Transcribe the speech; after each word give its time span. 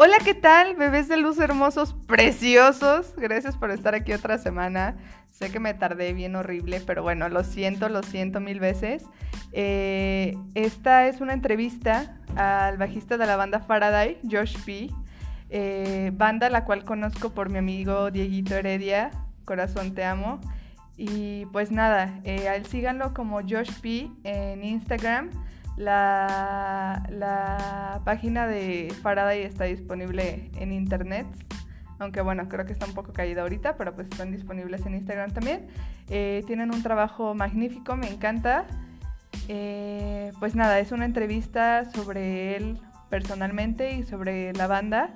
Hola, 0.00 0.18
¿qué 0.24 0.32
tal? 0.32 0.76
Bebés 0.76 1.08
de 1.08 1.16
luz 1.16 1.40
hermosos, 1.40 1.92
preciosos. 2.06 3.14
Gracias 3.16 3.56
por 3.56 3.72
estar 3.72 3.96
aquí 3.96 4.12
otra 4.12 4.38
semana. 4.38 4.96
Sé 5.26 5.50
que 5.50 5.58
me 5.58 5.74
tardé 5.74 6.12
bien 6.12 6.36
horrible, 6.36 6.80
pero 6.86 7.02
bueno, 7.02 7.28
lo 7.28 7.42
siento, 7.42 7.88
lo 7.88 8.04
siento 8.04 8.38
mil 8.38 8.60
veces. 8.60 9.06
Eh, 9.50 10.38
esta 10.54 11.08
es 11.08 11.20
una 11.20 11.32
entrevista 11.32 12.16
al 12.36 12.78
bajista 12.78 13.16
de 13.16 13.26
la 13.26 13.34
banda 13.34 13.58
Faraday, 13.58 14.20
Josh 14.30 14.56
P. 14.64 14.88
Eh, 15.50 16.12
banda 16.14 16.48
la 16.48 16.64
cual 16.64 16.84
conozco 16.84 17.30
por 17.30 17.50
mi 17.50 17.58
amigo 17.58 18.12
Dieguito 18.12 18.54
Heredia, 18.54 19.10
Corazón 19.44 19.96
Te 19.96 20.04
Amo. 20.04 20.40
Y 20.96 21.46
pues 21.46 21.72
nada, 21.72 22.20
eh, 22.22 22.62
síganlo 22.68 23.14
como 23.14 23.40
Josh 23.40 23.72
P 23.80 24.08
en 24.22 24.62
Instagram. 24.62 25.30
La, 25.78 27.02
página 28.04 28.46
de 28.46 28.92
Faraday 29.02 29.42
está 29.42 29.64
disponible 29.64 30.50
en 30.56 30.72
internet, 30.72 31.26
aunque 31.98 32.20
bueno, 32.20 32.48
creo 32.48 32.66
que 32.66 32.72
está 32.72 32.86
un 32.86 32.94
poco 32.94 33.12
caída 33.12 33.42
ahorita, 33.42 33.76
pero 33.76 33.94
pues 33.94 34.08
están 34.10 34.32
disponibles 34.32 34.84
en 34.86 34.94
Instagram 34.94 35.30
también. 35.32 35.68
Eh, 36.08 36.42
tienen 36.46 36.74
un 36.74 36.82
trabajo 36.82 37.34
magnífico, 37.34 37.96
me 37.96 38.08
encanta. 38.08 38.66
Eh, 39.46 40.32
pues 40.40 40.56
nada, 40.56 40.80
es 40.80 40.90
una 40.90 41.04
entrevista 41.04 41.84
sobre 41.92 42.56
él 42.56 42.80
personalmente 43.08 43.92
y 43.92 44.02
sobre 44.02 44.52
la 44.54 44.66
banda, 44.66 45.14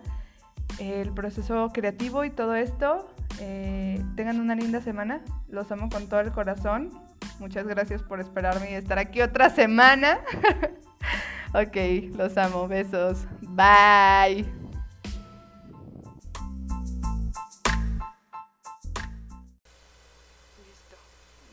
el 0.78 1.12
proceso 1.12 1.70
creativo 1.72 2.24
y 2.24 2.30
todo 2.30 2.54
esto. 2.54 3.08
Eh, 3.40 4.00
tengan 4.14 4.38
una 4.38 4.54
linda 4.54 4.80
semana, 4.80 5.22
los 5.48 5.72
amo 5.72 5.88
con 5.88 6.08
todo 6.08 6.20
el 6.20 6.30
corazón. 6.30 6.90
Muchas 7.38 7.66
gracias 7.66 8.02
por 8.02 8.20
esperarme 8.20 8.70
y 8.70 8.74
estar 8.74 8.98
aquí 8.98 9.20
otra 9.20 9.50
semana. 9.50 10.20
ok, 11.54 12.14
los 12.16 12.36
amo. 12.36 12.68
Besos. 12.68 13.18
Bye. 13.40 14.44
Listo. 20.58 20.96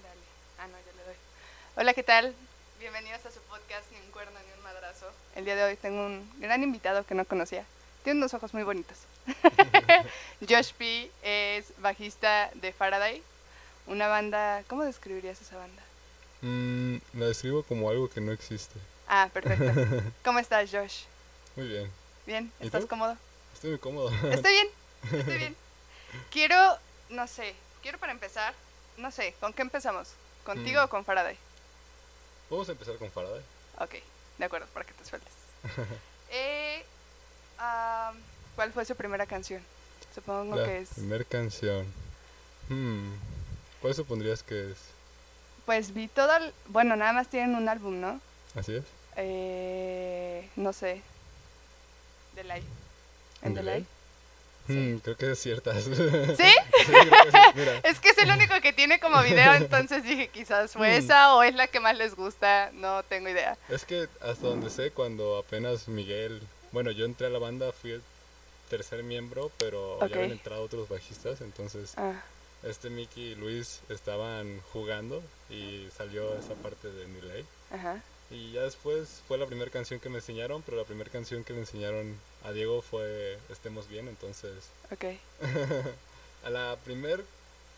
Dale. 0.04 0.22
Ah, 0.60 0.68
no, 0.68 0.78
ya 0.78 0.94
le 0.96 1.04
doy. 1.06 1.16
Hola, 1.76 1.94
¿qué 1.94 2.04
tal? 2.04 2.36
Bienvenidos 2.80 3.26
a 3.26 3.32
su 3.32 3.40
podcast 3.42 3.92
Ni 3.92 4.00
un 4.06 4.12
cuerno 4.12 4.40
ni 4.46 4.58
un 4.58 4.64
madrazo. 4.64 5.08
El 5.36 5.46
día 5.46 5.56
de 5.56 5.64
hoy 5.64 5.76
tengo 5.76 6.06
un 6.06 6.30
gran 6.40 6.64
invitado 6.64 7.06
que 7.06 7.16
no 7.16 7.26
conocía. 7.26 7.66
Tiene 8.04 8.20
unos 8.20 8.34
ojos 8.34 8.54
muy 8.54 8.64
bonitos. 8.64 8.98
Josh 10.48 10.74
P. 10.74 11.12
es 11.24 11.74
bajista 11.82 12.50
de 12.56 12.72
Faraday, 12.72 13.22
una 13.90 14.08
banda, 14.08 14.64
¿cómo 14.68 14.84
describirías 14.84 15.42
esa 15.42 15.58
banda? 15.58 15.82
Mm, 16.42 16.98
la 17.20 17.26
describo 17.26 17.64
como 17.64 17.90
algo 17.90 18.10
que 18.10 18.22
no 18.22 18.32
existe. 18.32 18.80
Ah, 19.08 19.30
perfecto. 19.34 19.74
¿Cómo 20.24 20.40
estás, 20.40 20.70
Josh? 20.72 21.04
Muy 21.56 21.68
bien. 21.68 21.92
¿Bien? 22.26 22.52
¿Estás 22.60 22.86
cómodo? 22.86 23.18
Estoy 23.54 23.72
muy 23.72 23.80
cómodo. 23.80 24.12
Estoy 24.32 24.52
bien, 24.52 24.68
estoy 25.20 25.38
bien. 25.38 25.56
Quiero, 26.32 26.78
no 27.10 27.28
sé, 27.28 27.56
quiero 27.82 27.98
para 27.98 28.14
empezar, 28.14 28.54
no 28.98 29.12
sé, 29.12 29.34
¿con 29.40 29.54
qué 29.54 29.64
empezamos? 29.64 30.10
¿Contigo 30.46 30.82
mm. 30.82 30.86
o 30.86 30.90
con 30.90 31.04
Faraday? 31.04 31.38
Vamos 32.50 32.70
a 32.70 32.74
empezar 32.74 32.96
con 32.98 33.12
Faraday. 33.12 33.42
Ok, 33.80 33.96
de 34.38 34.46
acuerdo, 34.46 34.68
para 34.74 34.86
que 34.86 34.94
te 34.94 35.06
sueltes. 35.06 35.34
eh, 36.32 36.86
¿Cuál 38.56 38.72
fue 38.72 38.86
su 38.86 38.96
primera 38.96 39.26
canción? 39.26 39.64
Supongo 40.14 40.64
que 40.64 40.80
es... 40.80 40.90
Primera 40.90 41.24
canción. 41.24 41.86
Hmm. 42.70 43.14
¿Cuál 43.82 43.96
supondrías 43.96 44.44
que 44.44 44.72
es? 44.72 44.78
Pues 45.66 45.94
vi 45.94 46.08
todo 46.08 46.36
el... 46.38 46.54
Bueno, 46.68 46.96
nada 46.96 47.14
más 47.14 47.30
tienen 47.30 47.56
un 47.56 47.70
álbum, 47.70 48.00
¿no? 48.00 48.20
Así 48.56 48.76
es. 48.76 48.84
Eh, 49.16 50.50
no 50.56 50.74
sé. 50.74 51.02
Delay. 52.36 52.64
¿En 53.42 53.54
Delay? 53.54 53.86
Hmm, 54.68 54.98
creo 54.98 55.18
que 55.18 55.32
es 55.32 55.40
cierta. 55.40 55.74
¿Sí? 55.82 55.92
¿Sí? 56.38 56.94
Es 57.84 58.00
que 58.00 58.10
es 58.10 58.18
el 58.20 58.30
único 58.30 58.60
que 58.62 58.72
tiene 58.72 59.00
como 59.00 59.22
video, 59.24 59.54
entonces 59.54 60.04
dije 60.04 60.28
quizás 60.28 60.74
fue 60.74 60.92
hmm. 60.92 61.04
esa 61.04 61.36
o 61.36 61.44
es 61.44 61.56
la 61.56 61.68
que 61.68 61.80
más 61.80 61.98
les 61.98 62.16
gusta, 62.16 62.70
no 62.74 63.04
tengo 63.04 63.30
idea. 63.30 63.58
Es 63.68 63.84
que 63.84 64.08
hasta 64.22 64.48
donde 64.48 64.70
sé, 64.70 64.92
cuando 64.92 65.38
apenas 65.38 65.88
Miguel, 65.88 66.42
bueno, 66.72 66.92
yo 66.92 67.06
entré 67.06 67.28
a 67.28 67.30
la 67.30 67.40
banda, 67.40 67.72
fui 67.72 67.92
el 67.92 68.02
tercer 68.70 69.04
miembro, 69.04 69.52
pero 69.58 70.00
ya 70.00 70.16
habían 70.16 70.32
entrado 70.32 70.62
otros 70.64 70.88
bajistas, 70.88 71.42
entonces 71.42 71.94
ah. 71.98 72.22
Este 72.64 72.90
Mickey 72.90 73.32
y 73.32 73.36
Luis 73.36 73.82
estaban 73.90 74.62
jugando 74.74 75.24
y 75.50 75.88
salió 75.96 76.38
esa 76.38 76.56
parte 76.56 76.90
de 76.92 77.08
Nilay. 77.08 77.46
Ajá. 77.72 78.02
Y 78.32 78.52
ya 78.52 78.62
después 78.62 79.22
fue 79.28 79.38
la 79.38 79.48
primera 79.48 79.72
canción 79.72 80.00
que 80.00 80.10
me 80.10 80.18
enseñaron, 80.18 80.62
pero 80.62 80.78
la 80.78 80.84
primera 80.84 81.10
canción 81.10 81.44
que 81.44 81.54
le 81.54 81.60
enseñaron 81.60 82.16
a 82.44 82.52
Diego 82.52 82.82
fue 82.82 83.40
Estemos 83.50 83.88
Bien, 83.88 84.08
entonces... 84.08 84.66
Ok. 84.92 85.06
a 86.46 86.50
la 86.50 86.78
primera 86.84 87.24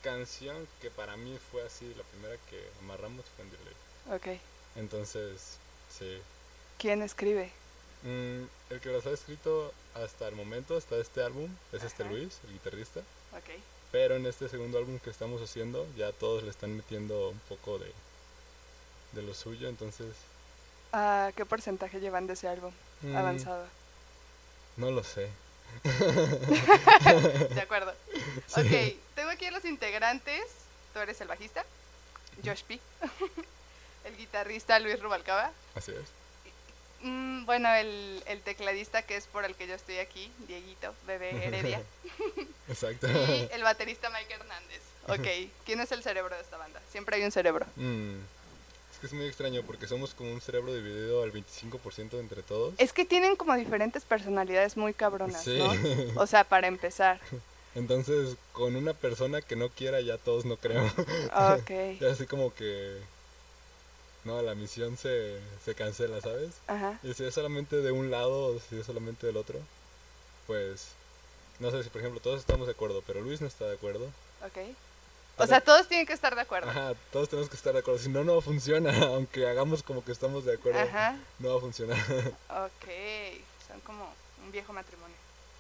canción 0.04 0.68
que 0.82 0.90
para 0.90 1.16
mí 1.16 1.38
fue 1.52 1.64
así, 1.64 1.94
la 1.96 2.04
primera 2.04 2.36
que 2.50 2.62
amarramos 2.82 3.26
fue 3.36 3.46
en 3.46 3.52
Delay. 3.52 4.36
Ok. 4.36 4.42
Entonces, 4.76 5.58
sí. 5.90 6.20
¿Quién 6.78 7.02
escribe? 7.02 7.52
Mm, 8.04 8.44
el 8.72 8.80
que 8.82 8.90
los 8.90 9.06
ha 9.06 9.12
escrito 9.12 9.72
hasta 9.94 10.28
el 10.28 10.36
momento, 10.36 10.76
hasta 10.76 10.98
este 10.98 11.24
álbum, 11.24 11.50
es 11.72 11.84
este 11.84 12.04
Luis, 12.04 12.40
el 12.46 12.54
guitarrista. 12.54 13.02
Okay. 13.38 13.62
Pero 13.92 14.16
en 14.16 14.26
este 14.26 14.48
segundo 14.48 14.78
álbum 14.78 15.00
que 15.00 15.10
estamos 15.10 15.42
haciendo, 15.42 15.86
ya 15.98 16.12
todos 16.14 16.44
le 16.44 16.50
están 16.50 16.76
metiendo 16.76 17.30
un 17.30 17.40
poco 17.50 17.78
de, 17.78 17.92
de 19.12 19.22
lo 19.22 19.34
suyo, 19.34 19.68
entonces... 19.68 20.08
Ah, 20.94 21.32
¿Qué 21.36 21.46
porcentaje 21.46 22.00
llevan 22.00 22.28
de 22.28 22.34
ese 22.34 22.48
álbum 22.48 22.72
mm, 23.02 23.16
avanzado? 23.16 23.66
No 24.78 24.92
lo 24.92 25.04
sé. 25.04 25.30
de 27.54 27.62
acuerdo. 27.62 27.94
Ok, 28.56 28.96
tengo 29.16 29.30
aquí 29.30 29.46
a 29.46 29.52
los 29.52 29.66
integrantes. 29.66 30.44
Tú 30.94 31.00
eres 31.00 31.20
el 31.22 31.28
bajista, 31.28 31.66
Josh 32.44 32.64
P. 32.64 32.80
el 34.06 34.18
guitarrista 34.18 34.80
Luis 34.80 35.00
Rubalcaba. 35.02 35.52
Así 35.76 35.92
es. 35.92 36.21
Mm, 37.04 37.46
bueno, 37.46 37.74
el, 37.74 38.24
el, 38.28 38.42
tecladista 38.42 39.02
que 39.02 39.16
es 39.16 39.26
por 39.26 39.46
el 39.46 39.56
que 39.56 39.68
yo 39.68 39.74
estoy 39.76 39.98
aquí, 39.98 40.32
Dieguito, 40.48 40.94
bebé 41.08 41.46
Heredia. 41.46 41.82
Exacto. 42.70 43.08
y 43.30 43.50
el 43.52 43.64
baterista 43.64 44.10
Mike 44.10 44.34
Hernández. 44.34 44.82
Ok, 45.08 45.52
¿quién 45.66 45.80
es 45.80 45.92
el 45.92 46.04
cerebro 46.04 46.36
de 46.36 46.42
esta 46.42 46.58
banda? 46.58 46.80
Siempre 46.92 47.16
hay 47.16 47.24
un 47.24 47.32
cerebro. 47.32 47.66
Mm, 47.76 48.20
es 48.92 49.00
que 49.00 49.08
es 49.08 49.14
muy 49.14 49.26
extraño 49.26 49.64
porque 49.64 49.88
somos 49.88 50.14
como 50.14 50.32
un 50.32 50.42
cerebro 50.42 50.74
dividido 50.74 51.24
al 51.24 51.34
25% 51.34 52.20
entre 52.20 52.44
todos. 52.44 52.76
Es 52.78 52.94
que 52.94 53.04
tienen 53.04 53.36
como 53.36 53.56
diferentes 53.56 54.04
personalidades 54.04 54.78
muy 54.78 54.94
cabronas, 54.94 55.46
¿no? 55.48 55.74
O 56.16 56.28
sea, 56.28 56.44
para 56.44 56.68
empezar. 56.68 57.20
Entonces, 57.76 58.36
con 58.52 58.76
una 58.76 58.94
persona 58.94 59.42
que 59.42 59.56
no 59.56 59.70
quiera, 59.70 60.02
ya 60.02 60.18
todos 60.18 60.46
no 60.46 60.58
creemos. 60.58 60.92
Ok. 60.98 62.02
así 62.12 62.26
como 62.28 62.54
que 62.54 63.00
no, 64.24 64.42
la 64.42 64.56
misión 64.56 64.98
se, 64.98 65.40
se 65.66 65.76
cancela, 65.76 66.22
¿sabes? 66.22 66.52
Ajá. 66.68 67.00
Y 67.04 67.14
si 67.14 67.24
es 67.24 67.34
solamente 67.34 67.78
de 67.78 67.92
un 67.92 68.12
lado 68.12 68.56
o 68.56 68.60
si 68.60 68.80
es 68.80 68.86
solamente 68.86 69.26
del 69.28 69.38
otro, 69.38 69.60
pues 70.48 70.90
no 71.60 71.72
sé 71.72 71.84
si 71.84 71.90
por 71.90 72.02
ejemplo 72.02 72.20
todos 72.20 72.40
estamos 72.40 72.68
de 72.68 72.74
acuerdo, 72.74 73.04
pero 73.06 73.22
Luis 73.22 73.42
no 73.42 73.48
está 73.48 73.66
de 73.66 73.76
acuerdo. 73.76 74.06
Ok. 74.46 74.58
O 75.38 75.48
sea, 75.48 75.62
todos 75.62 75.88
tienen 75.88 76.06
que 76.06 76.14
estar 76.14 76.36
de 76.36 76.42
acuerdo. 76.42 76.70
Ajá, 76.70 76.94
todos 77.12 77.30
tenemos 77.30 77.50
que 77.50 77.56
estar 77.56 77.74
de 77.74 77.80
acuerdo. 77.80 78.00
Si 78.00 78.10
no, 78.10 78.24
no 78.24 78.42
funciona. 78.42 78.92
Aunque 79.08 79.48
hagamos 79.48 79.82
como 79.82 80.04
que 80.04 80.12
estamos 80.12 80.46
de 80.46 80.54
acuerdo, 80.54 80.80
Ajá. 80.80 81.16
no 81.40 81.50
va 81.50 81.58
a 81.58 81.62
funcionar. 81.62 81.98
Ok, 82.50 82.88
son 83.68 83.80
como 83.82 84.08
un 84.44 84.52
viejo 84.52 84.74
matrimonio. 84.74 85.16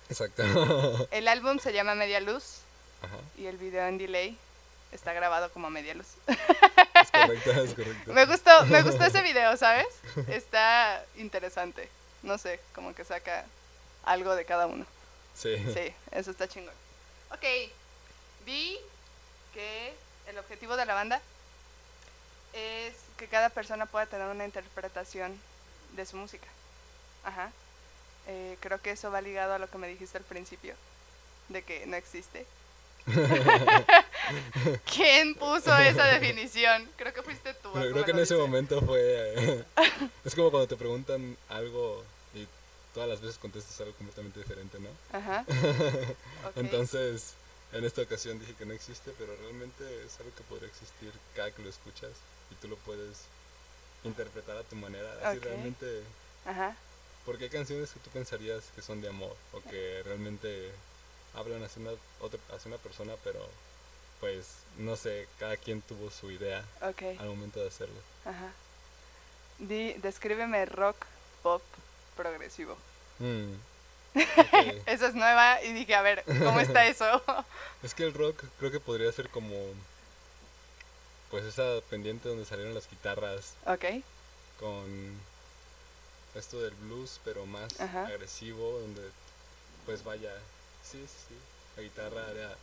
Exacto. 0.09 0.43
El 1.11 1.27
álbum 1.27 1.57
se 1.57 1.73
llama 1.73 1.95
Media 1.95 2.19
Luz 2.19 2.59
Ajá. 3.01 3.17
y 3.37 3.45
el 3.45 3.57
video 3.57 3.87
en 3.87 3.97
delay 3.97 4.37
está 4.91 5.13
grabado 5.13 5.51
como 5.51 5.69
Media 5.69 5.93
Luz. 5.95 6.07
Me 8.07 8.25
gustó, 8.25 8.65
me 8.65 8.81
gustó 8.83 9.03
ese 9.05 9.21
video, 9.23 9.55
¿sabes? 9.57 9.87
Está 10.27 11.03
interesante. 11.17 11.89
No 12.23 12.37
sé, 12.37 12.59
como 12.73 12.93
que 12.93 13.03
saca 13.03 13.45
algo 14.03 14.35
de 14.35 14.45
cada 14.45 14.67
uno. 14.67 14.85
Sí. 15.35 15.57
Sí, 15.73 15.93
eso 16.11 16.31
está 16.31 16.47
chingón. 16.47 16.73
Ok, 17.31 17.43
vi 18.45 18.77
que 19.53 19.93
el 20.27 20.37
objetivo 20.37 20.75
de 20.77 20.85
la 20.85 20.93
banda 20.93 21.21
es 22.53 22.93
que 23.17 23.27
cada 23.27 23.49
persona 23.49 23.85
pueda 23.85 24.05
tener 24.05 24.27
una 24.27 24.45
interpretación 24.45 25.39
de 25.95 26.05
su 26.05 26.17
música. 26.17 26.47
Ajá. 27.23 27.51
Eh, 28.27 28.57
creo 28.59 28.81
que 28.81 28.91
eso 28.91 29.11
va 29.11 29.21
ligado 29.21 29.53
a 29.53 29.59
lo 29.59 29.69
que 29.69 29.77
me 29.77 29.87
dijiste 29.87 30.17
al 30.17 30.23
principio, 30.23 30.75
de 31.49 31.63
que 31.63 31.85
no 31.85 31.95
existe. 31.95 32.45
¿Quién 34.93 35.35
puso 35.35 35.75
esa 35.77 36.05
definición? 36.05 36.89
Creo 36.97 37.13
que 37.13 37.23
fuiste 37.23 37.53
tú. 37.55 37.71
creo 37.71 38.05
que 38.05 38.11
en 38.11 38.19
ese 38.19 38.35
momento 38.35 38.81
fue... 38.81 39.65
Es 40.25 40.35
como 40.35 40.51
cuando 40.51 40.67
te 40.67 40.75
preguntan 40.75 41.37
algo 41.49 42.03
y 42.33 42.47
todas 42.93 43.09
las 43.09 43.21
veces 43.21 43.37
contestas 43.37 43.79
algo 43.81 43.93
completamente 43.93 44.39
diferente, 44.39 44.77
¿no? 44.79 44.89
Ajá. 45.11 45.45
Entonces, 46.55 47.33
en 47.73 47.85
esta 47.85 48.01
ocasión 48.01 48.39
dije 48.39 48.53
que 48.53 48.65
no 48.65 48.73
existe, 48.73 49.11
pero 49.17 49.35
realmente 49.37 49.83
es 50.05 50.19
algo 50.19 50.33
que 50.35 50.43
podría 50.43 50.69
existir 50.69 51.11
cada 51.35 51.51
que 51.51 51.63
lo 51.63 51.69
escuchas 51.69 52.11
y 52.51 52.55
tú 52.55 52.67
lo 52.67 52.75
puedes 52.77 53.25
interpretar 54.03 54.57
a 54.57 54.63
tu 54.63 54.75
manera. 54.75 55.09
Así 55.23 55.39
realmente... 55.39 56.03
Ajá. 56.45 56.75
Porque 57.25 57.45
hay 57.45 57.49
canciones 57.51 57.91
que 57.91 57.99
tú 57.99 58.09
pensarías 58.09 58.63
que 58.75 58.81
son 58.81 58.99
de 58.99 59.09
amor 59.09 59.35
o 59.53 59.61
que 59.61 60.01
realmente 60.03 60.71
hablan 61.33 61.63
hacia 61.63 61.81
una, 61.81 61.91
otra, 62.19 62.39
hacia 62.53 62.69
una 62.69 62.77
persona, 62.77 63.13
pero 63.23 63.39
pues 64.19 64.47
no 64.77 64.95
sé, 64.95 65.27
cada 65.39 65.57
quien 65.57 65.81
tuvo 65.81 66.11
su 66.11 66.31
idea 66.31 66.63
al 66.81 67.27
momento 67.27 67.59
de 67.59 67.67
hacerlo. 67.67 67.99
Ajá. 68.25 68.51
Di, 69.59 69.93
descríbeme 69.93 70.65
rock, 70.65 71.05
pop, 71.43 71.61
progresivo. 72.15 72.77
Mm. 73.19 73.53
Esa 74.85 75.07
es 75.07 75.15
nueva 75.15 75.63
y 75.63 75.73
dije, 75.73 75.95
a 75.95 76.01
ver, 76.01 76.23
¿cómo 76.25 76.59
está 76.59 76.85
eso? 76.87 77.23
es 77.83 77.93
que 77.93 78.03
el 78.03 78.13
rock 78.13 78.43
creo 78.59 78.71
que 78.71 78.79
podría 78.79 79.11
ser 79.11 79.29
como, 79.29 79.55
pues 81.29 81.45
esa 81.45 81.81
pendiente 81.89 82.29
donde 82.29 82.45
salieron 82.45 82.73
las 82.73 82.89
guitarras. 82.89 83.55
Ok. 83.65 83.85
Con 84.59 85.19
esto 86.35 86.61
del 86.61 86.75
blues, 86.75 87.19
pero 87.23 87.45
más 87.45 87.79
agresivo, 87.79 88.79
donde 88.81 89.01
pues 89.85 90.03
vaya, 90.03 90.33
sí, 90.91 91.05
sí, 91.07 91.35
la 91.77 91.83
guitarra 91.83 92.29
era 92.31 92.55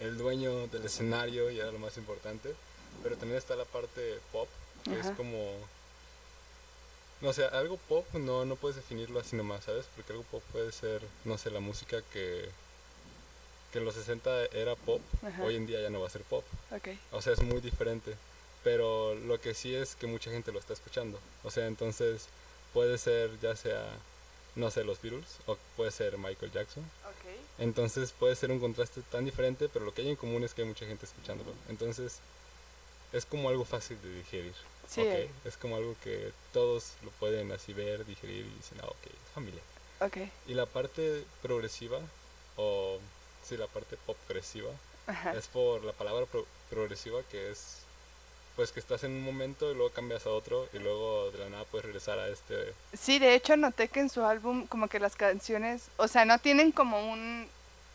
el 0.00 0.18
dueño 0.18 0.66
del 0.68 0.84
escenario 0.84 1.50
y 1.50 1.58
era 1.60 1.70
lo 1.70 1.78
más 1.78 1.96
importante, 1.96 2.54
pero 3.02 3.16
también 3.16 3.38
está 3.38 3.56
la 3.56 3.64
parte 3.64 4.18
pop, 4.32 4.48
que 4.84 4.98
es 4.98 5.06
como, 5.16 5.52
no 7.20 7.32
sé, 7.32 7.44
algo 7.46 7.76
pop 7.76 8.06
no, 8.14 8.44
no 8.44 8.56
puedes 8.56 8.76
definirlo 8.76 9.20
así 9.20 9.36
nomás, 9.36 9.64
¿sabes? 9.64 9.86
Porque 9.94 10.12
algo 10.12 10.24
pop 10.24 10.42
puede 10.52 10.72
ser, 10.72 11.02
no 11.24 11.38
sé, 11.38 11.50
la 11.50 11.60
música 11.60 12.02
que, 12.12 12.48
que 13.72 13.78
en 13.78 13.84
los 13.84 13.94
60 13.94 14.46
era 14.46 14.74
pop, 14.74 15.00
hoy 15.42 15.56
en 15.56 15.66
día 15.66 15.80
ya 15.80 15.90
no 15.90 16.00
va 16.00 16.08
a 16.08 16.10
ser 16.10 16.22
pop. 16.22 16.44
O 17.12 17.22
sea, 17.22 17.32
es 17.32 17.42
muy 17.42 17.60
diferente, 17.60 18.14
pero 18.64 19.14
lo 19.14 19.40
que 19.40 19.54
sí 19.54 19.74
es 19.74 19.94
que 19.94 20.06
mucha 20.06 20.30
gente 20.30 20.52
lo 20.52 20.58
está 20.58 20.72
escuchando, 20.72 21.18
o 21.44 21.50
sea, 21.50 21.66
entonces 21.66 22.26
puede 22.74 22.98
ser 22.98 23.30
ya 23.40 23.56
sea, 23.56 23.82
no 24.56 24.70
sé, 24.70 24.84
los 24.84 25.00
Beatles 25.00 25.38
o 25.46 25.56
puede 25.76 25.90
ser 25.90 26.18
Michael 26.18 26.52
Jackson. 26.52 26.84
Entonces 27.58 28.12
puede 28.12 28.36
ser 28.36 28.50
un 28.50 28.60
contraste 28.60 29.02
tan 29.02 29.24
diferente, 29.24 29.68
pero 29.68 29.84
lo 29.84 29.94
que 29.94 30.02
hay 30.02 30.10
en 30.10 30.16
común 30.16 30.44
es 30.44 30.54
que 30.54 30.62
hay 30.62 30.68
mucha 30.68 30.86
gente 30.86 31.06
escuchándolo. 31.06 31.52
Entonces 31.68 32.18
es 33.12 33.24
como 33.24 33.48
algo 33.48 33.64
fácil 33.64 34.00
de 34.02 34.14
digerir. 34.14 34.54
Sí. 34.88 35.02
Es 35.44 35.56
como 35.56 35.76
algo 35.76 35.96
que 36.02 36.32
todos 36.52 36.92
lo 37.02 37.10
pueden 37.12 37.50
así 37.52 37.72
ver, 37.72 38.04
digerir 38.04 38.46
y 38.46 38.56
dicen, 38.56 38.78
ah, 38.82 38.86
ok, 38.86 39.06
es 39.06 39.34
familia. 39.34 39.60
Okay. 40.00 40.30
Y 40.46 40.54
la 40.54 40.66
parte 40.66 41.24
progresiva, 41.42 41.98
o 42.56 42.98
sí, 43.42 43.56
la 43.56 43.66
parte 43.66 43.96
pop 44.04 44.16
progresiva, 44.26 44.70
es 45.34 45.46
por 45.46 45.84
la 45.84 45.92
palabra 45.92 46.26
progresiva 46.68 47.22
que 47.30 47.50
es 47.50 47.78
pues 48.56 48.72
que 48.72 48.80
estás 48.80 49.04
en 49.04 49.12
un 49.12 49.22
momento 49.22 49.70
y 49.70 49.74
luego 49.74 49.92
cambias 49.92 50.26
a 50.26 50.30
otro 50.30 50.68
y 50.72 50.78
luego 50.78 51.30
de 51.30 51.38
la 51.38 51.50
nada 51.50 51.64
puedes 51.64 51.84
regresar 51.84 52.18
a 52.18 52.28
este... 52.28 52.72
Sí, 52.98 53.18
de 53.18 53.34
hecho 53.34 53.56
noté 53.56 53.88
que 53.88 54.00
en 54.00 54.08
su 54.08 54.24
álbum 54.24 54.66
como 54.66 54.88
que 54.88 54.98
las 54.98 55.14
canciones, 55.14 55.88
o 55.98 56.08
sea, 56.08 56.24
no 56.24 56.38
tienen 56.38 56.72
como 56.72 57.12
un, 57.12 57.46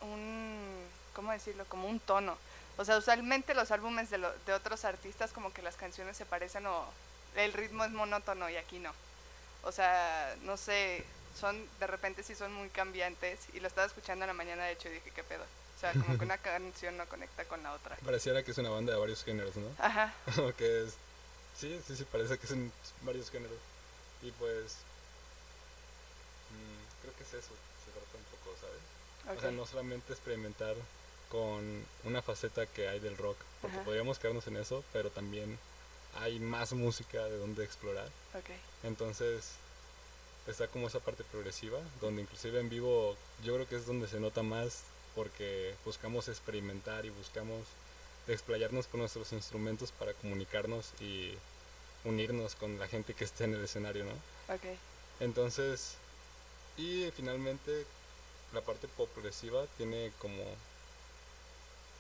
un 0.01 0.85
¿cómo 1.13 1.31
decirlo? 1.31 1.65
Como 1.65 1.87
un 1.87 1.99
tono. 1.99 2.37
O 2.77 2.85
sea, 2.85 2.97
usualmente 2.97 3.55
los 3.55 3.71
álbumes 3.71 4.09
de, 4.11 4.19
de 4.19 4.53
otros 4.53 4.85
artistas 4.85 5.33
como 5.33 5.51
que 5.51 5.63
las 5.63 5.75
canciones 5.75 6.15
se 6.15 6.25
parecen 6.25 6.65
o 6.67 6.85
el 7.35 7.53
ritmo 7.53 7.83
es 7.83 7.91
monótono 7.91 8.49
y 8.49 8.55
aquí 8.55 8.77
no. 8.77 8.91
O 9.63 9.71
sea, 9.71 10.35
no 10.43 10.57
sé, 10.57 11.03
son, 11.39 11.67
de 11.79 11.87
repente 11.87 12.23
sí 12.23 12.35
son 12.35 12.53
muy 12.53 12.69
cambiantes 12.69 13.39
y 13.53 13.59
lo 13.59 13.67
estaba 13.67 13.87
escuchando 13.87 14.25
en 14.25 14.29
la 14.29 14.33
mañana 14.33 14.65
de 14.65 14.73
hecho 14.73 14.89
y 14.89 14.93
dije, 14.93 15.11
¿qué 15.11 15.23
pedo? 15.23 15.43
O 15.81 15.83
sea, 15.83 15.93
como 15.93 16.15
que 16.15 16.25
una 16.25 16.37
canción 16.37 16.95
no 16.95 17.07
conecta 17.07 17.43
con 17.45 17.63
la 17.63 17.73
otra. 17.73 17.95
Pareciera 18.05 18.43
que 18.43 18.51
es 18.51 18.57
una 18.59 18.69
banda 18.69 18.93
de 18.93 18.99
varios 18.99 19.23
géneros, 19.23 19.55
¿no? 19.55 19.67
Ajá. 19.79 20.13
que 20.57 20.83
es, 20.83 20.93
sí, 21.57 21.81
sí, 21.87 21.95
sí, 21.95 22.05
parece 22.11 22.37
que 22.37 22.45
son 22.45 22.71
varios 23.01 23.31
géneros. 23.31 23.57
Y 24.21 24.29
pues, 24.33 24.77
mm, 26.51 27.01
creo 27.01 27.15
que 27.15 27.23
es 27.23 27.33
eso, 27.33 27.55
se 27.83 27.91
trata 27.91 28.15
un 28.15 28.25
poco, 28.29 28.55
¿sabes? 28.61 29.35
O 29.35 29.41
sea, 29.41 29.49
no 29.49 29.65
solamente 29.65 30.13
experimentar 30.13 30.75
con 31.29 31.83
una 32.03 32.21
faceta 32.21 32.67
que 32.67 32.87
hay 32.87 32.99
del 32.99 33.17
rock, 33.17 33.37
porque 33.59 33.77
podríamos 33.79 34.19
quedarnos 34.19 34.45
en 34.45 34.57
eso, 34.57 34.83
pero 34.93 35.09
también 35.09 35.57
hay 36.19 36.39
más 36.39 36.73
música 36.73 37.25
de 37.25 37.39
donde 37.39 37.63
explorar. 37.63 38.07
Okay. 38.35 38.59
Entonces, 38.83 39.53
está 40.45 40.67
como 40.67 40.89
esa 40.89 40.99
parte 40.99 41.23
progresiva, 41.23 41.79
donde 42.01 42.21
inclusive 42.21 42.59
en 42.59 42.69
vivo 42.69 43.17
yo 43.43 43.55
creo 43.55 43.67
que 43.67 43.77
es 43.77 43.87
donde 43.87 44.07
se 44.07 44.19
nota 44.19 44.43
más 44.43 44.83
porque 45.15 45.75
buscamos 45.85 46.27
experimentar 46.27 47.05
y 47.05 47.09
buscamos 47.09 47.65
explayarnos 48.27 48.87
con 48.87 48.99
nuestros 48.99 49.31
instrumentos 49.33 49.91
para 49.91 50.13
comunicarnos 50.13 50.91
y 50.99 51.33
unirnos 52.03 52.55
con 52.55 52.79
la 52.79 52.87
gente 52.87 53.13
que 53.13 53.23
esté 53.23 53.45
en 53.45 53.55
el 53.55 53.63
escenario, 53.63 54.05
¿no? 54.05 54.53
Ok. 54.53 54.63
Entonces, 55.19 55.95
y 56.77 57.09
finalmente 57.15 57.85
la 58.53 58.61
parte 58.61 58.87
progresiva 58.87 59.65
tiene 59.77 60.11
como, 60.19 60.43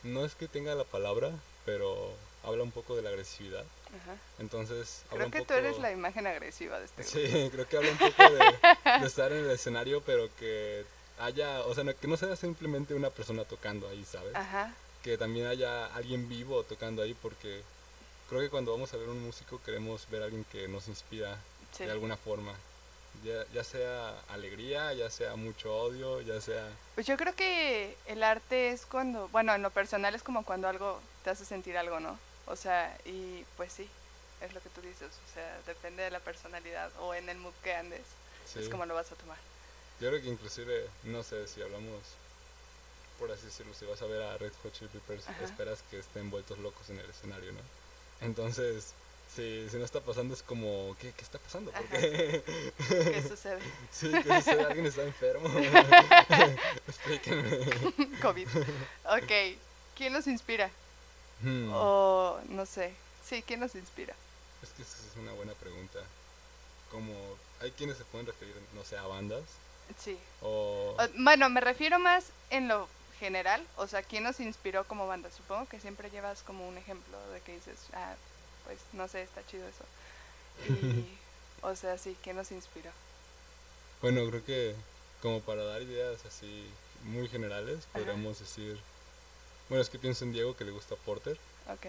no 0.03 0.25
es 0.25 0.35
que 0.35 0.47
tenga 0.47 0.75
la 0.75 0.83
palabra, 0.83 1.31
pero 1.65 2.13
habla 2.43 2.63
un 2.63 2.71
poco 2.71 2.95
de 2.95 3.03
la 3.03 3.09
agresividad. 3.09 3.63
Ajá. 3.87 4.15
Entonces, 4.39 5.03
creo 5.09 5.29
que 5.29 5.45
tú 5.45 5.53
eres 5.53 5.77
la 5.79 5.91
imagen 5.91 6.25
agresiva 6.27 6.79
de 6.79 6.85
este 6.85 7.03
Sí, 7.03 7.49
creo 7.51 7.67
que 7.67 7.77
habla 7.77 7.91
un 7.91 7.97
poco 7.97 8.23
de, 8.23 8.99
de 8.99 9.07
estar 9.07 9.31
en 9.31 9.45
el 9.45 9.51
escenario, 9.51 10.01
pero 10.01 10.29
que 10.37 10.85
haya, 11.23 11.61
o 11.61 11.73
sea, 11.73 11.83
que 11.93 12.07
no 12.07 12.17
sea 12.17 12.35
simplemente 12.35 12.93
una 12.93 13.09
persona 13.09 13.43
tocando 13.45 13.87
ahí, 13.87 14.03
¿sabes? 14.05 14.35
Ajá. 14.35 14.73
Que 15.03 15.17
también 15.17 15.47
haya 15.47 15.87
alguien 15.95 16.27
vivo 16.29 16.63
tocando 16.63 17.01
ahí, 17.01 17.13
porque 17.13 17.63
creo 18.29 18.41
que 18.41 18.49
cuando 18.49 18.71
vamos 18.71 18.93
a 18.93 18.97
ver 18.97 19.09
un 19.09 19.23
músico 19.23 19.61
queremos 19.63 20.09
ver 20.09 20.21
a 20.21 20.25
alguien 20.25 20.45
que 20.51 20.67
nos 20.67 20.87
inspira 20.87 21.37
de 21.77 21.91
alguna 21.91 22.17
forma. 22.17 22.53
Ya, 23.23 23.45
ya, 23.53 23.63
sea 23.63 24.17
alegría, 24.29 24.93
ya 24.93 25.09
sea 25.09 25.35
mucho 25.35 25.75
odio, 25.75 26.21
ya 26.21 26.39
sea... 26.39 26.69
Pues 26.95 27.05
yo 27.05 27.17
creo 27.17 27.35
que 27.35 27.97
el 28.07 28.23
arte 28.23 28.69
es 28.69 28.85
cuando, 28.85 29.27
bueno, 29.29 29.53
en 29.53 29.61
lo 29.61 29.69
personal 29.69 30.15
es 30.15 30.23
como 30.23 30.45
cuando 30.45 30.69
algo 30.69 30.99
te 31.23 31.29
hace 31.29 31.45
sentir 31.45 31.77
algo, 31.77 31.99
¿no? 31.99 32.17
O 32.47 32.55
sea, 32.55 32.97
y 33.05 33.45
pues 33.57 33.73
sí, 33.73 33.87
es 34.41 34.53
lo 34.53 34.61
que 34.61 34.69
tú 34.69 34.81
dices, 34.81 35.09
o 35.09 35.33
sea, 35.33 35.59
depende 35.67 36.03
de 36.03 36.11
la 36.11 36.19
personalidad 36.19 36.89
o 37.01 37.13
en 37.13 37.29
el 37.29 37.37
mood 37.37 37.53
que 37.63 37.75
andes, 37.75 38.01
es 38.55 38.69
como 38.69 38.85
lo 38.85 38.95
vas 38.95 39.11
a 39.11 39.15
tomar. 39.15 39.37
Yo 40.01 40.09
creo 40.09 40.19
que 40.19 40.29
inclusive, 40.29 40.89
no 41.03 41.21
sé, 41.21 41.47
si 41.47 41.61
hablamos, 41.61 42.01
por 43.19 43.31
así 43.31 43.45
decirlo, 43.45 43.71
si 43.75 43.85
vas 43.85 44.01
a 44.01 44.07
ver 44.07 44.23
a 44.23 44.35
Red 44.39 44.51
Hot 44.63 44.73
Chili 44.73 44.89
Peppers, 44.91 45.25
esperas 45.43 45.83
que 45.91 45.99
estén 45.99 46.31
vueltos 46.31 46.57
locos 46.57 46.89
en 46.89 46.97
el 46.97 47.07
escenario, 47.07 47.51
¿no? 47.51 47.59
Entonces, 48.21 48.95
si, 49.35 49.69
si 49.69 49.77
no 49.77 49.85
está 49.85 50.01
pasando 50.01 50.33
es 50.33 50.41
como, 50.41 50.95
¿qué, 50.99 51.11
qué 51.11 51.23
está 51.23 51.37
pasando? 51.37 51.71
¿Por 51.71 51.85
qué? 51.85 52.41
¿Qué 52.87 53.23
sucede? 53.29 53.59
sí, 53.91 54.11
¿qué 54.11 54.41
sucede? 54.41 54.63
¿Alguien 54.63 54.87
está 54.87 55.03
enfermo? 55.03 55.47
Explíquenme. 56.87 57.59
COVID. 58.23 58.47
Ok, 59.05 59.57
¿quién 59.95 60.13
nos 60.13 60.25
inspira? 60.25 60.71
Hmm. 61.43 61.71
O, 61.75 62.39
no 62.49 62.65
sé, 62.65 62.95
sí, 63.23 63.43
¿quién 63.45 63.59
nos 63.59 63.75
inspira? 63.75 64.15
Es 64.63 64.69
que 64.69 64.81
esa 64.81 64.97
es 64.97 65.15
una 65.17 65.33
buena 65.33 65.53
pregunta. 65.53 65.99
Como, 66.89 67.13
hay 67.59 67.69
quienes 67.69 67.97
se 67.97 68.05
pueden 68.05 68.25
referir, 68.25 68.55
no 68.73 68.83
sé, 68.83 68.97
a 68.97 69.05
bandas, 69.05 69.43
Sí. 69.99 70.17
bueno, 71.17 71.49
me 71.49 71.61
refiero 71.61 71.99
más 71.99 72.25
en 72.49 72.67
lo 72.67 72.87
general, 73.19 73.65
o 73.77 73.87
sea, 73.87 74.01
¿quién 74.01 74.23
nos 74.23 74.39
inspiró 74.39 74.83
como 74.85 75.07
banda? 75.07 75.29
Supongo 75.29 75.67
que 75.67 75.79
siempre 75.79 76.09
llevas 76.09 76.41
como 76.41 76.67
un 76.67 76.77
ejemplo 76.77 77.17
de 77.31 77.41
que 77.41 77.53
dices, 77.53 77.77
ah, 77.93 78.15
pues 78.65 78.79
no 78.93 79.07
sé, 79.07 79.21
está 79.21 79.45
chido 79.45 79.67
eso. 79.67 79.85
Y, 80.69 81.17
o 81.61 81.75
sea, 81.75 81.97
sí, 81.97 82.17
¿quién 82.23 82.35
nos 82.35 82.51
inspiró? 82.51 82.89
Bueno, 84.01 84.27
creo 84.27 84.43
que 84.43 84.75
como 85.21 85.39
para 85.41 85.63
dar 85.63 85.81
ideas 85.83 86.25
así 86.25 86.67
muy 87.03 87.27
generales, 87.27 87.85
podríamos 87.93 88.39
decir, 88.39 88.79
bueno, 89.69 89.81
es 89.81 89.89
que 89.89 89.99
pienso 89.99 90.25
en 90.25 90.33
Diego 90.33 90.55
que 90.55 90.65
le 90.65 90.71
gusta 90.71 90.95
Porter. 90.95 91.37
Ok. 91.69 91.87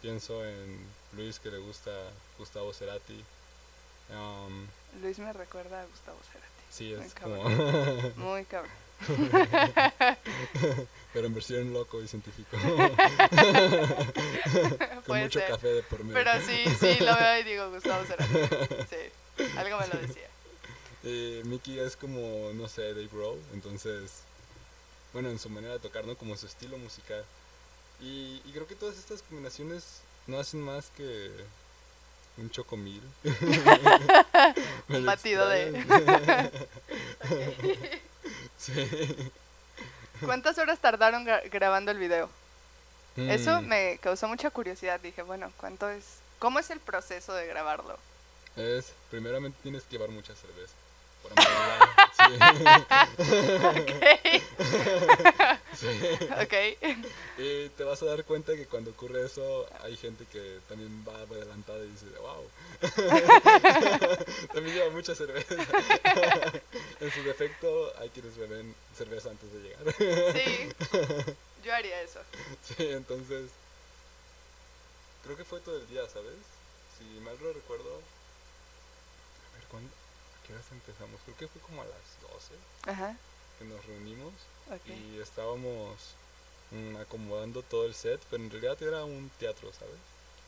Pienso 0.00 0.44
en 0.44 0.84
Luis 1.12 1.38
que 1.38 1.50
le 1.50 1.58
gusta 1.58 1.90
Gustavo 2.38 2.72
Cerati. 2.72 3.24
Um, 4.10 4.66
Luis 5.00 5.18
me 5.18 5.32
recuerda 5.32 5.80
a 5.80 5.86
Gustavo 5.86 6.18
Cerati. 6.30 6.51
Sí, 6.72 6.94
es 6.94 7.14
como... 7.14 7.44
Muy 8.16 8.44
cabrón. 8.46 8.72
Pero 11.12 11.26
en 11.26 11.34
versión 11.34 11.74
loco 11.74 12.00
y 12.02 12.08
científico. 12.08 12.56
Con 15.06 15.20
mucho 15.20 15.40
café 15.46 15.68
de 15.68 15.82
por 15.82 16.02
medio. 16.04 16.14
Pero 16.14 16.30
sí, 16.40 16.64
sí, 16.80 17.04
lo 17.04 17.14
veo 17.14 17.40
y 17.40 17.42
digo, 17.42 17.70
Gustavo 17.70 18.06
será. 18.06 18.26
Sí, 18.26 18.96
algo 19.58 19.78
me 19.78 19.88
lo 19.88 19.98
decía. 20.06 20.28
Eh, 21.04 21.42
Mickey 21.44 21.78
es 21.80 21.96
como, 21.96 22.52
no 22.54 22.66
sé, 22.68 22.94
Dave 22.94 23.08
Grohl, 23.12 23.38
entonces, 23.52 24.22
bueno, 25.12 25.28
en 25.30 25.38
su 25.38 25.50
manera 25.50 25.74
de 25.74 25.80
tocar, 25.80 26.06
¿no? 26.06 26.16
Como 26.16 26.34
su 26.36 26.46
estilo 26.46 26.78
musical. 26.78 27.24
Y, 28.00 28.40
y 28.44 28.52
creo 28.52 28.66
que 28.66 28.76
todas 28.76 28.96
estas 28.96 29.20
combinaciones 29.22 30.00
no 30.26 30.38
hacen 30.38 30.60
más 30.60 30.90
que 30.96 31.30
un 32.38 32.50
chocomil. 32.50 33.02
un 34.88 35.06
batido 35.06 35.48
de... 35.48 36.60
¿Cuántas 40.24 40.58
horas 40.58 40.78
tardaron 40.78 41.26
grabando 41.50 41.90
el 41.90 41.98
video? 41.98 42.28
Eso 43.16 43.60
mm. 43.60 43.66
me 43.66 43.98
causó 44.00 44.28
mucha 44.28 44.50
curiosidad. 44.50 45.00
Dije, 45.00 45.22
bueno, 45.22 45.52
¿cuánto 45.58 45.90
es? 45.90 46.04
¿Cómo 46.38 46.58
es 46.58 46.70
el 46.70 46.80
proceso 46.80 47.34
de 47.34 47.46
grabarlo? 47.46 47.98
Es, 48.56 48.92
primeramente 49.10 49.58
tienes 49.62 49.82
que 49.84 49.92
llevar 49.96 50.10
mucha 50.10 50.34
cerveza. 50.34 50.72
por 51.22 51.32
sí. 55.74 55.86
ok. 56.42 56.54
Y 57.38 57.68
te 57.70 57.84
vas 57.84 58.02
a 58.02 58.06
dar 58.06 58.24
cuenta 58.24 58.54
que 58.54 58.66
cuando 58.66 58.90
ocurre 58.90 59.24
eso, 59.24 59.66
hay 59.82 59.96
gente 59.96 60.24
que 60.30 60.60
también 60.68 61.04
va 61.06 61.14
adelantada 61.20 61.84
y 61.84 61.88
dice, 61.88 62.06
wow. 62.20 62.48
también 64.52 64.76
lleva 64.76 64.90
mucha 64.90 65.14
cerveza. 65.14 65.54
en 67.00 67.10
su 67.10 67.22
defecto, 67.22 67.92
hay 67.98 68.10
quienes 68.10 68.36
beben 68.36 68.74
cerveza 68.96 69.30
antes 69.30 69.52
de 69.52 69.60
llegar. 69.60 69.94
sí. 70.34 70.72
Yo 71.64 71.72
haría 71.74 72.02
eso. 72.02 72.20
Sí, 72.62 72.88
entonces. 72.88 73.50
Creo 75.22 75.36
que 75.36 75.44
fue 75.44 75.60
todo 75.60 75.76
el 75.76 75.86
día, 75.88 76.02
¿sabes? 76.08 76.34
Si 76.98 77.04
mal 77.20 77.36
no 77.40 77.52
recuerdo. 77.52 77.94
A 77.94 79.56
ver, 79.56 79.66
¿cuándo? 79.70 80.01
¿A 80.52 80.54
qué 80.54 80.58
horas 80.58 80.72
empezamos? 80.72 81.20
Creo 81.24 81.36
que 81.36 81.48
fue 81.48 81.62
como 81.62 81.80
a 81.80 81.84
las 81.86 82.20
12. 82.20 82.90
Ajá. 82.90 83.16
Que 83.58 83.64
nos 83.64 83.84
reunimos. 83.86 84.34
Y 84.86 85.18
estábamos 85.20 85.96
mm, 86.70 86.96
acomodando 86.96 87.62
todo 87.62 87.86
el 87.86 87.94
set, 87.94 88.20
pero 88.30 88.42
en 88.42 88.50
realidad 88.50 88.82
era 88.82 89.04
un 89.04 89.30
teatro, 89.38 89.72
¿sabes? 89.72 89.96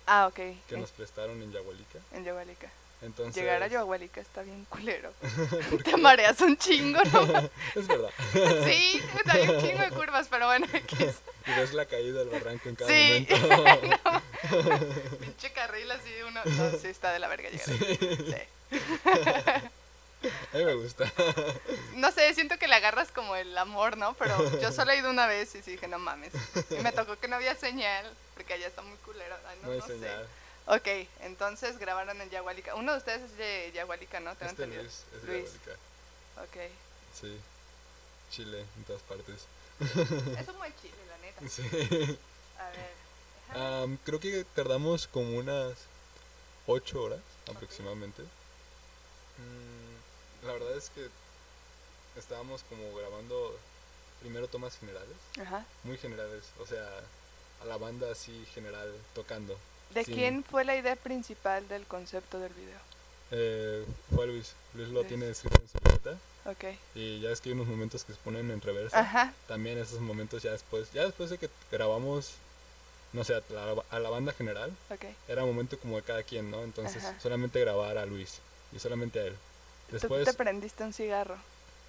Ah, 0.06 0.26
ok. 0.26 0.40
Que 0.68 0.76
nos 0.76 0.90
prestaron 0.90 1.42
en 1.42 1.52
Yagualica. 1.52 1.98
En 2.12 2.24
Yagualica. 2.24 2.70
Entonces... 3.00 3.34
Llegar 3.34 3.62
a 3.62 3.66
Yagualica 3.66 4.20
está 4.20 4.42
bien 4.42 4.66
culero. 4.66 5.12
Te 5.84 5.96
mareas 5.96 6.38
un 6.42 6.56
chingo, 6.58 7.02
¿no? 7.04 7.50
es 7.74 7.86
verdad. 7.86 8.10
sí, 8.64 9.02
hay 9.26 9.48
un 9.48 9.60
chingo 9.60 9.80
de 9.80 9.90
curvas, 9.90 10.28
pero 10.28 10.46
bueno. 10.46 10.66
y 11.46 11.50
ves 11.50 11.72
la 11.72 11.86
caída 11.86 12.20
del 12.20 12.28
barranco 12.28 12.68
en 12.68 12.74
cada 12.76 12.90
sí. 12.90 13.26
momento. 13.30 15.18
Pinche 15.18 15.52
carril 15.52 15.90
así, 15.90 16.10
uno... 16.28 16.40
No, 16.44 16.78
sí, 16.78 16.88
está 16.88 17.12
de 17.12 17.18
la 17.20 17.28
verga 17.28 17.48
llegar. 17.48 17.66
Sí. 17.66 17.96
sí. 17.96 19.70
A 20.52 20.56
mí 20.56 20.64
me 20.64 20.74
gusta. 20.74 21.10
No 21.94 22.10
sé, 22.10 22.34
siento 22.34 22.58
que 22.58 22.68
le 22.68 22.74
agarras 22.74 23.10
como 23.10 23.36
el 23.36 23.56
amor, 23.56 23.96
¿no? 23.96 24.14
Pero 24.14 24.60
yo 24.60 24.72
solo 24.72 24.90
he 24.90 24.98
ido 24.98 25.10
una 25.10 25.26
vez 25.26 25.54
y 25.54 25.62
sí 25.62 25.72
dije, 25.72 25.88
no 25.88 25.98
mames. 25.98 26.32
Y 26.70 26.82
me 26.82 26.92
tocó 26.92 27.18
que 27.18 27.28
no 27.28 27.36
había 27.36 27.54
señal, 27.54 28.04
porque 28.34 28.54
allá 28.54 28.66
está 28.66 28.82
muy 28.82 28.96
culero. 28.98 29.36
no, 29.62 29.68
no, 29.68 29.72
hay 29.72 29.80
señal. 29.80 30.26
Ok, 30.66 30.88
entonces 31.20 31.78
grabaron 31.78 32.20
en 32.20 32.30
Yagualica. 32.30 32.74
Uno 32.74 32.92
de 32.92 32.98
ustedes 32.98 33.22
es 33.22 33.36
de 33.36 33.70
Yagualica, 33.74 34.20
¿no? 34.20 34.34
¿Te 34.34 34.46
este 34.46 34.66
Luis 34.66 35.04
es 35.14 35.22
de 35.22 35.32
Luis. 35.32 35.50
Ok. 36.36 36.70
Sí, 37.20 37.38
Chile, 38.30 38.64
en 38.76 38.84
todas 38.84 39.02
partes. 39.02 39.46
Es 39.80 40.48
un 40.48 40.58
buen 40.58 40.74
Chile, 40.80 40.94
la 41.08 41.18
neta. 41.18 41.48
Sí. 41.48 42.18
A 42.58 42.70
ver. 42.70 43.98
creo 44.04 44.20
que 44.20 44.44
tardamos 44.54 45.06
como 45.06 45.36
unas 45.36 45.74
ocho 46.66 47.02
horas 47.02 47.20
aproximadamente. 47.50 48.22
Mm, 49.38 49.73
la 50.44 50.52
verdad 50.52 50.76
es 50.76 50.90
que 50.90 51.08
estábamos 52.18 52.62
como 52.68 52.94
grabando 52.96 53.56
primero 54.20 54.48
tomas 54.48 54.78
generales. 54.78 55.16
Ajá. 55.40 55.64
Muy 55.84 55.98
generales, 55.98 56.44
o 56.58 56.66
sea, 56.66 56.86
a 57.62 57.64
la 57.66 57.76
banda 57.76 58.10
así 58.10 58.46
general 58.54 58.92
tocando. 59.14 59.58
¿De 59.90 60.04
quién 60.04 60.42
fue 60.42 60.64
la 60.64 60.76
idea 60.76 60.96
principal 60.96 61.68
del 61.68 61.86
concepto 61.86 62.40
del 62.40 62.52
video? 62.52 62.78
Eh, 63.30 63.84
fue 64.14 64.26
Luis. 64.26 64.54
Luis 64.74 64.88
lo 64.88 65.04
tiene 65.04 65.30
escrito 65.30 65.60
en 65.60 65.68
su 65.68 65.78
libreta. 65.78 66.18
Ok. 66.46 66.78
Y 66.94 67.20
ya 67.20 67.30
es 67.30 67.40
que 67.40 67.50
hay 67.50 67.54
unos 67.54 67.68
momentos 67.68 68.04
que 68.04 68.12
se 68.12 68.18
ponen 68.20 68.50
en 68.50 68.60
reversa. 68.60 68.98
Ajá. 68.98 69.32
También 69.46 69.78
esos 69.78 70.00
momentos 70.00 70.42
ya 70.42 70.52
después, 70.52 70.92
ya 70.92 71.04
después 71.04 71.30
de 71.30 71.38
que 71.38 71.48
grabamos, 71.70 72.32
no 73.12 73.24
sé, 73.24 73.34
a 73.34 73.98
la, 73.98 74.10
banda 74.10 74.32
general, 74.32 74.72
okay. 74.90 75.14
era 75.28 75.44
un 75.44 75.50
momento 75.50 75.78
como 75.78 75.96
de 75.96 76.02
cada 76.02 76.22
quien, 76.22 76.50
¿no? 76.50 76.62
Entonces 76.62 77.02
solamente 77.22 77.60
grabar 77.60 77.96
a 77.98 78.06
Luis 78.06 78.40
y 78.74 78.78
solamente 78.78 79.20
a 79.20 79.24
él. 79.26 79.36
Después, 79.94 80.24
Tú 80.24 80.30
te 80.32 80.36
prendiste 80.36 80.82
un 80.82 80.92
cigarro 80.92 81.36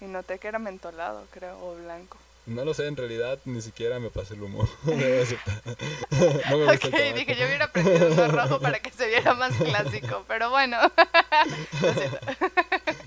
y 0.00 0.04
noté 0.04 0.38
que 0.38 0.46
era 0.48 0.58
mentolado, 0.60 1.26
creo, 1.32 1.58
o 1.60 1.74
blanco. 1.74 2.18
No 2.46 2.64
lo 2.64 2.74
sé, 2.74 2.86
en 2.86 2.96
realidad 2.96 3.40
ni 3.44 3.60
siquiera 3.60 3.98
me 3.98 4.08
pasé 4.10 4.34
el 4.34 4.42
humo. 4.42 4.68
no 4.84 4.94
me 4.94 5.22
ok, 6.74 6.84
dije, 7.14 7.34
yo 7.34 7.46
hubiera 7.46 7.72
prendido 7.72 8.12
uno 8.12 8.28
rojo 8.28 8.60
para 8.60 8.78
que 8.78 8.90
se 8.90 9.08
viera 9.08 9.34
más 9.34 9.52
clásico, 9.58 10.24
pero 10.28 10.50
bueno. 10.50 10.78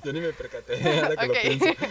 yo 0.03 0.11
ni 0.11 0.19
me 0.19 0.33
percaté, 0.33 0.99
ahora 0.99 1.15
que 1.15 1.29
okay. 1.29 1.57
lo 1.57 1.59
pienso. 1.59 1.85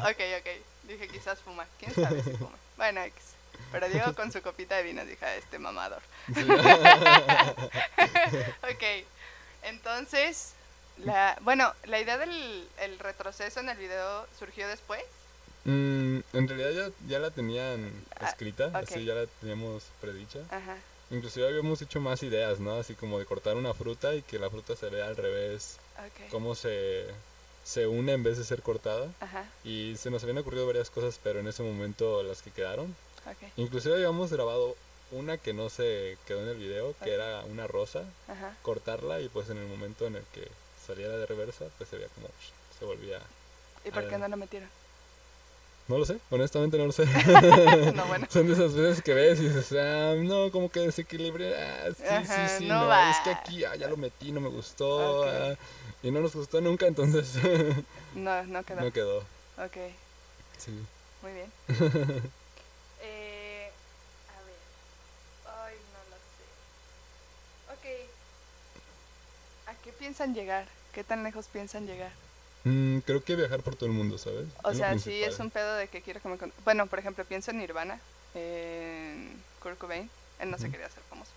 ok, 0.00 0.20
ok. 0.40 0.48
Dije, 0.88 1.08
quizás 1.08 1.38
fuma. 1.38 1.64
¿Quién 1.78 1.94
sabe 1.94 2.20
si 2.24 2.30
fuma? 2.32 2.56
Bueno, 2.76 3.00
X. 3.02 3.22
Pero 3.70 3.88
Diego 3.88 4.14
con 4.14 4.32
su 4.32 4.42
copita 4.42 4.76
de 4.76 4.82
vino 4.82 5.04
dije, 5.04 5.24
ah, 5.24 5.36
este 5.36 5.60
mamador. 5.60 6.02
ok. 8.62 8.84
Entonces, 9.62 10.55
la, 11.04 11.38
bueno, 11.42 11.72
la 11.84 12.00
idea 12.00 12.18
del 12.18 12.68
el 12.80 12.98
retroceso 12.98 13.60
en 13.60 13.68
el 13.68 13.76
video 13.76 14.26
surgió 14.38 14.68
después. 14.68 15.02
Mm, 15.64 16.20
en 16.32 16.48
realidad 16.48 16.70
ya, 16.70 17.08
ya 17.08 17.18
la 17.18 17.30
tenían 17.30 17.90
ah, 18.20 18.28
escrita, 18.28 18.70
así 18.72 19.04
ya 19.04 19.14
la 19.14 19.26
teníamos 19.40 19.84
predicha. 20.00 20.40
Ajá. 20.50 20.76
Inclusive 21.10 21.46
habíamos 21.46 21.82
hecho 21.82 22.00
más 22.00 22.22
ideas, 22.22 22.60
¿no? 22.60 22.74
Así 22.74 22.94
como 22.94 23.18
de 23.18 23.26
cortar 23.26 23.56
una 23.56 23.74
fruta 23.74 24.14
y 24.14 24.22
que 24.22 24.38
la 24.38 24.50
fruta 24.50 24.74
se 24.74 24.88
vea 24.90 25.06
al 25.06 25.16
revés. 25.16 25.78
Cómo 26.30 26.54
se, 26.54 27.06
se 27.64 27.86
une 27.86 28.12
en 28.12 28.22
vez 28.22 28.38
de 28.38 28.44
ser 28.44 28.62
cortada. 28.62 29.08
Ajá. 29.20 29.44
Y 29.64 29.96
se 29.96 30.10
nos 30.10 30.22
habían 30.22 30.38
ocurrido 30.38 30.66
varias 30.66 30.90
cosas, 30.90 31.18
pero 31.22 31.40
en 31.40 31.46
ese 31.46 31.62
momento 31.62 32.22
las 32.22 32.42
que 32.42 32.50
quedaron. 32.50 32.94
Okay. 33.36 33.52
Inclusive 33.56 33.94
habíamos 33.94 34.32
grabado 34.32 34.76
una 35.12 35.38
que 35.38 35.52
no 35.52 35.68
se 35.68 36.18
quedó 36.26 36.42
en 36.42 36.48
el 36.48 36.58
video, 36.58 36.94
que 37.02 37.12
era 37.12 37.44
una 37.44 37.66
rosa. 37.66 38.04
Ajá. 38.28 38.56
Cortarla 38.62 39.20
y 39.20 39.28
pues 39.28 39.48
en 39.50 39.58
el 39.58 39.66
momento 39.66 40.06
en 40.06 40.16
el 40.16 40.24
que 40.32 40.48
saliera 40.86 41.16
de 41.16 41.26
reversa, 41.26 41.66
pues 41.76 41.90
se 41.90 41.96
veía 41.96 42.08
como 42.14 42.28
se 42.78 42.84
volvía... 42.84 43.20
¿Y 43.84 43.90
por 43.90 44.08
qué 44.08 44.18
no 44.18 44.28
lo 44.28 44.36
metieron? 44.36 44.68
No 45.88 45.98
lo 45.98 46.04
sé, 46.04 46.18
honestamente 46.30 46.76
no 46.76 46.86
lo 46.86 46.92
sé. 46.92 47.06
no, 47.94 48.06
bueno. 48.06 48.26
Son 48.30 48.46
de 48.46 48.54
esas 48.54 48.74
veces 48.74 49.02
que 49.02 49.14
ves 49.14 49.38
y 49.38 49.48
dices, 49.48 49.72
ah, 49.78 50.14
no, 50.16 50.50
como 50.50 50.68
que 50.68 50.80
desequilibre. 50.80 51.54
Ah, 51.56 51.88
sí, 51.96 52.26
sí, 52.26 52.58
sí, 52.58 52.66
no, 52.66 52.92
es 53.10 53.16
que 53.18 53.30
aquí 53.30 53.64
ah, 53.64 53.76
ya 53.76 53.86
lo 53.88 53.96
metí, 53.96 54.32
no 54.32 54.40
me 54.40 54.48
gustó. 54.48 55.24
Ah, 55.24 55.54
y 56.02 56.10
no 56.10 56.20
nos 56.20 56.34
gustó 56.34 56.60
nunca, 56.60 56.88
entonces. 56.88 57.34
no, 58.14 58.42
no 58.44 58.62
quedó. 58.64 58.80
No 58.80 58.92
quedó. 58.92 59.18
Ok. 59.58 59.76
Sí. 60.58 60.72
Muy 61.22 61.32
bien. 61.32 61.52
eh, 63.02 63.70
a 64.28 64.42
ver. 64.42 64.56
Ay, 65.64 65.76
no 65.92 66.00
lo 66.10 66.16
sé. 66.34 66.44
Ok. 67.74 69.68
¿A 69.68 69.74
qué 69.82 69.92
piensan 70.06 70.34
llegar? 70.34 70.66
¿Qué 70.92 71.02
tan 71.02 71.24
lejos 71.24 71.48
piensan 71.52 71.84
llegar? 71.84 72.12
Mm, 72.62 72.98
creo 72.98 73.24
que 73.24 73.34
viajar 73.34 73.60
por 73.60 73.74
todo 73.74 73.86
el 73.86 73.92
mundo, 73.92 74.18
¿sabes? 74.18 74.46
O 74.62 74.72
sea, 74.72 74.96
sí 75.00 75.24
es 75.24 75.36
un 75.40 75.50
pedo 75.50 75.74
de 75.74 75.88
que 75.88 76.00
quiero 76.00 76.20
que 76.22 76.28
me... 76.28 76.38
Bueno, 76.64 76.86
por 76.86 77.00
ejemplo, 77.00 77.24
pienso 77.24 77.50
en 77.50 77.58
Nirvana, 77.58 77.98
en 78.32 79.42
Kurt 79.60 79.78
Cobain. 79.78 80.08
Él 80.38 80.48
no 80.48 80.58
se 80.58 80.70
quería 80.70 80.88
ser 80.88 81.02
famoso. 81.10 81.32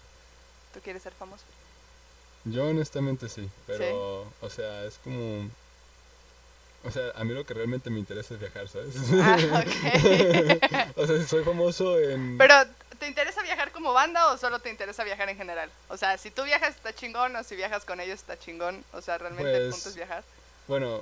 ¿Tú 0.71 0.81
quieres 0.81 1.01
ser 1.01 1.13
famoso? 1.13 1.45
Yo 2.45 2.67
honestamente 2.67 3.27
sí, 3.27 3.49
pero, 3.65 4.31
o 4.39 4.49
sea, 4.51 4.85
es 4.85 4.99
como... 5.03 5.49
O 6.83 6.91
sea, 6.91 7.11
a 7.15 7.23
mí 7.23 7.33
lo 7.33 7.43
que 7.47 7.55
realmente 7.55 7.89
me 7.89 7.97
interesa 7.97 8.35
es 8.35 8.39
viajar, 8.39 8.67
¿sabes? 8.67 8.93
Ah, 9.13 9.63
ok. 9.65 10.95
o 10.95 11.07
sea, 11.07 11.17
si 11.17 11.25
soy 11.25 11.43
famoso 11.43 11.99
en... 11.99 12.37
Pero, 12.37 12.53
¿te 12.99 13.07
interesa 13.07 13.38
como 13.79 13.93
banda 13.93 14.33
o 14.33 14.37
solo 14.37 14.59
te 14.59 14.69
interesa 14.69 15.05
viajar 15.05 15.29
en 15.29 15.37
general? 15.37 15.71
O 15.87 15.95
sea, 15.95 16.17
si 16.17 16.31
tú 16.31 16.43
viajas 16.43 16.75
está 16.75 16.93
chingón 16.93 17.33
o 17.37 17.43
si 17.43 17.55
viajas 17.55 17.85
con 17.85 18.01
ellos 18.01 18.19
está 18.19 18.37
chingón. 18.37 18.83
O 18.91 19.01
sea, 19.01 19.17
realmente 19.17 19.55
el 19.55 19.71
punto 19.71 19.87
es 19.87 19.95
viajar. 19.95 20.23
Bueno, 20.67 21.01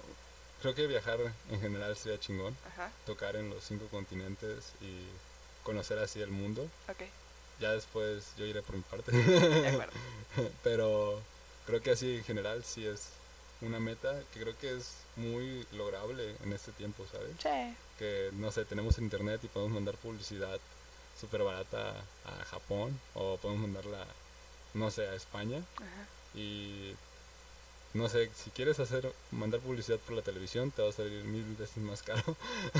creo 0.62 0.76
que 0.76 0.86
viajar 0.86 1.18
en 1.50 1.60
general 1.60 1.98
sería 1.98 2.20
chingón. 2.20 2.56
Tocar 3.08 3.36
en 3.36 3.50
los 3.50 3.64
cinco 3.64 3.88
continentes 3.88 4.74
y 4.80 5.08
conocer 5.64 5.98
así 5.98 6.22
el 6.22 6.30
mundo. 6.30 6.70
Okay. 6.88 7.10
Ya 7.60 7.72
después 7.72 8.26
yo 8.38 8.46
iré 8.46 8.62
por 8.62 8.76
mi 8.76 8.84
parte. 8.84 9.12
De 9.12 9.70
acuerdo. 9.70 9.94
Pero 10.64 11.20
creo 11.66 11.82
que 11.82 11.92
así 11.92 12.18
en 12.18 12.24
general 12.26 12.64
sí 12.64 12.86
es 12.86 13.10
una 13.62 13.80
meta 13.80 14.22
que 14.32 14.42
creo 14.42 14.56
que 14.60 14.78
es 14.78 14.98
muy 15.16 15.66
lograble 15.72 16.36
en 16.44 16.54
este 16.54 16.72
tiempo, 16.74 17.08
¿sabes? 17.12 17.32
Sí. 17.42 17.76
Que, 17.98 18.30
no 18.34 18.52
sé, 18.52 18.66
tenemos 18.66 19.00
internet 19.00 19.42
y 19.44 19.48
podemos 19.48 19.74
mandar 19.74 19.96
publicidad 19.96 20.60
súper 21.20 21.44
barata 21.44 21.94
a 22.26 22.46
Japón 22.46 23.00
o 23.16 23.38
podemos 23.38 23.64
mandarla, 23.64 24.06
no 24.74 24.92
sé, 24.92 25.08
a 25.08 25.16
España. 25.16 25.64
Ajá. 25.78 26.08
Y 26.36 26.96
no 27.94 28.10
sé, 28.10 28.30
si 28.36 28.52
quieres 28.52 28.80
hacer, 28.80 29.12
mandar 29.32 29.60
publicidad 29.60 29.98
por 30.00 30.16
la 30.16 30.22
televisión, 30.22 30.72
te 30.72 30.82
va 30.82 30.90
a 30.90 30.92
salir 30.92 31.24
mil 31.24 31.44
veces 31.56 31.78
más 31.78 32.04
caro. 32.04 32.24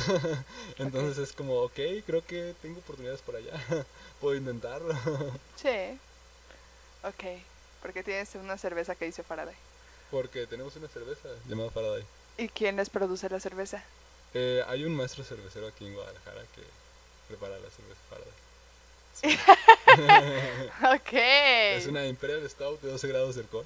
Entonces 0.78 1.18
es 1.18 1.34
como, 1.34 1.56
ok, 1.62 1.80
creo 2.06 2.24
que 2.26 2.54
tengo 2.62 2.80
oportunidades 2.80 3.22
por 3.22 3.36
allá, 3.36 3.54
puedo 4.22 4.36
intentarlo. 4.36 4.94
sí, 5.56 6.00
ok, 7.04 7.42
porque 7.82 8.04
tienes 8.04 8.36
una 8.36 8.58
cerveza 8.58 8.96
que 8.96 9.06
dice 9.06 9.24
Faraday. 9.24 9.56
Porque 10.12 10.46
tenemos 10.46 10.76
una 10.76 10.88
cerveza 10.88 11.30
llamada 11.48 11.72
Faraday. 11.72 12.06
¿Y 12.38 12.50
quién 12.50 12.76
les 12.76 12.90
produce 12.90 13.30
la 13.30 13.40
cerveza? 13.40 13.84
Eh, 14.34 14.64
hay 14.68 14.84
un 14.84 14.96
maestro 14.96 15.24
cervecero 15.24 15.68
aquí 15.68 15.88
en 15.88 15.96
Guadalajara 15.96 16.44
que 16.54 16.62
prepara 17.28 17.58
la 17.60 17.70
cerveza 17.70 18.02
Faraday. 18.10 18.48
ok. 20.96 21.14
Es 21.78 21.88
una 21.88 22.06
Imperial 22.06 22.48
Stout 22.50 22.82
de 22.82 22.92
12 22.92 23.08
grados 23.08 23.36
de 23.36 23.42
alcohol. 23.42 23.66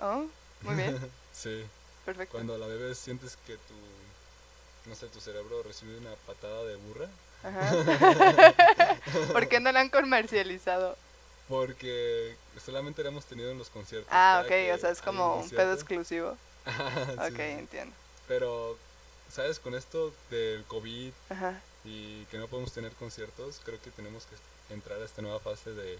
Oh. 0.00 0.26
Muy 0.62 0.74
bien. 0.74 0.98
sí. 1.32 1.64
perfecto. 2.04 2.32
Cuando 2.32 2.56
la 2.58 2.66
bebés 2.66 2.98
sientes 2.98 3.36
que 3.46 3.54
tu, 3.54 4.88
no 4.88 4.94
sé, 4.94 5.06
tu 5.08 5.20
cerebro 5.20 5.62
recibe 5.62 5.98
una 5.98 6.14
patada 6.26 6.64
de 6.64 6.76
burra. 6.76 7.08
Ajá. 7.42 8.54
¿Por 9.32 9.48
qué 9.48 9.60
no 9.60 9.72
la 9.72 9.80
han 9.80 9.90
comercializado? 9.90 10.96
Porque 11.48 12.36
solamente 12.64 13.02
la 13.02 13.10
hemos 13.10 13.24
tenido 13.24 13.50
en 13.50 13.58
los 13.58 13.68
conciertos. 13.68 14.10
Ah, 14.10 14.42
ok, 14.44 14.52
o 14.74 14.78
sea, 14.78 14.90
es 14.90 15.00
como 15.00 15.36
un 15.36 15.50
pedo 15.50 15.72
exclusivo. 15.72 16.36
ok, 17.18 17.38
entiendo. 17.38 17.94
Pero, 18.26 18.76
¿sabes? 19.30 19.60
Con 19.60 19.74
esto 19.76 20.12
del 20.30 20.64
COVID 20.64 21.12
y 21.86 22.26
que 22.30 22.38
no 22.38 22.48
podemos 22.48 22.72
tener 22.72 22.92
conciertos, 22.92 23.60
creo 23.64 23.80
que 23.80 23.90
tenemos 23.90 24.24
que 24.24 24.74
entrar 24.74 25.00
a 25.00 25.04
esta 25.04 25.22
nueva 25.22 25.38
fase 25.40 25.72
de 25.72 25.98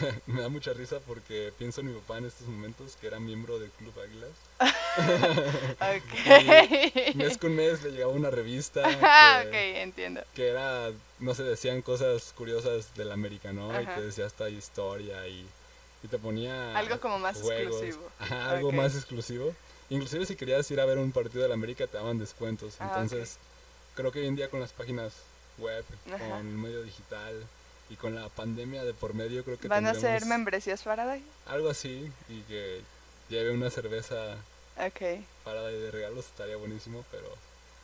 me 0.26 0.42
da 0.42 0.48
mucha 0.48 0.72
risa 0.72 1.00
porque 1.06 1.52
pienso 1.58 1.80
en 1.80 1.88
mi 1.88 2.00
papá 2.00 2.18
en 2.18 2.26
estos 2.26 2.46
momentos 2.46 2.96
que 3.00 3.06
era 3.06 3.18
miembro 3.18 3.58
del 3.58 3.70
Club 3.70 3.92
Águilas. 4.00 4.30
ok. 5.80 7.14
mes 7.14 7.38
con 7.38 7.54
mes 7.54 7.82
le 7.82 7.90
llegaba 7.92 8.12
una 8.12 8.30
revista. 8.30 8.82
que, 8.82 9.48
ok, 9.48 9.54
entiendo. 9.82 10.22
Que 10.34 10.48
era, 10.48 10.90
no 11.18 11.34
sé, 11.34 11.42
decían 11.42 11.82
cosas 11.82 12.32
curiosas 12.36 12.94
del 12.94 13.12
América, 13.12 13.52
¿no? 13.52 13.80
Y 13.80 13.86
te 13.86 14.02
decía 14.02 14.26
hasta 14.26 14.48
historia 14.48 15.26
y, 15.28 15.46
y 16.02 16.08
te 16.08 16.18
ponía. 16.18 16.76
Algo 16.76 17.00
como 17.00 17.18
más 17.18 17.38
exclusivo. 17.38 18.10
algo 18.30 18.72
más 18.72 18.94
exclusivo. 18.94 19.54
Inclusive 19.90 20.26
si 20.26 20.36
querías 20.36 20.70
ir 20.70 20.80
a 20.80 20.84
ver 20.84 20.98
un 20.98 21.12
partido 21.12 21.42
del 21.42 21.52
América 21.52 21.86
te 21.86 21.96
daban 21.96 22.18
descuentos. 22.18 22.74
Ah, 22.78 22.88
Entonces, 22.88 23.38
creo 23.98 24.12
que 24.12 24.20
hoy 24.20 24.28
en 24.28 24.36
día 24.36 24.48
con 24.48 24.60
las 24.60 24.72
páginas 24.72 25.12
web, 25.58 25.84
con 26.08 26.38
el 26.38 26.44
medio 26.44 26.84
digital 26.84 27.34
y 27.90 27.96
con 27.96 28.14
la 28.14 28.28
pandemia 28.28 28.84
de 28.84 28.94
por 28.94 29.12
medio 29.12 29.42
creo 29.42 29.58
que 29.58 29.66
van 29.66 29.88
a 29.88 29.94
ser 29.94 30.24
membresías 30.24 30.84
Faraday 30.84 31.20
algo 31.46 31.68
así 31.68 32.08
y 32.28 32.42
que 32.42 32.80
lleve 33.28 33.50
una 33.50 33.70
cerveza 33.70 34.36
okay. 34.76 35.26
Faraday 35.42 35.80
de 35.80 35.90
regalos 35.90 36.26
estaría 36.26 36.56
buenísimo 36.56 37.04
pero 37.10 37.26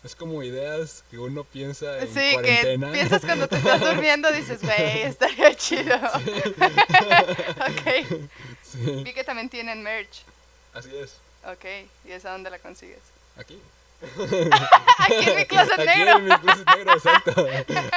es 0.04 0.14
como 0.14 0.44
ideas 0.44 1.02
que 1.11 1.18
uno 1.18 1.42
piensa 1.42 1.99
en 1.99 2.14
sí, 2.14 2.35
cuarentena. 2.35 2.87
que 2.88 2.92
piensas 2.92 3.25
cuando 3.25 3.49
te 3.49 3.56
estás 3.56 3.80
durmiendo, 3.80 4.30
dices, 4.30 4.61
güey, 4.61 5.02
estaría 5.04 5.56
chido. 5.56 5.97
ok. 5.97 8.21
Sí. 8.62 9.02
Vi 9.02 9.14
que 9.14 9.25
también 9.25 9.49
tienen 9.49 9.83
merch. 9.83 10.25
Así 10.75 10.94
es. 10.94 11.14
Ok, 11.47 11.64
¿y 12.04 12.12
esa 12.12 12.33
dónde 12.33 12.50
la 12.50 12.59
consigues? 12.59 13.00
Aquí. 13.38 13.59
Aquí 14.99 15.30
en 15.30 15.37
mi 15.37 15.46
closet 15.46 15.78
negro. 15.78 15.92
Aquí 15.92 16.18
en 16.18 16.25
mi 16.25 16.37
closet 16.38 16.66
negro, 16.76 16.92
exacto. 16.94 17.46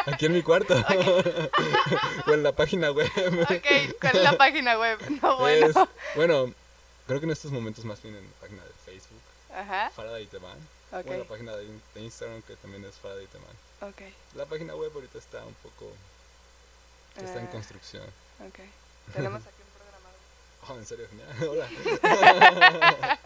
Aquí 0.05 0.25
en 0.25 0.33
mi 0.33 0.41
cuarto. 0.41 0.75
o 2.27 2.31
en 2.31 2.43
la 2.43 2.51
página 2.51 2.91
web. 2.91 3.09
Ok, 3.43 3.99
con 4.01 4.23
la 4.23 4.37
página 4.37 4.77
web. 4.77 4.99
No, 5.21 5.37
bueno. 5.37 5.89
bueno, 6.15 6.53
creo 7.05 7.19
que 7.19 7.25
en 7.25 7.31
estos 7.31 7.51
momentos 7.51 7.85
más 7.85 8.01
bien 8.01 8.15
en 8.15 8.25
la 8.25 8.31
página 8.41 8.63
de 8.63 8.71
Facebook. 8.85 9.21
Ajá. 9.55 9.89
Faraday 9.91 10.25
Teman. 10.27 10.57
Okay. 10.91 11.11
O 11.11 11.13
en 11.13 11.19
la 11.19 11.25
página 11.25 11.55
de, 11.55 11.67
Instagram 11.95 12.41
que 12.43 12.55
también 12.55 12.85
es 12.85 12.95
Faraday 12.95 13.27
Teman. 13.27 13.91
Ok. 13.91 14.01
La 14.35 14.45
página 14.45 14.75
web 14.75 14.91
ahorita 14.93 15.17
está 15.17 15.45
un 15.45 15.55
poco... 15.55 15.91
Está 17.17 17.39
en 17.39 17.47
ah, 17.47 17.51
construcción. 17.51 18.03
Ok. 18.39 18.59
Tenemos 19.13 19.41
aquí 19.41 19.61
un 19.61 19.69
programador. 19.79 20.19
Oh, 20.69 20.77
en 20.77 20.85
serio, 20.85 21.07
genial. 21.09 21.29
Hola. 21.49 23.19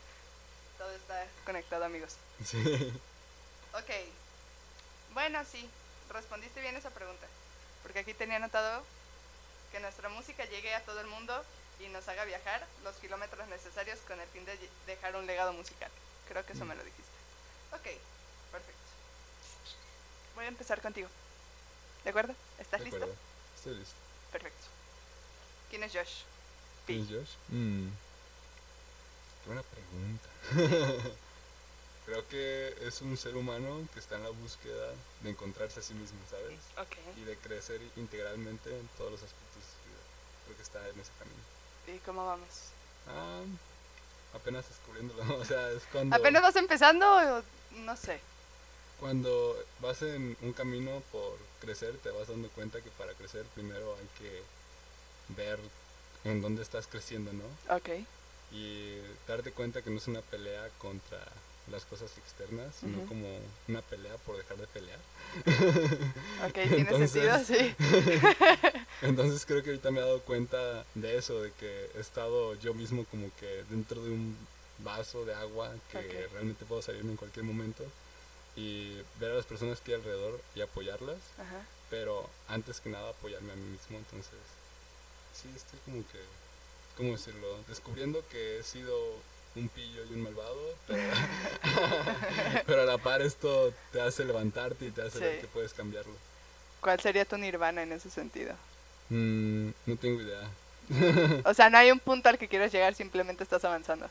conectado, 1.44 1.84
amigos. 1.84 2.16
Sí. 2.44 2.92
Ok. 3.72 3.90
Bueno, 5.12 5.42
sí, 5.50 5.68
respondiste 6.10 6.60
bien 6.60 6.76
esa 6.76 6.90
pregunta. 6.90 7.26
Porque 7.82 8.00
aquí 8.00 8.14
tenía 8.14 8.36
anotado 8.36 8.82
que 9.72 9.80
nuestra 9.80 10.08
música 10.08 10.44
llegue 10.44 10.74
a 10.74 10.84
todo 10.84 11.00
el 11.00 11.06
mundo 11.06 11.44
y 11.80 11.88
nos 11.88 12.08
haga 12.08 12.24
viajar 12.24 12.66
los 12.84 12.96
kilómetros 12.96 13.46
necesarios 13.48 13.98
con 14.00 14.20
el 14.20 14.28
fin 14.28 14.44
de 14.44 14.58
dejar 14.86 15.16
un 15.16 15.26
legado 15.26 15.52
musical. 15.52 15.90
Creo 16.28 16.44
que 16.44 16.52
eso 16.52 16.64
me 16.64 16.74
lo 16.74 16.82
dijiste. 16.82 17.12
Ok, 17.72 18.00
perfecto. 18.50 18.80
Voy 20.34 20.44
a 20.44 20.48
empezar 20.48 20.80
contigo. 20.80 21.08
¿De 22.04 22.10
acuerdo? 22.10 22.34
¿Estás 22.58 22.80
de 22.80 22.90
listo? 22.90 23.08
Estoy 23.56 23.74
listo. 23.74 23.94
Perfecto. 24.32 24.66
¿Quién 25.70 25.82
es 25.82 25.92
Josh? 25.92 26.22
¿Quién 26.86 27.02
es 27.02 27.08
Josh? 27.08 27.36
Mm. 27.48 27.88
Qué 29.46 29.52
buena 29.52 29.62
pregunta. 29.62 31.08
Creo 32.06 32.26
que 32.28 32.74
es 32.80 33.00
un 33.00 33.16
ser 33.16 33.36
humano 33.36 33.86
que 33.94 34.00
está 34.00 34.16
en 34.16 34.24
la 34.24 34.30
búsqueda 34.30 34.92
de 35.22 35.30
encontrarse 35.30 35.78
a 35.78 35.82
sí 35.84 35.94
mismo, 35.94 36.18
¿sabes? 36.28 36.58
Y 37.16 37.20
de 37.22 37.36
crecer 37.36 37.80
integralmente 37.94 38.76
en 38.76 38.88
todos 38.98 39.12
los 39.12 39.22
aspectos 39.22 39.54
de 39.54 39.62
su 39.62 39.88
vida. 39.88 40.02
Creo 40.44 40.56
que 40.56 40.62
está 40.62 40.80
en 40.88 40.98
ese 40.98 41.12
camino. 41.18 41.42
¿Y 41.86 41.98
cómo 42.04 42.26
vamos? 42.26 42.48
Ah, 43.06 43.42
apenas 44.34 44.68
descubriéndolo, 44.68 45.38
o 45.40 45.44
sea, 45.44 45.70
es 45.70 45.84
cuando... 45.92 46.16
¿Apenas 46.16 46.42
vas 46.42 46.56
empezando 46.56 47.44
no 47.76 47.96
sé? 47.96 48.18
Cuando 48.98 49.56
vas 49.80 50.02
en 50.02 50.36
un 50.42 50.52
camino 50.54 51.02
por 51.12 51.38
crecer, 51.60 51.96
te 51.98 52.10
vas 52.10 52.26
dando 52.26 52.48
cuenta 52.50 52.80
que 52.80 52.90
para 52.90 53.14
crecer 53.14 53.44
primero 53.54 53.96
hay 53.96 54.08
que 54.18 54.42
ver 55.40 55.60
en 56.24 56.42
dónde 56.42 56.62
estás 56.62 56.88
creciendo, 56.88 57.32
¿no? 57.32 57.44
Ok. 57.76 57.90
Y 58.52 58.96
darte 59.26 59.52
cuenta 59.52 59.82
que 59.82 59.90
no 59.90 59.98
es 59.98 60.08
una 60.08 60.22
pelea 60.22 60.68
contra 60.78 61.18
las 61.70 61.84
cosas 61.84 62.10
externas, 62.18 62.74
sino 62.80 63.04
como 63.06 63.26
una 63.66 63.82
pelea 63.82 64.16
por 64.18 64.36
dejar 64.36 64.56
de 64.56 64.66
pelear. 64.68 64.98
Ok, 66.46 66.54
tiene 66.74 67.08
sentido, 67.08 67.44
sí. 67.44 67.74
entonces 69.02 69.44
creo 69.44 69.62
que 69.62 69.70
ahorita 69.70 69.90
me 69.90 69.98
he 69.98 70.02
dado 70.02 70.20
cuenta 70.20 70.84
de 70.94 71.18
eso, 71.18 71.42
de 71.42 71.50
que 71.52 71.90
he 71.96 72.00
estado 72.00 72.54
yo 72.54 72.72
mismo 72.72 73.04
como 73.06 73.30
que 73.40 73.64
dentro 73.68 74.02
de 74.02 74.10
un 74.10 74.36
vaso 74.78 75.24
de 75.24 75.34
agua 75.34 75.72
que 75.90 76.28
realmente 76.32 76.64
puedo 76.64 76.82
salirme 76.82 77.12
en 77.12 77.16
cualquier 77.16 77.44
momento 77.44 77.84
y 78.56 78.96
ver 79.20 79.32
a 79.32 79.34
las 79.34 79.46
personas 79.46 79.80
que 79.80 79.92
hay 79.92 79.98
alrededor 79.98 80.40
y 80.54 80.60
apoyarlas, 80.60 81.18
pero 81.90 82.28
antes 82.48 82.80
que 82.80 82.90
nada 82.90 83.10
apoyarme 83.10 83.52
a 83.52 83.56
mí 83.56 83.64
mismo, 83.64 83.98
entonces 83.98 84.38
sí, 85.34 85.48
estoy 85.54 85.78
como 85.84 86.02
que, 86.08 86.20
¿cómo 86.96 87.12
decirlo? 87.12 87.46
Descubriendo 87.68 88.22
que 88.28 88.58
he 88.58 88.62
sido 88.62 88.96
un 89.54 89.68
pillo 89.68 90.04
y 90.04 90.12
un 90.12 90.22
malvado, 90.22 90.74
pero, 92.66 92.82
a 92.82 92.84
la 92.84 92.98
par 92.98 93.22
esto 93.22 93.72
te 93.92 94.00
hace 94.00 94.24
levantarte 94.24 94.86
y 94.86 94.90
te 94.90 95.02
hace 95.02 95.18
ver 95.18 95.40
que 95.40 95.46
puedes 95.46 95.72
cambiarlo. 95.72 96.12
¿Cuál 96.80 97.00
sería 97.00 97.24
tu 97.24 97.38
nirvana 97.38 97.82
en 97.82 97.92
ese 97.92 98.10
sentido? 98.10 98.54
Mm, 99.08 99.70
no 99.86 99.96
tengo 99.96 100.20
idea. 100.20 100.50
o 101.44 101.54
sea, 101.54 101.70
no 101.70 101.78
hay 101.78 101.90
un 101.90 101.98
punto 101.98 102.28
al 102.28 102.38
que 102.38 102.48
quieras 102.48 102.72
llegar, 102.72 102.94
simplemente 102.94 103.42
estás 103.42 103.64
avanzando. 103.64 104.08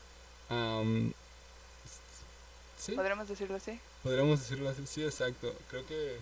¿sí? 2.78 2.92
¿Podríamos 2.92 3.28
decirlo 3.28 3.56
así? 3.56 3.80
Podríamos 4.02 4.40
decirlo 4.40 4.68
así, 4.68 4.86
sí, 4.86 5.04
exacto. 5.04 5.54
Creo 5.70 5.86
que 5.86 6.18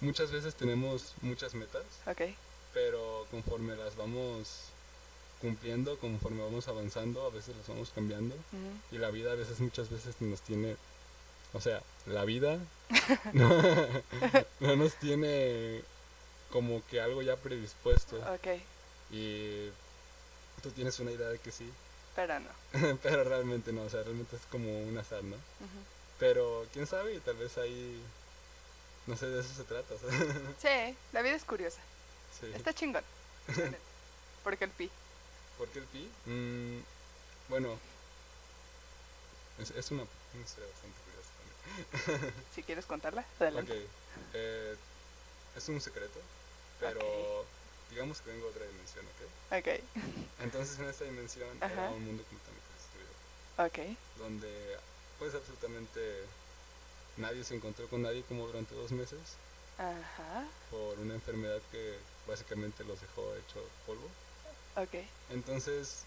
muchas 0.00 0.30
veces 0.30 0.54
tenemos 0.54 1.14
muchas 1.22 1.54
metas. 1.54 1.84
Ok. 2.06 2.22
Pero 2.74 3.26
conforme 3.30 3.76
las 3.76 3.96
vamos 3.96 4.68
cumpliendo 5.40 5.98
conforme 5.98 6.42
vamos 6.42 6.68
avanzando, 6.68 7.24
a 7.24 7.30
veces 7.30 7.56
los 7.56 7.66
vamos 7.68 7.90
cambiando 7.94 8.34
y 8.90 8.98
la 8.98 9.10
vida 9.10 9.32
a 9.32 9.34
veces 9.34 9.60
muchas 9.60 9.90
veces 9.90 10.20
nos 10.20 10.40
tiene, 10.40 10.76
o 11.52 11.60
sea, 11.60 11.82
la 12.06 12.24
vida 12.24 12.58
no, 13.32 14.76
nos 14.76 14.94
tiene 14.94 15.82
como 16.50 16.82
que 16.86 17.00
algo 17.00 17.22
ya 17.22 17.36
predispuesto. 17.36 18.16
Ok. 18.34 18.60
Y 19.10 19.68
tú 20.62 20.70
tienes 20.70 20.98
una 21.00 21.12
idea 21.12 21.28
de 21.28 21.38
que 21.38 21.52
sí. 21.52 21.70
Pero 22.16 22.40
no. 22.40 22.98
pero 23.02 23.24
realmente 23.24 23.72
no, 23.72 23.82
o 23.82 23.90
sea, 23.90 24.02
realmente 24.02 24.36
es 24.36 24.42
como 24.50 24.82
un 24.82 24.98
azar, 24.98 25.22
¿no? 25.22 25.36
Pero 26.18 26.66
quién 26.72 26.86
sabe, 26.86 27.14
y 27.14 27.20
tal 27.20 27.36
vez 27.36 27.56
ahí, 27.58 28.02
no 29.06 29.16
sé, 29.16 29.26
de 29.26 29.40
eso 29.40 29.54
se 29.54 29.64
trata. 29.64 29.94
sí, 30.60 30.96
la 31.12 31.22
vida 31.22 31.36
es 31.36 31.44
curiosa. 31.44 31.80
Está 32.54 32.72
chingón. 32.72 33.04
Porque 34.42 34.64
el 34.64 34.70
pi. 34.70 34.90
¿Por 35.58 35.68
qué 35.68 35.80
el 35.80 35.84
pi? 35.86 36.08
Mm, 36.26 36.80
bueno, 37.48 37.78
es, 39.58 39.70
es 39.72 39.90
una, 39.90 40.04
historia 40.40 40.70
bastante 40.70 40.98
curiosa 41.04 41.30
también. 41.36 42.34
si 42.54 42.62
quieres 42.62 42.86
contarla, 42.86 43.26
adelante. 43.40 43.72
Ok, 43.72 43.78
eh, 44.34 44.76
es 45.56 45.68
un 45.68 45.80
secreto, 45.80 46.20
pero 46.78 47.44
digamos 47.90 48.20
que 48.20 48.30
vengo 48.30 48.44
de 48.44 48.50
otra 48.50 48.66
dimensión, 48.66 49.04
¿ok? 49.06 49.58
Ok. 49.58 49.68
Entonces 50.44 50.78
en 50.78 50.88
esta 50.88 51.04
dimensión 51.04 51.48
era 51.56 51.90
un 51.90 52.04
mundo 52.04 52.22
completamente 52.22 52.68
destruido. 52.78 53.96
Ok. 53.96 53.98
Donde 54.18 54.76
pues 55.18 55.34
absolutamente 55.34 56.22
nadie 57.16 57.42
se 57.42 57.56
encontró 57.56 57.88
con 57.88 58.02
nadie 58.02 58.22
como 58.28 58.46
durante 58.46 58.76
dos 58.76 58.92
meses. 58.92 59.18
Ajá. 59.76 60.46
Por 60.70 60.98
una 61.00 61.14
enfermedad 61.14 61.60
que 61.72 61.98
básicamente 62.28 62.84
los 62.84 63.00
dejó 63.00 63.34
hecho 63.34 63.64
polvo. 63.86 64.08
Entonces, 65.30 66.04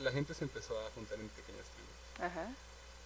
la 0.00 0.10
gente 0.12 0.34
se 0.34 0.44
empezó 0.44 0.78
a 0.80 0.90
juntar 0.92 1.18
en 1.18 1.28
pequeñas 1.28 1.66
tribus. 1.74 2.32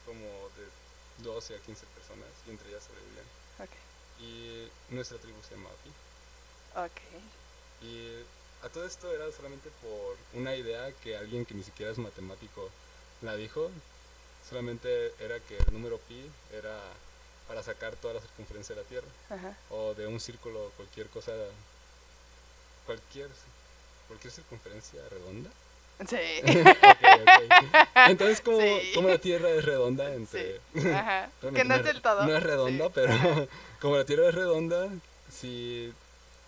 Como 0.06 0.26
de 0.56 1.24
12 1.24 1.56
a 1.56 1.58
15 1.58 1.86
personas 1.86 2.28
y 2.46 2.50
entre 2.50 2.68
ellas 2.70 2.82
sobrevivían. 2.84 3.24
Y 4.20 4.94
nuestra 4.94 5.18
tribu 5.18 5.38
se 5.42 5.54
llama 5.54 5.68
Pi. 5.82 5.90
Y 7.86 8.22
a 8.64 8.68
todo 8.68 8.86
esto 8.86 9.12
era 9.12 9.30
solamente 9.32 9.70
por 9.82 10.16
una 10.34 10.54
idea 10.54 10.92
que 11.02 11.16
alguien 11.16 11.44
que 11.44 11.54
ni 11.54 11.62
siquiera 11.64 11.90
es 11.92 11.98
matemático 11.98 12.70
la 13.22 13.36
dijo, 13.36 13.70
solamente 14.48 15.12
era 15.18 15.38
que 15.40 15.56
el 15.56 15.72
número 15.72 15.98
pi 15.98 16.30
era 16.52 16.78
para 17.48 17.62
sacar 17.62 17.96
toda 17.96 18.14
la 18.14 18.20
circunferencia 18.20 18.74
de 18.74 18.82
la 18.82 18.88
Tierra. 18.88 19.08
O 19.70 19.94
de 19.94 20.06
un 20.06 20.20
círculo, 20.20 20.70
cualquier 20.76 21.08
cosa, 21.08 21.32
cualquier, 22.86 23.28
cualquier 24.12 24.32
circunferencia 24.32 25.00
redonda. 25.10 25.50
Sí. 26.06 26.16
Entonces, 28.08 28.40
como, 28.40 28.58
como, 28.94 29.08
la 29.08 29.18
Tierra 29.18 29.48
es 29.50 29.64
redonda, 29.64 30.12
entre... 30.12 30.60
Ajá. 30.94 31.30
que 31.54 31.64
no 31.64 31.74
es 31.74 31.84
del 31.84 32.02
todo. 32.02 32.26
No 32.26 32.36
es 32.36 32.42
redonda, 32.42 32.90
pero 32.90 33.14
como 33.80 33.96
la 33.96 34.04
Tierra 34.04 34.28
es 34.28 34.34
redonda, 34.34 34.90
si 35.30 35.92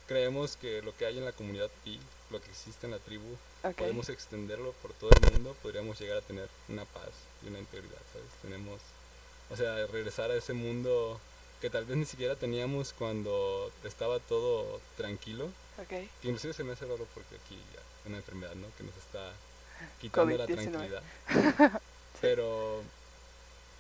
creemos 0.07 0.57
que 0.57 0.83
lo 0.83 0.95
que 0.97 1.07
hay 1.07 1.17
en 1.17 1.25
la 1.25 1.33
comunidad 1.33 1.71
pi, 1.85 1.99
lo 2.31 2.41
que 2.43 2.51
existe 2.51 2.87
en 2.87 2.93
la 2.93 2.99
tribu, 2.99 3.37
podemos 3.79 4.11
extenderlo 4.11 4.73
por 4.83 4.93
todo 4.93 5.11
el 5.11 5.33
mundo, 5.33 5.57
podríamos 5.63 5.99
llegar 5.99 6.19
a 6.19 6.23
tener 6.23 6.49
una 6.69 6.85
paz 6.85 7.13
y 7.43 7.49
una 7.49 7.61
integridad, 7.61 8.03
¿sabes? 8.13 8.29
Tenemos, 8.43 8.81
o 9.51 9.57
sea, 9.57 9.87
regresar 9.87 10.31
a 10.31 10.37
ese 10.37 10.53
mundo 10.53 11.19
que 11.63 11.71
tal 11.71 11.87
vez 11.87 11.97
ni 11.97 12.05
siquiera 12.05 12.37
teníamos 12.37 12.93
cuando 12.93 13.71
estaba 13.85 14.19
todo 14.19 14.81
tranquilo. 14.99 15.49
Okay. 15.83 16.09
Que 16.23 16.29
inclusive 16.29 16.55
se 16.55 16.65
me 16.65 16.73
hace 16.73 16.87
raro 16.87 17.07
porque 17.15 17.35
aquí 17.37 17.61
ya 17.75 17.81
una 18.09 18.19
enfermedad, 18.19 18.55
¿no? 18.55 18.69
Que 18.77 18.85
nos 18.85 18.97
está 18.97 19.33
quitando 20.01 20.37
la 20.37 20.47
tranquilidad. 20.47 21.03
Pero, 22.21 22.83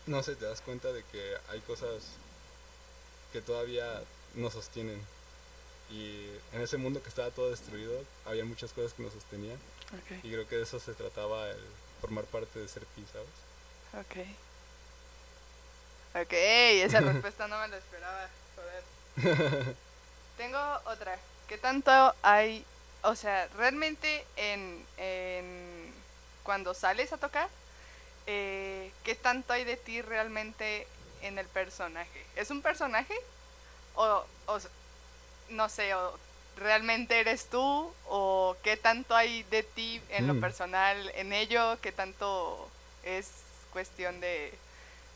no 0.07 0.23
sé, 0.23 0.37
te 0.37 0.45
das 0.45 0.61
cuenta 0.61 0.93
de 0.93 1.03
que 1.05 1.37
hay 1.49 1.61
cosas 1.61 2.03
que 3.33 3.41
todavía 3.41 4.03
nos 4.35 4.53
sostienen. 4.53 5.01
Y 5.91 6.31
en 6.53 6.63
ese 6.63 6.79
mundo 6.79 7.03
que 7.03 7.09
estaba 7.09 7.31
todo 7.31 7.51
destruido, 7.51 8.03
había 8.27 8.45
muchas 8.45 8.73
cosas 8.73 8.93
que 8.95 9.03
nos 9.03 9.13
sostenían. 9.13 9.59
Y 10.23 10.31
creo 10.31 10.49
que 10.49 10.57
de 10.57 10.63
eso 10.63 10.81
se 10.81 10.95
trataba 10.95 11.49
el 11.51 11.61
formar 12.01 12.25
parte 12.25 12.59
de 12.59 12.69
ser 12.69 12.85
pi, 12.87 13.05
¿sabes? 13.13 14.07
Ok. 14.07 14.27
Ok, 16.23 16.33
esa 16.33 17.01
respuesta 17.13 17.47
no 17.49 17.61
me 17.61 17.69
la 17.69 17.77
esperaba. 17.77 18.29
Joder. 18.57 19.77
Tengo 20.37 20.59
otra. 20.87 21.19
¿Qué 21.49 21.59
tanto 21.59 22.15
hay 22.23 22.65
o 23.05 23.15
sea, 23.15 23.49
realmente 23.57 24.25
en, 24.37 25.93
cuando 26.43 26.75
sales 26.75 27.13
a 27.13 27.19
tocar, 27.19 27.49
eh, 28.27 28.91
¿qué 29.05 29.15
tanto 29.15 29.53
hay 29.53 29.65
de 29.65 29.77
ti 29.77 30.01
realmente 30.03 30.87
en 31.21 31.39
el 31.39 31.47
personaje? 31.47 32.25
¿Es 32.35 32.51
un 32.51 32.63
personaje? 32.63 33.15
O, 33.95 34.25
no 35.51 35.69
sé, 35.69 35.95
o 35.95 36.19
realmente 36.57 37.21
eres 37.21 37.47
tú, 37.51 37.93
o 38.09 38.57
qué 38.63 38.77
tanto 38.77 39.15
hay 39.15 39.43
de 39.45 39.63
ti 39.63 40.01
en 40.09 40.27
lo 40.27 40.35
mm. 40.35 40.41
personal 40.41 41.13
en 41.15 41.33
ello, 41.33 41.79
qué 41.83 41.93
tanto 41.93 42.69
es 43.05 43.29
cuestión 43.73 44.21
de 44.21 44.53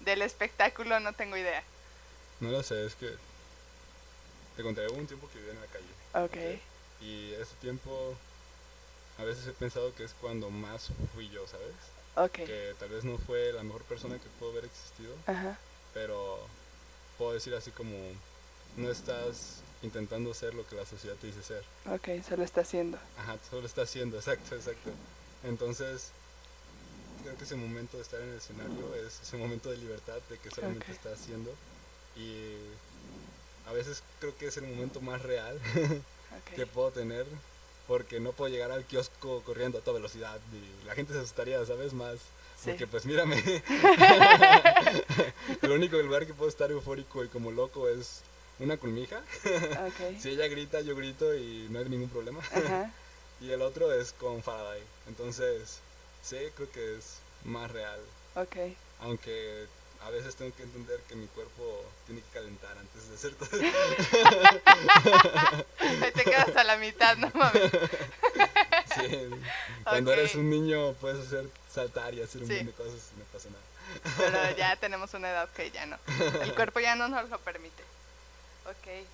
del 0.01 0.23
espectáculo, 0.23 1.01
no 1.01 1.13
tengo 1.13 1.37
idea. 1.37 1.63
No 2.39 2.51
lo 2.51 2.63
sé, 2.63 2.87
es 2.87 2.95
que 2.95 3.11
te 4.57 4.63
contaré 4.63 4.89
un 4.89 5.07
tiempo 5.07 5.29
que 5.29 5.39
viví 5.39 5.51
en 5.51 5.61
la 5.61 5.67
calle. 5.67 5.88
Ok. 6.15 6.37
Y 7.01 7.33
ese 7.35 7.55
tiempo 7.61 8.15
a 9.19 9.25
veces 9.25 9.47
he 9.47 9.53
pensado 9.53 9.95
que 9.95 10.05
es 10.05 10.15
cuando 10.21 10.51
más 10.51 10.89
fui 11.15 11.29
yo, 11.29 11.47
¿sabes? 11.47 11.75
Okay. 12.17 12.47
Que 12.47 12.75
tal 12.79 12.89
vez 12.89 13.05
no 13.05 13.19
fue 13.19 13.53
la 13.53 13.63
mejor 13.63 13.83
persona 13.85 14.17
que 14.17 14.29
pudo 14.39 14.51
haber 14.51 14.65
existido, 14.65 15.15
pero 15.93 16.39
puedo 17.17 17.33
decir 17.33 17.55
así 17.55 17.71
como, 17.71 17.95
no 18.77 18.91
estás 18.91 19.61
intentando 19.83 20.35
ser 20.35 20.55
lo 20.55 20.67
que 20.67 20.77
la 20.77 20.87
sociedad 20.87 21.17
te 21.17 21.29
dice 21.29 21.43
ser. 21.43 21.65
Ok, 21.87 22.25
solo 22.29 22.43
está 22.43 22.63
haciendo. 22.63 22.99
Ajá, 23.19 23.37
solo 23.49 23.67
está 23.67 23.83
haciendo, 23.83 24.17
exacto, 24.19 24.55
exacto. 24.57 24.91
Entonces, 25.45 26.11
creo 27.23 27.37
que 27.37 27.45
ese 27.45 27.57
momento 27.57 27.97
de 27.97 28.03
estar 28.03 28.21
en 28.21 28.31
el 28.31 28.37
escenario 28.37 28.95
es 28.95 29.21
ese 29.23 29.37
momento 29.37 29.71
de 29.71 29.77
libertad 29.77 30.19
de 30.29 30.39
que 30.39 30.51
solamente 30.51 30.91
está 30.91 31.13
haciendo 31.13 31.53
y 32.17 32.55
a 33.69 33.73
veces 33.73 34.03
creo 34.21 34.37
que 34.37 34.47
es 34.47 34.57
el 34.57 34.67
momento 34.67 35.01
más 35.01 35.23
real 35.23 35.59
que 36.57 36.67
puedo 36.67 36.91
tener 36.91 37.27
porque 37.87 38.21
no 38.21 38.33
puedo 38.33 38.53
llegar 38.53 38.71
al 38.71 38.85
kiosco 38.85 39.43
corriendo 39.45 39.79
a 39.79 39.81
toda 39.81 39.97
velocidad 39.97 40.39
y 40.53 40.87
la 40.87 40.95
gente 40.95 41.15
se 41.15 41.21
asustaría, 41.21 41.65
¿sabes? 41.65 41.95
Más. 41.95 42.19
Porque 42.65 42.87
pues 42.87 43.07
mírame. 43.07 43.43
el 45.63 45.71
único 45.71 45.97
lugar 45.97 46.27
que 46.27 46.35
puedo 46.35 46.51
estar 46.51 46.71
eufórico 46.71 47.25
y 47.25 47.29
como 47.29 47.51
loco 47.51 47.89
es 47.89 48.21
una 48.59 48.77
colmija. 48.77 49.23
si 50.21 50.31
ella 50.31 50.49
grita, 50.49 50.83
yo 50.83 50.95
grito 50.97 51.35
y 51.35 51.67
no 51.71 51.79
hay 51.79 51.89
ningún 51.89 52.11
problema. 52.11 52.41
y 53.41 53.51
el 53.51 53.63
otro 53.63 53.91
es 53.93 54.13
con 54.13 54.43
Faraday. 54.43 54.83
Entonces, 55.07 55.79
sí, 56.23 56.37
creo 56.57 56.71
que 56.71 56.99
es 56.99 57.21
más 57.45 57.71
real. 57.71 58.01
Aunque 59.01 59.67
a 60.03 60.11
veces 60.11 60.37
tengo 60.37 60.55
que 60.57 60.63
entender 60.63 61.01
que 61.09 61.15
mi 61.15 61.27
cuerpo 61.29 61.85
tiene 62.07 62.23
que 62.23 62.29
calentar 62.29 62.77
antes 62.79 63.09
de 63.09 63.15
hacer 63.15 63.35
todo. 63.35 63.51
Ahí 65.79 66.13
te 66.13 66.25
quedas 66.25 66.57
a 66.57 66.65
la 66.65 66.77
mitad, 66.77 67.17
no 67.17 67.31
mames. 67.35 67.63
sí. 68.95 69.31
Cuando 69.85 70.13
eres 70.13 70.35
un 70.35 70.49
niño 70.49 70.95
puedes 70.95 71.27
hacer 71.27 71.49
saltar 71.73 72.15
y 72.15 72.23
hacer 72.23 72.43
un 72.43 72.49
montón 72.49 72.67
de 72.67 72.73
cosas 72.73 73.11
y 73.15 73.19
no 73.19 73.25
pasa 73.27 73.49
nada. 73.51 73.63
Pero 74.17 74.57
ya 74.57 74.77
tenemos 74.81 75.13
una 75.15 75.31
edad 75.31 75.49
que 75.51 75.71
ya 75.71 75.87
no. 75.87 75.99
El 76.43 76.55
cuerpo 76.55 76.81
ya 76.81 76.95
no 76.95 77.09
nos 77.09 77.29
lo 77.29 77.39
permite. 77.41 77.83
Ok. 78.67 79.07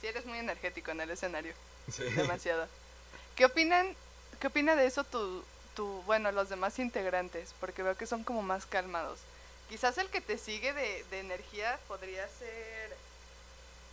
Sí, 0.00 0.06
eres 0.06 0.26
muy 0.26 0.38
energético 0.38 0.90
en 0.90 1.00
el 1.00 1.10
escenario. 1.10 1.54
Sí. 1.90 2.02
Demasiado. 2.02 2.66
¿Qué 3.36 3.44
opinan, 3.44 3.94
qué 4.40 4.48
opina 4.48 4.76
de 4.76 4.86
eso 4.86 5.04
tu, 5.04 5.44
tu, 5.74 6.02
bueno, 6.02 6.32
los 6.32 6.48
demás 6.48 6.78
integrantes? 6.78 7.54
Porque 7.60 7.82
veo 7.82 7.96
que 7.96 8.06
son 8.06 8.24
como 8.24 8.42
más 8.42 8.66
calmados. 8.66 9.20
Quizás 9.68 9.98
el 9.98 10.08
que 10.08 10.20
te 10.20 10.38
sigue 10.38 10.72
de, 10.72 11.04
de 11.10 11.20
energía 11.20 11.78
podría 11.88 12.28
ser, 12.28 12.96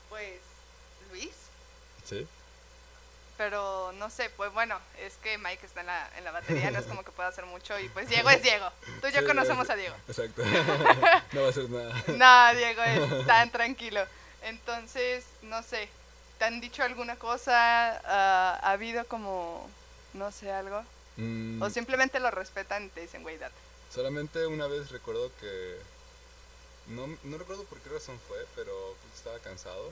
pues, 0.10 0.39
Luis. 1.10 1.31
Sí. 2.07 2.27
Pero 3.38 3.91
no 3.93 4.10
sé, 4.10 4.29
pues 4.31 4.53
bueno, 4.53 4.77
es 4.99 5.15
que 5.15 5.38
Mike 5.38 5.65
está 5.65 5.79
en 5.81 5.88
la, 5.88 6.10
en 6.17 6.23
la 6.23 6.31
batería, 6.31 6.69
no 6.69 6.79
es 6.79 6.86
como 6.86 7.03
que 7.03 7.12
pueda 7.12 7.29
hacer 7.29 7.45
mucho 7.45 7.79
y 7.79 7.89
pues 7.89 8.07
Diego 8.07 8.29
es 8.29 8.43
Diego. 8.43 8.69
Tú 9.01 9.07
y 9.07 9.12
yo 9.12 9.25
conocemos 9.25 9.67
a 9.69 9.75
Diego. 9.75 9.95
Exacto. 10.07 10.43
no 11.31 11.41
va 11.41 11.47
a 11.47 11.49
hacer 11.49 11.69
nada. 11.69 12.03
No, 12.07 12.60
Diego 12.60 12.84
es 12.84 13.25
tan 13.25 13.49
tranquilo. 13.49 14.05
Entonces, 14.43 15.25
no 15.41 15.63
sé, 15.63 15.89
¿te 16.38 16.45
han 16.45 16.62
dicho 16.62 16.84
alguna 16.84 17.15
cosa? 17.15 17.97
¿Ha 18.05 18.71
habido 18.71 19.05
como, 19.07 19.67
no 20.13 20.31
sé, 20.31 20.51
algo? 20.51 20.84
Mm. 21.17 21.62
¿O 21.62 21.69
simplemente 21.69 22.19
lo 22.19 22.29
respetan 22.29 22.86
y 22.86 22.89
te 22.89 23.01
dicen, 23.01 23.23
güey, 23.23 23.38
date? 23.38 23.55
Solamente 23.93 24.47
una 24.47 24.67
vez 24.67 24.91
recuerdo 24.91 25.32
que. 25.39 25.77
No, 26.88 27.08
no 27.23 27.38
recuerdo 27.38 27.63
por 27.65 27.80
qué 27.80 27.89
razón 27.89 28.17
fue, 28.27 28.38
pero 28.56 28.95
estaba 29.15 29.38
cansado 29.39 29.91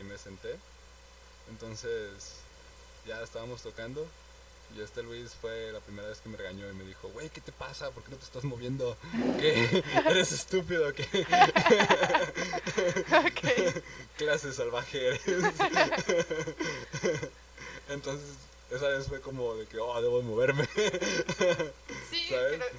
y 0.00 0.04
me 0.04 0.18
senté. 0.18 0.56
Entonces 1.50 2.34
ya 3.06 3.22
estábamos 3.22 3.62
tocando 3.62 4.06
y 4.76 4.82
este 4.82 5.02
Luis 5.02 5.32
fue 5.40 5.72
la 5.72 5.80
primera 5.80 6.08
vez 6.08 6.20
que 6.20 6.28
me 6.28 6.36
regañó 6.36 6.68
y 6.68 6.74
me 6.74 6.84
dijo, 6.84 7.08
güey, 7.08 7.30
¿qué 7.30 7.40
te 7.40 7.52
pasa? 7.52 7.90
¿Por 7.90 8.02
qué 8.04 8.10
no 8.10 8.18
te 8.18 8.24
estás 8.24 8.44
moviendo? 8.44 8.96
¿Qué? 9.40 9.82
¿Eres 10.08 10.32
estúpido? 10.32 10.92
¿Qué? 10.92 11.04
Clase 14.18 14.52
salvaje 14.52 15.08
eres. 15.08 15.22
Entonces 17.88 18.28
esa 18.70 18.88
vez 18.88 19.06
fue 19.06 19.20
como 19.20 19.54
de 19.54 19.66
que, 19.66 19.78
oh, 19.78 20.00
debo 20.00 20.22
moverme. 20.22 20.68
Sí, 22.10 22.30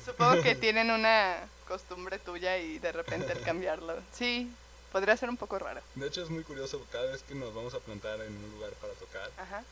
supongo 0.06 0.42
que 0.42 0.56
tienen 0.56 0.92
una 0.92 1.38
costumbre 1.68 2.20
tuya 2.20 2.58
y 2.58 2.80
de 2.80 2.92
repente 2.92 3.32
el 3.32 3.42
cambiarlo. 3.42 3.96
Sí, 4.12 4.52
podría 4.92 5.16
ser 5.18 5.30
un 5.30 5.38
poco 5.38 5.60
raro. 5.60 5.82
De 5.96 6.08
hecho 6.08 6.24
es 6.24 6.30
muy 6.30 6.44
curioso, 6.44 6.84
cada 6.92 7.12
vez 7.12 7.24
que 7.24 7.36
nos 7.36 7.54
vamos 7.54 7.74
a 7.74 7.80
plantar 7.80 8.22
en 8.22 8.36
un 8.36 8.52
lugar 8.52 8.72
para 8.74 8.94
tocar, 8.94 9.30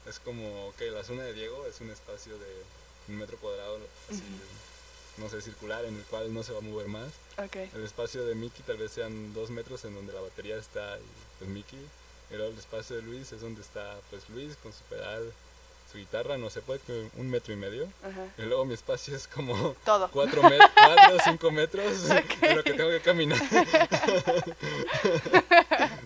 es 0.07 0.19
como 0.19 0.73
que 0.77 0.89
la 0.91 1.03
zona 1.03 1.23
de 1.23 1.33
Diego 1.33 1.65
es 1.65 1.81
un 1.81 1.89
espacio 1.89 2.37
de 2.37 2.63
un 3.07 3.17
metro 3.17 3.37
cuadrado, 3.37 3.79
así, 4.09 4.23
no 5.17 5.29
sé, 5.29 5.41
circular, 5.41 5.85
en 5.85 5.95
el 5.95 6.03
cual 6.03 6.33
no 6.33 6.43
se 6.43 6.53
va 6.53 6.59
a 6.59 6.61
mover 6.61 6.87
más. 6.87 7.11
El 7.53 7.83
espacio 7.83 8.25
de 8.25 8.35
Mickey 8.35 8.63
tal 8.63 8.77
vez 8.77 8.91
sean 8.91 9.33
dos 9.33 9.49
metros 9.49 9.83
en 9.85 9.95
donde 9.95 10.13
la 10.13 10.21
batería 10.21 10.57
está 10.57 10.97
y 10.99 11.03
pues 11.39 11.49
Mickey. 11.49 11.79
Y 12.29 12.35
luego 12.35 12.51
el 12.51 12.59
espacio 12.59 12.97
de 12.97 13.03
Luis 13.03 13.31
es 13.31 13.41
donde 13.41 13.61
está 13.61 13.97
pues 14.09 14.27
Luis 14.29 14.55
con 14.61 14.73
su 14.73 14.83
pedal, 14.83 15.31
su 15.91 15.97
guitarra, 15.97 16.37
no 16.37 16.49
sé, 16.49 16.61
puede 16.61 16.79
que 16.81 17.09
un 17.15 17.29
metro 17.29 17.53
y 17.53 17.57
medio. 17.57 17.87
Y 18.37 18.41
luego 18.43 18.65
mi 18.65 18.73
espacio 18.73 19.15
es 19.15 19.27
como 19.27 19.75
Todo. 19.85 20.09
cuatro, 20.13 20.43
metros, 20.43 20.69
cuatro 20.73 21.17
cinco 21.23 21.51
metros 21.51 22.03
lo 22.55 22.63
que 22.63 22.73
tengo 22.73 22.89
que 22.89 23.01
caminar. 23.01 23.39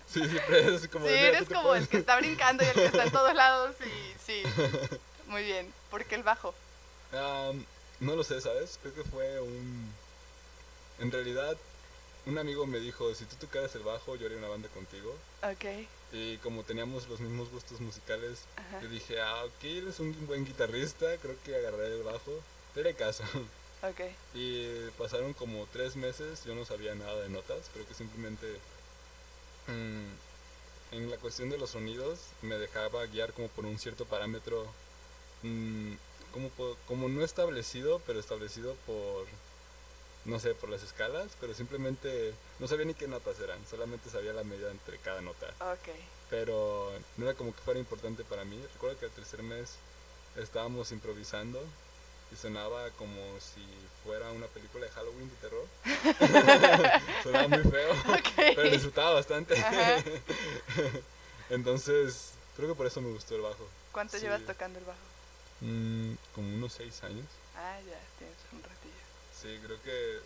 sí, 0.07 0.27
siempre 0.27 0.75
es 0.75 0.87
como... 0.87 1.07
Sí, 1.07 1.13
eres 1.13 1.47
como 1.49 1.73
el 1.75 1.87
que 1.87 1.97
está 1.97 2.17
brincando 2.17 2.63
y 2.63 2.67
el 2.67 2.73
que 2.73 2.85
está 2.85 3.03
en 3.03 3.11
todos 3.11 3.33
lados 3.33 3.75
y 3.81 4.13
sí, 4.23 4.43
muy 5.27 5.43
bien. 5.43 5.73
¿Por 5.89 6.05
qué 6.05 6.15
el 6.15 6.23
bajo? 6.23 6.53
no 7.99 8.15
lo 8.15 8.23
sé, 8.23 8.39
¿sabes? 8.41 8.79
Creo 8.81 8.93
que 8.95 9.03
fue 9.03 9.41
un... 9.41 9.93
En 10.99 11.11
realidad, 11.11 11.57
un 12.25 12.37
amigo 12.37 12.65
me 12.67 12.79
dijo, 12.79 13.13
si 13.15 13.25
tú 13.25 13.35
tocaras 13.35 13.75
el 13.75 13.83
bajo, 13.83 14.15
yo 14.15 14.27
haría 14.27 14.37
una 14.37 14.47
banda 14.47 14.69
contigo. 14.69 15.15
Ok. 15.43 15.65
Y 16.11 16.37
como 16.37 16.63
teníamos 16.63 17.07
los 17.07 17.19
mismos 17.19 17.49
gustos 17.51 17.79
musicales, 17.79 18.39
yo 18.81 18.89
dije, 18.89 19.21
ah, 19.21 19.45
ok, 19.45 19.63
eres 19.63 19.99
un 19.99 20.27
buen 20.27 20.45
guitarrista, 20.45 21.05
creo 21.21 21.35
que 21.43 21.55
agarraré 21.55 21.95
el 21.95 22.03
bajo. 22.03 22.31
Te 22.73 22.93
caso. 22.93 23.23
Okay. 23.83 24.15
Y 24.35 24.91
pasaron 24.91 25.33
como 25.33 25.65
tres 25.73 25.95
meses, 25.95 26.43
yo 26.45 26.53
no 26.53 26.65
sabía 26.65 26.93
nada 26.93 27.19
de 27.19 27.29
notas, 27.29 27.67
creo 27.73 27.87
que 27.87 27.95
simplemente 27.95 28.45
mm, 29.65 30.95
en 30.95 31.09
la 31.09 31.17
cuestión 31.17 31.49
de 31.49 31.57
los 31.57 31.71
sonidos 31.71 32.19
me 32.43 32.59
dejaba 32.59 33.03
guiar 33.07 33.33
como 33.33 33.47
por 33.47 33.65
un 33.65 33.79
cierto 33.79 34.05
parámetro, 34.05 34.67
mm, 35.41 35.93
como, 36.31 36.51
como 36.87 37.09
no 37.09 37.23
establecido, 37.23 37.99
pero 38.05 38.19
establecido 38.19 38.75
por, 38.85 39.25
no 40.25 40.39
sé, 40.39 40.53
por 40.53 40.69
las 40.69 40.83
escalas, 40.83 41.31
pero 41.39 41.53
simplemente 41.53 42.33
no 42.59 42.67
sabía 42.67 42.85
ni 42.85 42.93
qué 42.93 43.07
notas 43.07 43.39
eran, 43.39 43.59
solamente 43.67 44.09
sabía 44.09 44.33
la 44.33 44.43
medida 44.43 44.69
entre 44.71 44.97
cada 44.99 45.21
nota. 45.21 45.47
Okay. 45.79 45.99
Pero 46.29 46.91
no 47.17 47.25
era 47.25 47.35
como 47.35 47.53
que 47.53 47.61
fuera 47.61 47.79
importante 47.79 48.23
para 48.23 48.45
mí. 48.45 48.61
Recuerdo 48.73 48.99
que 48.99 49.05
el 49.05 49.11
tercer 49.11 49.43
mes 49.43 49.75
estábamos 50.37 50.91
improvisando 50.91 51.61
y 52.31 52.35
sonaba 52.35 52.89
como 52.91 53.19
si 53.39 53.61
fuera 54.03 54.31
una 54.31 54.47
película 54.47 54.85
de 54.85 54.91
Halloween 54.91 55.29
de 55.29 55.35
terror. 55.35 55.67
sonaba 57.23 57.47
muy 57.47 57.63
feo, 57.63 57.93
pero 58.55 58.69
disfrutaba 58.69 59.13
bastante. 59.15 59.55
Entonces, 61.49 62.31
creo 62.55 62.69
que 62.69 62.75
por 62.75 62.87
eso 62.87 63.01
me 63.01 63.11
gustó 63.11 63.35
el 63.35 63.41
bajo. 63.41 63.67
¿Cuánto 63.91 64.17
llevas 64.17 64.45
tocando 64.45 64.79
el 64.79 64.85
bajo? 64.85 64.99
Mm, 65.59 66.13
como 66.33 66.55
unos 66.55 66.73
seis 66.73 67.03
años. 67.03 67.25
Ah, 67.55 67.77
ya, 67.85 67.99
tienes 68.17 68.37
un 68.53 68.63
ratillo. 68.63 68.80
Sí, 69.41 69.59
creo 69.63 69.81
que 69.81 70.19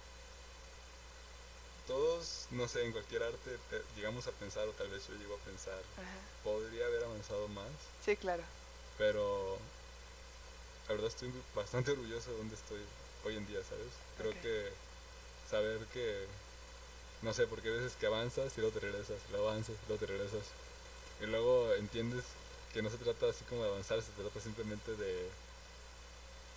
todos, 1.87 2.47
no 2.51 2.67
sé, 2.67 2.83
en 2.83 2.91
cualquier 2.91 3.23
arte 3.23 3.57
llegamos 3.95 4.27
a 4.27 4.31
pensar, 4.31 4.67
o 4.67 4.71
tal 4.71 4.89
vez 4.89 5.07
yo 5.07 5.15
llego 5.15 5.35
a 5.35 5.39
pensar, 5.39 5.79
podría 6.43 6.87
haber 6.87 7.03
avanzado 7.03 7.47
más. 7.49 7.71
Sí, 8.03 8.15
claro. 8.17 8.43
Pero 8.97 9.57
la 10.87 10.93
verdad 10.93 11.07
estoy 11.07 11.31
bastante 11.55 11.91
orgulloso 11.91 12.31
de 12.31 12.37
donde 12.37 12.55
estoy 12.55 12.81
hoy 13.23 13.37
en 13.37 13.47
día, 13.47 13.59
¿sabes? 13.63 13.87
Creo 14.17 14.31
que 14.41 14.71
saber 15.49 15.79
que, 15.93 16.25
no 17.21 17.33
sé, 17.33 17.47
porque 17.47 17.69
hay 17.69 17.75
veces 17.75 17.93
que 17.99 18.07
avanzas 18.07 18.51
y 18.57 18.61
luego 18.61 18.79
te 18.79 18.85
regresas, 18.85 19.17
luego 19.31 19.49
avanzas 19.49 19.75
y 19.75 19.87
luego 19.87 20.05
te 20.05 20.11
regresas. 20.11 20.43
Y 21.21 21.25
luego 21.27 21.73
entiendes 21.75 22.25
que 22.73 22.81
no 22.81 22.89
se 22.89 22.97
trata 22.97 23.29
así 23.29 23.45
como 23.45 23.63
de 23.63 23.69
avanzar, 23.69 24.01
se 24.01 24.11
trata 24.11 24.39
simplemente 24.39 24.95
de... 24.95 25.29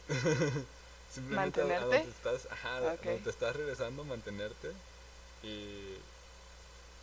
simplemente 1.12 1.60
¿Mantenerte? 1.60 1.96
A, 1.96 1.98
donde 1.98 2.10
estás, 2.10 2.52
ajá, 2.52 2.80
donde 2.80 3.18
te 3.18 3.30
estás 3.30 3.56
regresando, 3.56 4.04
mantenerte. 4.04 4.72
Y, 5.42 5.96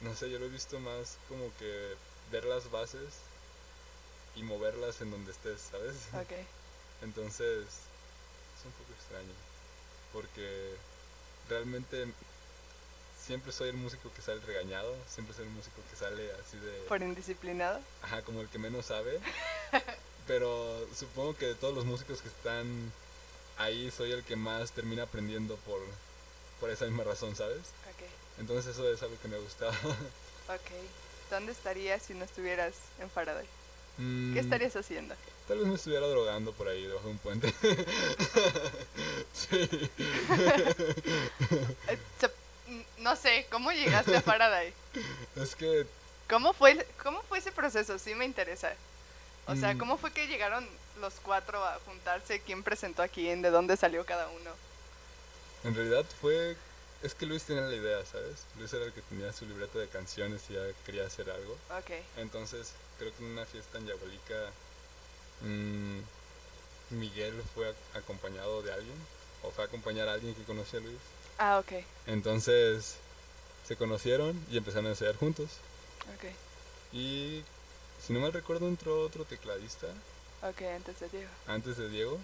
no 0.01 0.15
sé, 0.15 0.29
yo 0.29 0.39
lo 0.39 0.45
he 0.45 0.49
visto 0.49 0.79
más 0.79 1.17
como 1.29 1.51
que 1.57 1.95
ver 2.31 2.45
las 2.45 2.69
bases 2.71 3.13
y 4.35 4.43
moverlas 4.43 5.01
en 5.01 5.11
donde 5.11 5.31
estés, 5.31 5.61
¿sabes? 5.71 5.95
Okay. 6.25 6.45
Entonces, 7.01 7.65
es 7.65 8.65
un 8.65 8.71
poco 8.71 8.93
extraño, 8.97 9.33
porque 10.13 10.75
realmente 11.49 12.07
siempre 13.21 13.51
soy 13.51 13.69
el 13.69 13.77
músico 13.77 14.11
que 14.15 14.21
sale 14.21 14.39
regañado, 14.41 14.95
siempre 15.09 15.35
soy 15.35 15.45
el 15.45 15.51
músico 15.51 15.81
que 15.89 15.95
sale 15.95 16.31
así 16.33 16.57
de... 16.57 16.71
¿Por 16.87 17.01
indisciplinado? 17.01 17.79
Ajá, 18.01 18.21
como 18.21 18.41
el 18.41 18.47
que 18.47 18.59
menos 18.59 18.85
sabe. 18.85 19.19
pero 20.27 20.87
supongo 20.95 21.35
que 21.35 21.47
de 21.47 21.55
todos 21.55 21.75
los 21.75 21.85
músicos 21.85 22.21
que 22.21 22.27
están 22.27 22.91
ahí, 23.57 23.91
soy 23.91 24.11
el 24.11 24.23
que 24.23 24.35
más 24.35 24.71
termina 24.71 25.03
aprendiendo 25.03 25.55
por, 25.57 25.81
por 26.59 26.69
esa 26.69 26.85
misma 26.85 27.03
razón, 27.03 27.35
¿sabes? 27.35 27.61
Okay. 27.95 28.07
Entonces 28.39 28.73
eso 28.73 28.91
es 28.91 29.01
algo 29.01 29.15
que 29.21 29.27
me 29.27 29.35
ha 29.35 29.39
gustado. 29.39 29.71
ok. 30.49 30.71
¿Dónde 31.29 31.51
estarías 31.51 32.03
si 32.03 32.13
no 32.13 32.25
estuvieras 32.25 32.73
en 32.99 33.09
Faraday? 33.09 33.45
¿Qué 33.97 34.01
mm. 34.01 34.37
estarías 34.37 34.75
haciendo? 34.75 35.15
Tal 35.47 35.59
vez 35.59 35.67
me 35.67 35.75
estuviera 35.75 36.05
drogando 36.07 36.51
por 36.51 36.67
ahí 36.67 36.85
debajo 36.85 37.07
de 37.07 37.11
un 37.11 37.17
puente. 37.17 37.53
sí. 39.33 39.69
Eh, 41.87 41.99
no 42.97 43.15
sé, 43.15 43.45
¿cómo 43.51 43.71
llegaste 43.71 44.17
a 44.17 44.21
Faraday? 44.21 44.73
Es 45.35 45.55
que... 45.55 45.85
¿Cómo 46.27 46.53
fue, 46.53 46.85
¿Cómo 47.03 47.21
fue 47.23 47.37
ese 47.37 47.51
proceso? 47.51 47.99
Sí 47.99 48.15
me 48.15 48.25
interesa. 48.25 48.73
O 49.45 49.55
sea, 49.55 49.75
mm. 49.75 49.77
¿cómo 49.77 49.97
fue 49.97 50.11
que 50.11 50.25
llegaron 50.25 50.67
los 50.99 51.15
cuatro 51.15 51.63
a 51.63 51.79
juntarse? 51.85 52.41
¿Quién 52.41 52.63
presentó 52.63 53.01
a 53.01 53.07
quién? 53.07 53.41
¿De 53.41 53.49
dónde 53.49 53.77
salió 53.77 54.05
cada 54.05 54.27
uno? 54.29 54.51
En 55.63 55.75
realidad 55.75 56.05
fue... 56.21 56.55
Es 57.03 57.13
que 57.13 57.25
Luis 57.25 57.43
tenía 57.43 57.63
la 57.63 57.75
idea, 57.75 58.03
¿sabes? 58.05 58.45
Luis 58.57 58.73
era 58.73 58.85
el 58.85 58.93
que 58.93 59.01
tenía 59.01 59.31
su 59.31 59.45
libreta 59.45 59.77
de 59.77 59.87
canciones 59.87 60.41
y 60.49 60.53
ya 60.53 60.61
quería 60.85 61.05
hacer 61.05 61.29
algo. 61.29 61.53
Ok. 61.77 61.91
Entonces, 62.17 62.71
creo 62.97 63.15
que 63.15 63.23
en 63.23 63.31
una 63.31 63.45
fiesta 63.45 63.77
en 63.77 63.87
Yabolica 63.87 64.51
Mm, 65.41 65.99
Miguel 66.91 67.41
fue 67.53 67.73
acompañado 67.93 68.61
de 68.61 68.73
alguien, 68.73 68.95
o 69.43 69.51
fue 69.51 69.63
a 69.63 69.67
acompañar 69.67 70.07
a 70.07 70.13
alguien 70.13 70.35
que 70.35 70.43
conocía 70.43 70.79
a 70.79 70.83
Luis. 70.83 70.97
Ah, 71.37 71.59
ok. 71.59 71.83
Entonces 72.07 72.95
se 73.67 73.75
conocieron 73.75 74.39
y 74.51 74.57
empezaron 74.57 74.87
a 74.87 74.89
ensayar 74.89 75.15
juntos. 75.15 75.49
Ok. 76.15 76.31
Y 76.93 77.43
si 78.05 78.13
no 78.13 78.19
mal 78.19 78.33
recuerdo 78.33 78.67
entró 78.67 79.01
otro 79.01 79.25
tecladista. 79.25 79.87
Ok, 80.41 80.61
antes 80.75 80.99
de 80.99 81.09
Diego. 81.09 81.29
Antes 81.47 81.77
de 81.77 81.89
Diego. 81.89 82.19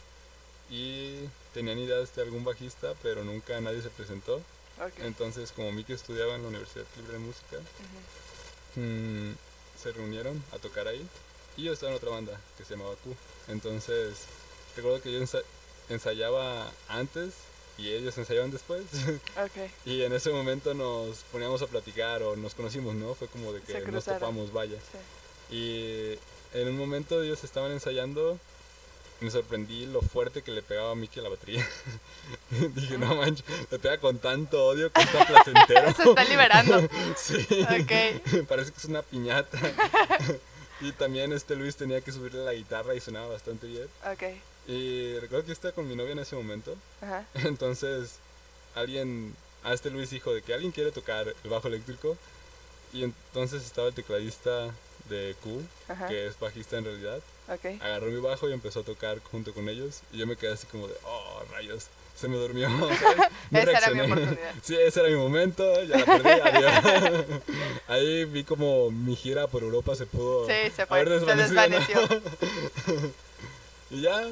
Y 0.70 1.28
tenían 1.54 1.80
ideas 1.80 2.16
de 2.16 2.22
algún 2.22 2.44
bajista, 2.44 2.94
pero 3.04 3.24
nunca 3.24 3.60
nadie 3.60 3.82
se 3.82 3.90
presentó. 3.90 4.42
Okay. 4.80 5.06
Entonces, 5.06 5.52
como 5.52 5.72
Miki 5.72 5.94
estudiaba 5.94 6.36
en 6.36 6.44
la 6.44 6.48
Universidad 6.48 6.86
Libre 6.98 7.14
de 7.14 7.20
Música, 7.20 7.58
mm, 8.76 9.32
se 9.82 9.92
reunieron 9.92 10.42
a 10.54 10.58
tocar 10.60 10.88
ahí. 10.88 11.06
Y 11.58 11.64
yo 11.64 11.74
estaba 11.74 11.92
en 11.92 11.98
otra 11.98 12.10
banda 12.10 12.40
que 12.58 12.64
se 12.64 12.76
llamaba 12.76 12.96
Q. 13.04 13.16
Entonces, 13.50 14.20
recuerdo 14.76 15.02
que 15.02 15.12
yo 15.12 15.20
ensayaba 15.90 16.72
antes 16.88 17.34
y 17.78 17.90
ellos 17.90 18.18
ensayaban 18.18 18.52
después. 18.52 18.84
Okay. 19.46 19.72
y 19.86 20.04
en 20.04 20.14
ese 20.14 20.30
momento 20.30 20.74
nos 20.74 21.18
poníamos 21.32 21.62
a 21.62 21.68
platicar 21.68 22.22
o 22.24 22.36
nos 22.36 22.54
conocimos, 22.54 22.96
¿no? 22.96 23.16
Fue 23.16 23.28
como 23.28 23.52
de 23.54 23.62
que 23.62 23.92
nos 23.92 24.06
topamos, 24.06 24.54
vaya. 24.54 24.78
Y 25.50 26.18
en 26.54 26.68
un 26.68 26.78
momento 26.78 27.22
ellos 27.22 27.44
estaban 27.44 27.72
ensayando 27.72 28.40
me 29.22 29.30
sorprendí 29.30 29.86
lo 29.86 30.02
fuerte 30.02 30.42
que 30.42 30.52
le 30.52 30.62
pegaba 30.62 30.92
a 30.92 30.96
Mickey 30.96 31.20
a 31.20 31.24
la 31.24 31.30
batería. 31.30 31.68
Dije, 32.50 32.98
no 32.98 33.16
manches, 33.16 33.46
le 33.70 33.80
pega 33.80 34.00
con 34.00 34.18
tanto 34.18 34.66
odio 34.66 34.92
que 34.92 35.02
está 35.02 35.26
placentero. 35.26 35.94
Se 35.96 36.10
está 36.10 36.24
liberando. 36.24 36.82
sí. 37.16 37.48
Ok. 37.62 38.48
Parece 38.48 38.72
que 38.72 38.78
es 38.78 38.86
una 38.86 39.04
piñata. 39.04 39.60
Y 40.82 40.92
también 40.94 41.32
este 41.34 41.56
Luis 41.56 41.76
tenía 41.76 42.02
que 42.02 42.12
subirle 42.12 42.44
la 42.44 42.54
guitarra 42.54 42.96
y 42.96 43.00
sonaba 43.00 43.28
bastante 43.28 43.68
bien. 43.68 43.88
Ok. 44.12 44.24
Y 44.68 45.20
recuerdo 45.20 45.46
que 45.46 45.52
estaba 45.52 45.74
con 45.74 45.88
mi 45.88 45.96
novia 45.96 46.14
en 46.14 46.20
ese 46.20 46.36
momento. 46.36 46.76
Ajá. 47.02 47.26
Entonces, 47.36 48.16
alguien, 48.74 49.36
a 49.64 49.74
este 49.74 49.92
Luis 49.92 50.10
dijo 50.10 50.34
de 50.34 50.42
que 50.42 50.54
alguien 50.54 50.72
quiere 50.72 50.92
tocar 50.92 51.28
el 51.44 51.50
bajo 51.50 51.68
eléctrico. 51.68 52.18
Y 52.92 53.04
entonces 53.04 53.64
estaba 53.64 53.90
el 53.90 53.94
tecladista 53.94 54.72
de 55.12 55.36
Q, 55.44 55.62
que 56.08 56.28
es 56.28 56.40
bajista 56.40 56.78
en 56.78 56.86
realidad. 56.86 57.20
Okay. 57.48 57.78
Agarró 57.82 58.08
mi 58.08 58.20
bajo 58.20 58.50
y 58.50 58.54
empezó 58.54 58.80
a 58.80 58.84
tocar 58.84 59.20
junto 59.20 59.54
con 59.54 59.68
ellos. 59.70 60.02
Y 60.12 60.18
yo 60.18 60.28
me 60.28 60.38
quedé 60.38 60.54
así 60.54 60.66
como 60.68 60.88
de, 60.88 60.96
oh, 61.04 61.44
rayos 61.52 61.88
se 62.16 62.28
me 62.28 62.38
durmió. 62.38 62.68
esa 63.52 63.72
era 63.72 63.90
mi 63.92 64.02
oportunidad. 64.02 64.54
Sí, 64.62 64.76
ese 64.76 65.00
era 65.00 65.10
mi 65.10 65.16
momento, 65.16 65.84
ya 65.84 65.98
la 65.98 66.06
perdí, 66.06 66.30
adiós. 66.30 67.26
Ahí 67.88 68.26
vi 68.26 68.44
como 68.44 68.92
mi 68.92 69.16
gira 69.16 69.48
por 69.48 69.64
Europa 69.64 69.96
se 69.96 70.06
pudo 70.06 70.48
sí, 70.48 70.72
se, 70.76 70.86
fue, 70.86 71.04
se 71.04 71.36
desvaneció. 71.36 72.00
y 73.90 74.02
ya 74.02 74.30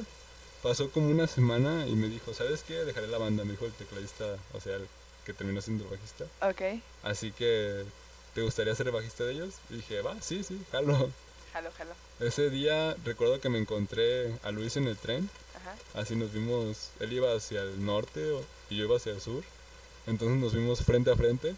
pasó 0.62 0.90
como 0.90 1.08
una 1.10 1.26
semana 1.26 1.86
y 1.86 1.94
me 1.94 2.08
dijo, 2.08 2.32
¿sabes 2.32 2.62
qué? 2.62 2.74
Dejaré 2.84 3.08
la 3.08 3.18
banda, 3.18 3.44
me 3.44 3.52
dijo 3.52 3.66
el 3.66 3.72
tecladista, 3.72 4.24
o 4.52 4.60
sea, 4.60 4.76
el 4.76 4.86
que 5.26 5.32
terminó 5.32 5.60
siendo 5.60 5.84
el 5.84 5.90
bajista. 5.90 6.24
Ok. 6.42 6.82
Así 7.02 7.32
que, 7.32 7.84
¿te 8.40 8.44
gustaría 8.44 8.74
ser 8.74 8.86
el 8.86 8.94
bajista 8.94 9.24
de 9.24 9.32
ellos? 9.32 9.52
Y 9.68 9.74
dije, 9.74 10.00
va, 10.00 10.16
sí, 10.22 10.42
sí, 10.42 10.58
jalo. 10.72 11.10
Jalo, 11.52 11.70
jalo. 11.76 11.90
Ese 12.20 12.48
día 12.48 12.96
recuerdo 13.04 13.38
que 13.38 13.50
me 13.50 13.58
encontré 13.58 14.34
a 14.42 14.50
Luis 14.50 14.78
en 14.78 14.86
el 14.86 14.96
tren 14.96 15.28
Así 15.92 16.16
nos 16.16 16.32
vimos, 16.32 16.88
él 17.00 17.12
iba 17.12 17.36
hacia 17.36 17.60
el 17.60 17.84
norte 17.84 18.34
y 18.70 18.78
yo 18.78 18.84
iba 18.84 18.96
hacia 18.96 19.12
el 19.12 19.20
sur. 19.20 19.44
Entonces 20.06 20.38
nos 20.38 20.54
vimos 20.54 20.82
frente 20.82 21.10
a 21.10 21.16
frente. 21.16 21.54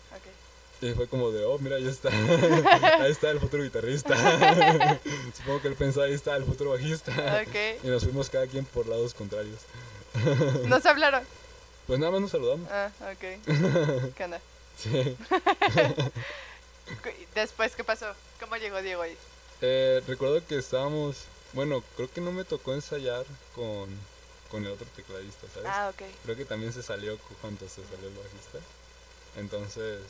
Y 0.80 0.90
fue 0.94 1.06
como 1.06 1.30
de, 1.30 1.44
oh, 1.44 1.56
mira, 1.60 1.76
ahí 1.76 1.86
está. 1.86 2.08
ahí 3.00 3.12
está 3.12 3.30
el 3.30 3.38
futuro 3.38 3.62
guitarrista. 3.62 4.16
Supongo 5.36 5.62
que 5.62 5.68
él 5.68 5.76
pensó, 5.76 6.02
ahí 6.02 6.14
está 6.14 6.34
el 6.34 6.44
futuro 6.44 6.70
bajista. 6.70 7.44
Y 7.84 7.86
nos 7.86 8.02
fuimos 8.02 8.28
cada 8.28 8.48
quien 8.48 8.64
por 8.64 8.88
lados 8.88 9.14
contrarios. 9.14 9.60
¿Nos 10.66 10.84
hablaron? 10.84 11.22
Pues 11.86 12.00
nada 12.00 12.10
más 12.10 12.22
nos 12.22 12.32
saludamos. 12.32 12.68
Ah, 12.72 12.90
ok. 13.12 14.14
¿Qué 14.16 14.24
onda? 14.24 14.40
Sí. 14.76 15.16
Después, 17.34 17.74
¿qué 17.74 17.84
pasó? 17.84 18.14
¿Cómo 18.40 18.56
llegó 18.56 18.80
Diego 18.82 19.02
ahí? 19.02 19.16
Eh, 19.60 20.02
recuerdo 20.06 20.44
que 20.46 20.56
estábamos 20.56 21.26
bueno, 21.52 21.82
creo 21.96 22.10
que 22.10 22.20
no 22.20 22.32
me 22.32 22.44
tocó 22.44 22.72
ensayar 22.72 23.26
con, 23.54 23.90
con 24.50 24.64
el 24.64 24.72
otro 24.72 24.86
tecladista, 24.96 25.46
¿sabes? 25.52 25.68
Ah, 25.70 25.90
ok. 25.92 26.02
Creo 26.24 26.36
que 26.36 26.44
también 26.44 26.72
se 26.72 26.82
salió 26.82 27.18
cuando 27.40 27.68
se 27.68 27.82
salió 27.84 28.08
el 28.08 28.14
bajista. 28.14 28.58
Entonces, 29.36 30.00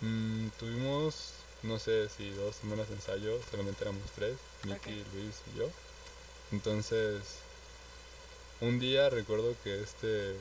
mmm, 0.00 0.48
tuvimos, 0.58 1.32
no 1.62 1.78
sé 1.78 2.08
si 2.08 2.30
dos 2.30 2.56
semanas 2.56 2.88
de 2.88 2.94
ensayo, 2.94 3.38
solamente 3.50 3.82
éramos 3.82 4.10
tres, 4.14 4.36
Nicky, 4.64 5.04
Luis 5.12 5.34
y 5.54 5.58
yo. 5.58 5.68
Entonces, 6.50 7.20
un 8.62 8.78
día 8.78 9.10
recuerdo 9.10 9.54
que 9.62 9.82
este 9.82 10.34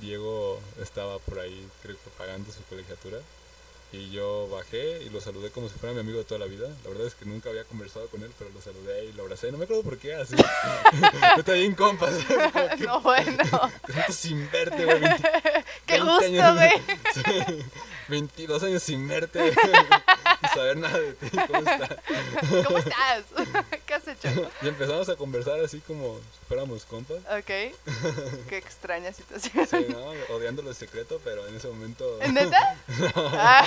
Diego 0.00 0.60
estaba 0.80 1.18
por 1.18 1.40
ahí, 1.40 1.68
creo 1.82 1.96
que 1.96 2.10
pagando 2.16 2.52
su 2.52 2.62
colegiatura. 2.64 3.18
Y 3.92 4.10
yo 4.10 4.48
bajé 4.48 5.02
y 5.02 5.10
lo 5.10 5.20
saludé 5.20 5.50
como 5.50 5.68
si 5.68 5.78
fuera 5.78 5.92
mi 5.94 6.00
amigo 6.00 6.18
de 6.18 6.24
toda 6.24 6.40
la 6.40 6.46
vida. 6.46 6.66
La 6.82 6.88
verdad 6.88 7.06
es 7.06 7.14
que 7.14 7.26
nunca 7.26 7.50
había 7.50 7.64
conversado 7.64 8.08
con 8.08 8.22
él, 8.22 8.30
pero 8.38 8.50
lo 8.50 8.62
saludé 8.62 9.04
y 9.04 9.12
lo 9.12 9.24
abracé. 9.24 9.52
No 9.52 9.58
me 9.58 9.64
acuerdo 9.64 9.82
por 9.82 9.98
qué, 9.98 10.14
así. 10.14 10.34
Estoy 11.36 11.60
bien 11.60 11.74
compas. 11.74 12.14
no, 12.78 13.02
bueno. 13.02 13.36
Tanto 13.86 14.12
sin 14.12 14.50
verte, 14.50 14.86
güey. 14.86 14.98
Qué 15.86 16.00
gusto, 16.00 16.54
güey. 16.54 17.64
22 18.08 18.62
años 18.62 18.82
sin 18.82 19.06
verte. 19.06 19.52
Saber 20.54 20.76
nada 20.76 20.98
de 20.98 21.12
ti. 21.14 21.30
¿Cómo 21.30 21.58
estás? 21.58 21.90
¿Cómo 22.66 22.78
estás? 22.78 23.24
¿Qué 23.86 23.94
has 23.94 24.08
hecho? 24.08 24.50
Y 24.62 24.68
empezamos 24.68 25.08
a 25.08 25.16
conversar 25.16 25.60
así 25.60 25.80
como 25.80 26.18
si 26.18 26.46
fuéramos 26.48 26.84
compas. 26.84 27.18
Ok. 27.30 27.46
Qué 28.48 28.56
extraña 28.58 29.12
situación. 29.12 29.66
Sí, 29.66 29.86
¿no? 29.88 30.34
Odiándolo 30.34 30.70
en 30.70 30.74
secreto, 30.74 31.20
pero 31.24 31.46
en 31.46 31.56
ese 31.56 31.68
momento. 31.68 32.20
¿En 32.20 32.34
neta? 32.34 32.76
No. 32.88 33.30
Ah, 33.34 33.66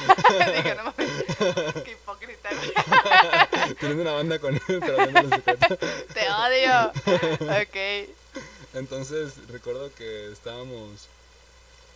dije, 0.55 0.75
no 0.75 0.83
mames. 0.85 1.83
Qué 1.83 1.91
hipócrita. 1.91 2.49
Teniendo 3.79 4.03
una 4.03 4.13
banda 4.13 4.39
con 4.39 4.55
él, 4.55 4.61
pero 4.67 4.95
odiándolo 4.95 5.27
en 5.27 5.43
secreto. 5.43 5.77
Te 6.13 6.29
odio. 6.29 6.91
Ok. 7.61 8.09
Entonces 8.73 9.33
recuerdo 9.47 9.89
que 9.95 10.31
estábamos 10.31 11.07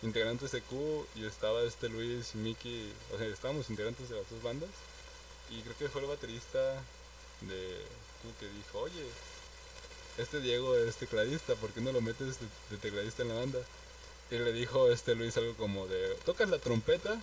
integrantes 0.02 0.52
de 0.52 0.62
Q 0.62 1.06
y 1.16 1.26
estaba 1.26 1.62
este 1.62 1.88
Luis, 1.88 2.34
Miki, 2.34 2.92
o 3.14 3.18
sea, 3.18 3.26
estábamos 3.26 3.68
integrantes 3.70 4.08
de 4.08 4.16
las 4.16 4.28
dos 4.30 4.42
bandas 4.42 4.70
y 5.50 5.60
creo 5.62 5.76
que 5.76 5.88
fue 5.88 6.02
el 6.02 6.08
baterista 6.08 6.58
de 7.42 7.78
Q 8.22 8.28
que 8.38 8.48
dijo, 8.48 8.78
oye, 8.78 9.04
este 10.18 10.40
Diego 10.40 10.76
es 10.76 10.96
tecladista, 10.96 11.54
¿por 11.54 11.70
qué 11.70 11.80
no 11.80 11.92
lo 11.92 12.00
metes 12.00 12.38
de, 12.70 12.76
tecladista 12.76 13.22
en 13.22 13.28
la 13.28 13.34
banda? 13.34 13.58
Y 14.30 14.38
le 14.38 14.52
dijo 14.52 14.90
este 14.90 15.14
Luis 15.14 15.36
algo 15.36 15.54
como 15.54 15.86
de, 15.86 16.16
¿tocas 16.24 16.48
la 16.48 16.58
trompeta? 16.58 17.20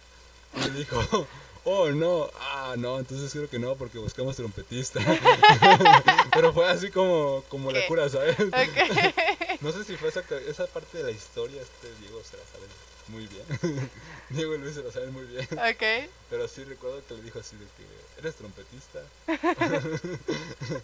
Y 0.55 0.69
le 0.69 0.71
dijo, 0.71 0.99
oh 1.63 1.89
no, 1.89 2.29
ah 2.39 2.75
no, 2.77 2.99
entonces 2.99 3.31
creo 3.31 3.49
que 3.49 3.59
no 3.59 3.75
porque 3.75 3.97
buscamos 3.97 4.35
trompetista. 4.35 4.99
Pero 6.33 6.53
fue 6.53 6.69
así 6.69 6.89
como, 6.91 7.43
como 7.49 7.71
la 7.71 7.85
cura, 7.87 8.09
¿sabes? 8.09 8.35
No 9.61 9.71
sé 9.71 9.83
si 9.83 9.97
fue 9.97 10.09
esa, 10.09 10.21
esa 10.47 10.67
parte 10.67 10.99
de 10.99 11.03
la 11.05 11.11
historia, 11.11 11.61
este 11.61 11.93
Diego 11.99 12.21
se 12.23 12.37
la 12.37 12.43
sabe 12.43 12.67
muy 13.07 13.27
bien. 13.27 13.89
Diego 14.29 14.55
y 14.55 14.57
Luis 14.59 14.75
se 14.75 14.83
la 14.83 14.91
saben 14.91 15.13
muy 15.13 15.23
bien. 15.25 15.47
Ok. 15.51 16.09
Pero 16.29 16.47
sí 16.47 16.63
recuerdo 16.63 17.01
que 17.07 17.13
le 17.15 17.21
dijo 17.23 17.39
así 17.39 17.55
de 17.55 17.65
que, 17.65 17.85
¿eres 18.19 18.35
trompetista? 18.35 19.01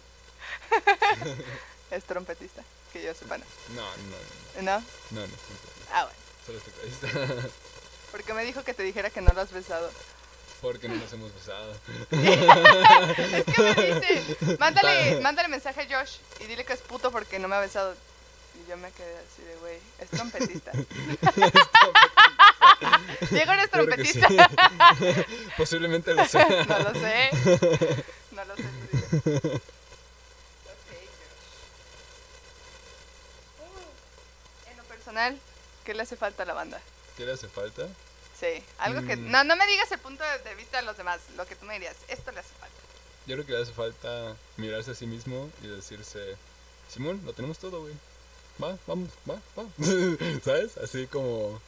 ¿Es 1.90 2.04
trompetista? 2.04 2.62
Que 2.92 3.02
yo 3.02 3.14
sepa, 3.14 3.38
no. 3.38 3.44
No, 3.74 3.82
no, 3.82 4.62
no. 4.62 4.62
¿No? 4.62 4.84
No, 5.10 5.26
no, 5.26 5.32
Ah, 5.92 6.04
bueno. 6.04 6.18
Solo 6.46 6.58
es 6.58 6.64
tecladista. 6.64 7.08
Porque 8.10 8.34
me 8.34 8.44
dijo 8.44 8.62
que 8.64 8.74
te 8.74 8.82
dijera 8.82 9.10
que 9.10 9.20
no 9.20 9.32
lo 9.32 9.40
has 9.40 9.52
besado. 9.52 9.90
Porque 10.62 10.88
no 10.88 10.94
nos 10.96 11.12
hemos 11.12 11.34
besado. 11.34 11.74
es 12.10 13.44
que 13.44 13.62
me 13.62 13.74
dice, 13.74 14.56
mándale, 14.58 15.20
mándale 15.20 15.48
mensaje 15.48 15.82
a 15.82 16.00
Josh 16.00 16.16
y 16.40 16.46
dile 16.46 16.64
que 16.64 16.72
es 16.72 16.80
puto 16.80 17.10
porque 17.10 17.38
no 17.38 17.48
me 17.48 17.56
ha 17.56 17.60
besado. 17.60 17.94
Y 18.54 18.68
yo 18.68 18.76
me 18.76 18.90
quedé 18.92 19.16
así 19.18 19.42
de, 19.42 19.56
güey, 19.56 19.78
es 19.98 20.10
trompetista. 20.10 20.72
Diego, 23.30 23.52
¿eres 23.52 23.70
trompetista? 23.70 24.28
Posiblemente 25.56 26.14
lo 26.14 26.26
sé. 26.26 26.44
no 26.68 26.78
lo 26.78 26.94
sé. 26.94 27.30
No 28.32 28.44
lo 28.44 28.56
sé. 28.56 28.62
en 34.70 34.76
lo 34.76 34.84
personal, 34.84 35.38
¿qué 35.84 35.94
le 35.94 36.02
hace 36.02 36.16
falta 36.16 36.42
a 36.42 36.46
la 36.46 36.54
banda? 36.54 36.80
¿Qué 37.16 37.24
le 37.24 37.32
hace 37.32 37.48
falta? 37.48 37.86
Sí, 38.38 38.62
algo 38.78 39.06
que... 39.06 39.16
Mm. 39.16 39.30
No, 39.30 39.44
no 39.44 39.56
me 39.56 39.66
digas 39.66 39.90
el 39.92 40.00
punto 40.00 40.24
de 40.44 40.54
vista 40.56 40.78
de 40.78 40.84
los 40.84 40.96
demás, 40.96 41.20
lo 41.36 41.46
que 41.46 41.54
tú 41.56 41.66
me 41.66 41.74
dirías, 41.74 41.96
esto 42.08 42.32
le 42.32 42.40
hace 42.40 42.54
falta. 42.60 42.74
Yo 43.26 43.36
creo 43.36 43.46
que 43.46 43.52
le 43.52 43.62
hace 43.62 43.72
falta 43.72 44.36
mirarse 44.56 44.90
a 44.90 44.94
sí 44.94 45.06
mismo 45.06 45.50
y 45.62 45.68
decirse, 45.68 46.36
Simón, 46.92 47.22
lo 47.24 47.32
tenemos 47.32 47.58
todo, 47.58 47.80
güey. 47.82 47.94
Va, 48.62 48.78
vamos, 48.86 49.10
va, 49.28 49.40
va. 49.58 49.66
¿Sabes? 50.44 50.76
Así 50.78 51.06
como... 51.06 51.60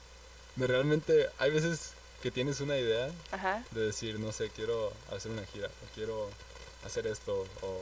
De 0.56 0.66
realmente, 0.66 1.28
hay 1.38 1.50
veces 1.50 1.90
que 2.22 2.30
tienes 2.30 2.60
una 2.60 2.78
idea 2.78 3.10
de 3.72 3.80
decir, 3.80 4.18
no 4.18 4.32
sé, 4.32 4.48
quiero 4.48 4.90
hacer 5.14 5.30
una 5.30 5.44
gira, 5.44 5.68
o 5.68 5.94
quiero 5.94 6.30
hacer 6.82 7.06
esto, 7.06 7.46
o 7.60 7.80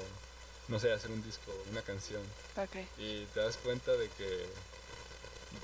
no 0.66 0.80
sé, 0.80 0.92
hacer 0.92 1.12
un 1.12 1.22
disco, 1.22 1.52
una 1.70 1.82
canción. 1.82 2.20
Okay. 2.56 2.88
Y 2.98 3.26
te 3.26 3.40
das 3.40 3.58
cuenta 3.58 3.92
de 3.92 4.08
que 4.08 4.46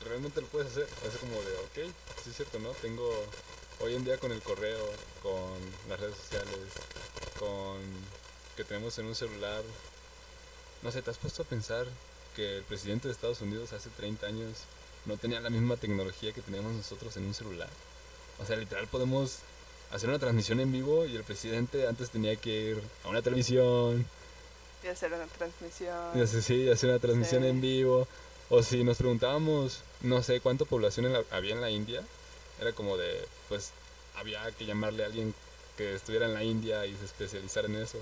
realmente 0.05 0.41
lo 0.41 0.47
puedes 0.47 0.71
hacer. 0.71 0.87
Es 1.05 1.17
como 1.17 1.35
de, 1.43 1.53
ok, 1.57 1.93
sí 2.23 2.31
es 2.31 2.37
cierto, 2.37 2.61
¿no? 2.61 2.71
Tengo 2.75 3.11
hoy 3.81 3.97
en 3.97 4.05
día 4.05 4.19
con 4.19 4.31
el 4.31 4.41
correo, 4.41 4.87
con 5.23 5.59
las 5.89 5.99
redes 5.99 6.17
sociales, 6.17 6.69
con 7.39 7.81
que 8.57 8.63
tenemos 8.63 8.97
en 8.99 9.07
un 9.07 9.15
celular. 9.17 9.63
No 10.83 10.93
sé, 10.93 11.03
¿te 11.03 11.11
has 11.11 11.19
puesto 11.19 11.43
a 11.43 11.47
pensar 11.47 11.87
que 12.37 12.59
el 12.59 12.63
presidente 12.65 13.09
de 13.09 13.13
Estados 13.13 13.41
Unidos 13.41 13.73
hace 13.73 13.91
30 13.91 14.27
años 14.27 14.59
no 15.07 15.17
tenía 15.17 15.41
la 15.41 15.51
misma 15.51 15.77
tecnología 15.77 16.33
que 16.33 16.43
teníamos 16.43 16.73
nosotros 16.73 17.17
en 17.17 17.25
un 17.25 17.35
celular? 17.35 17.69
O 18.43 18.47
sea, 18.47 18.57
literal 18.57 18.87
podemos 18.87 19.39
hacer 19.93 20.09
una 20.09 20.19
transmisión 20.19 20.61
en 20.61 20.73
vivo 20.73 21.05
y 21.07 21.17
el 21.17 21.25
presidente 21.25 21.87
antes 21.87 22.11
tenía 22.11 22.37
que 22.37 22.51
ir 22.51 22.83
a 23.05 23.09
una 23.09 23.23
televisión. 23.23 24.07
Y 24.83 24.87
hacer 24.89 25.13
una 25.13 25.27
transmisión. 25.27 26.43
Sí, 26.43 26.71
hacer 26.71 26.91
una 26.91 26.99
transmisión 26.99 27.45
en 27.45 27.61
vivo. 27.61 28.09
O 28.49 28.63
si 28.63 28.83
nos 28.83 28.97
preguntábamos, 28.97 29.83
no 30.01 30.23
sé 30.23 30.41
cuánta 30.41 30.65
población 30.65 31.13
había 31.31 31.55
en 31.55 31.61
la 31.61 31.71
India, 31.71 32.03
era 32.61 32.73
como 32.73 32.97
de, 32.97 33.27
pues 33.49 33.71
había 34.17 34.51
que 34.53 34.67
llamarle 34.67 35.05
a 35.05 35.07
alguien 35.07 35.35
que 35.77 35.95
estuviera 35.95 36.27
en 36.27 36.35
la 36.35 36.43
India 36.43 36.85
y 36.87 36.97
se 36.97 37.05
especializara 37.05 37.69
en 37.69 37.77
eso. 37.77 37.99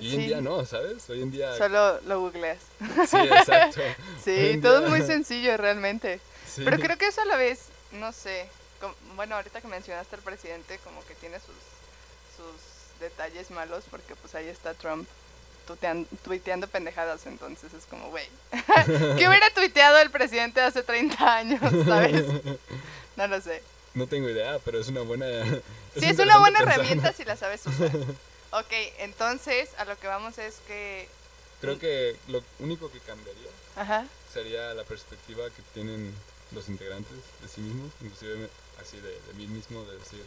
Hoy 0.00 0.14
en 0.14 0.26
día 0.26 0.40
no, 0.40 0.64
¿sabes? 0.64 1.08
Hoy 1.10 1.22
en 1.22 1.30
día... 1.30 1.56
Solo 1.56 2.00
lo 2.02 2.20
googleas. 2.20 2.58
Sí, 3.08 3.16
exacto. 3.16 3.80
sí, 4.24 4.58
todo 4.62 4.84
es 4.84 4.90
muy 4.90 5.02
sencillo 5.02 5.56
realmente. 5.56 6.20
Pero 6.56 6.78
creo 6.78 6.96
que 6.96 7.06
eso 7.06 7.20
a 7.20 7.26
la 7.26 7.36
vez, 7.36 7.66
no 7.92 8.12
sé, 8.12 8.48
bueno, 9.14 9.36
ahorita 9.36 9.60
que 9.60 9.68
mencionaste 9.68 10.16
al 10.16 10.22
presidente, 10.22 10.78
como 10.82 11.04
que 11.04 11.14
tiene 11.14 11.36
sus, 11.38 11.54
sus 12.36 13.00
detalles 13.00 13.50
malos, 13.50 13.84
porque 13.90 14.16
pues 14.16 14.34
ahí 14.34 14.48
está 14.48 14.74
Trump 14.74 15.06
tuiteando 16.24 16.66
pendejadas, 16.66 17.26
entonces 17.26 17.72
es 17.74 17.84
como, 17.84 18.10
güey, 18.10 18.26
¿qué 19.16 19.28
hubiera 19.28 19.50
tuiteado 19.54 19.98
el 19.98 20.10
presidente 20.10 20.60
hace 20.60 20.82
30 20.82 21.36
años, 21.36 21.60
sabes? 21.86 22.24
No 23.16 23.26
lo 23.26 23.40
sé. 23.40 23.62
No 23.94 24.06
tengo 24.06 24.28
idea, 24.28 24.58
pero 24.64 24.80
es 24.80 24.88
una 24.88 25.02
buena... 25.02 25.26
sí, 25.94 26.06
es 26.06 26.18
una 26.18 26.38
buena 26.38 26.60
herramienta 26.60 27.12
si 27.12 27.24
la 27.24 27.36
sabes 27.36 27.66
usar. 27.66 27.90
Ok, 28.52 28.72
entonces 28.98 29.70
a 29.78 29.84
lo 29.84 29.98
que 29.98 30.06
vamos 30.06 30.38
es 30.38 30.56
que... 30.66 31.08
Creo 31.60 31.78
que 31.78 32.16
lo 32.28 32.42
único 32.58 32.90
que 32.90 33.00
cambiaría 33.00 33.50
sería 34.32 34.72
la 34.74 34.84
perspectiva 34.84 35.48
que 35.50 35.62
tienen 35.74 36.14
los 36.52 36.68
integrantes 36.68 37.16
de 37.42 37.48
sí 37.48 37.60
mismos, 37.60 37.92
inclusive 38.00 38.48
así 38.80 38.96
de, 38.98 39.10
de 39.10 39.34
mí 39.34 39.46
mismo, 39.46 39.84
de 39.84 39.98
decir, 39.98 40.24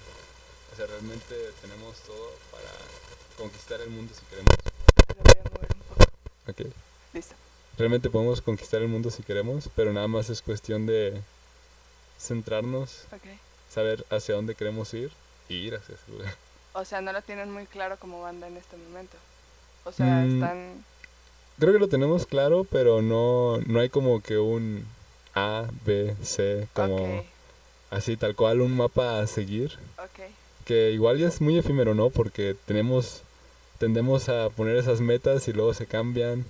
o 0.71 0.75
sea, 0.75 0.85
realmente 0.85 1.35
tenemos 1.61 1.97
todo 1.99 2.31
para 2.51 2.69
conquistar 3.37 3.81
el 3.81 3.89
mundo 3.89 4.13
si 4.13 4.25
queremos. 4.25 4.53
Ok. 6.47 6.73
Listo. 7.13 7.35
Realmente 7.77 8.09
podemos 8.09 8.41
conquistar 8.41 8.81
el 8.81 8.87
mundo 8.87 9.09
si 9.09 9.23
queremos, 9.23 9.69
pero 9.75 9.91
nada 9.91 10.07
más 10.07 10.29
es 10.29 10.41
cuestión 10.41 10.85
de 10.85 11.21
centrarnos, 12.19 13.05
saber 13.73 14.05
hacia 14.09 14.35
dónde 14.35 14.55
queremos 14.55 14.93
ir 14.93 15.11
y 15.49 15.55
ir 15.55 15.75
hacia 15.75 15.95
ese 15.95 16.11
lugar. 16.11 16.35
O 16.73 16.85
sea, 16.85 17.01
no 17.01 17.13
lo 17.13 17.21
tienen 17.21 17.51
muy 17.51 17.65
claro 17.65 17.97
como 17.97 18.21
banda 18.21 18.47
en 18.47 18.57
este 18.57 18.75
momento. 18.77 19.15
O 19.85 19.91
sea, 19.91 20.05
mm, 20.05 20.33
están... 20.33 20.85
Creo 21.59 21.73
que 21.73 21.79
lo 21.79 21.87
tenemos 21.87 22.25
claro, 22.25 22.65
pero 22.69 23.01
no, 23.01 23.59
no 23.67 23.79
hay 23.79 23.89
como 23.89 24.21
que 24.21 24.39
un 24.39 24.85
A, 25.35 25.67
B, 25.85 26.15
C, 26.23 26.67
como 26.73 27.23
así 27.91 28.17
tal 28.17 28.35
cual 28.35 28.61
un 28.61 28.75
mapa 28.75 29.19
a 29.19 29.27
seguir. 29.27 29.77
Que 30.65 30.91
igual 30.91 31.19
ya 31.19 31.27
es 31.27 31.41
muy 31.41 31.57
efímero, 31.57 31.93
¿no? 31.93 32.09
Porque 32.09 32.55
tenemos 32.65 33.21
tendemos 33.77 34.29
a 34.29 34.49
poner 34.49 34.77
esas 34.77 35.01
metas 35.01 35.47
y 35.47 35.53
luego 35.53 35.73
se 35.73 35.85
cambian 35.85 36.45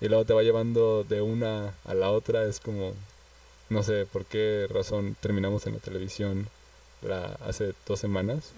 y 0.00 0.08
luego 0.08 0.24
te 0.24 0.34
va 0.34 0.42
llevando 0.42 1.04
de 1.04 1.22
una 1.22 1.72
a 1.84 1.94
la 1.94 2.10
otra. 2.10 2.44
Es 2.44 2.60
como, 2.60 2.92
no 3.70 3.82
sé 3.82 4.06
por 4.06 4.26
qué 4.26 4.66
razón 4.68 5.16
terminamos 5.20 5.66
en 5.66 5.74
la 5.74 5.78
televisión 5.78 6.48
la, 7.00 7.36
hace 7.46 7.72
dos 7.86 8.00
semanas 8.00 8.52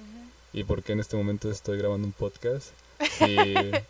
y 0.56 0.64
por 0.64 0.82
qué 0.82 0.92
en 0.92 1.00
este 1.00 1.16
momento 1.16 1.50
estoy 1.50 1.78
grabando 1.78 2.06
un 2.06 2.12
podcast. 2.12 2.70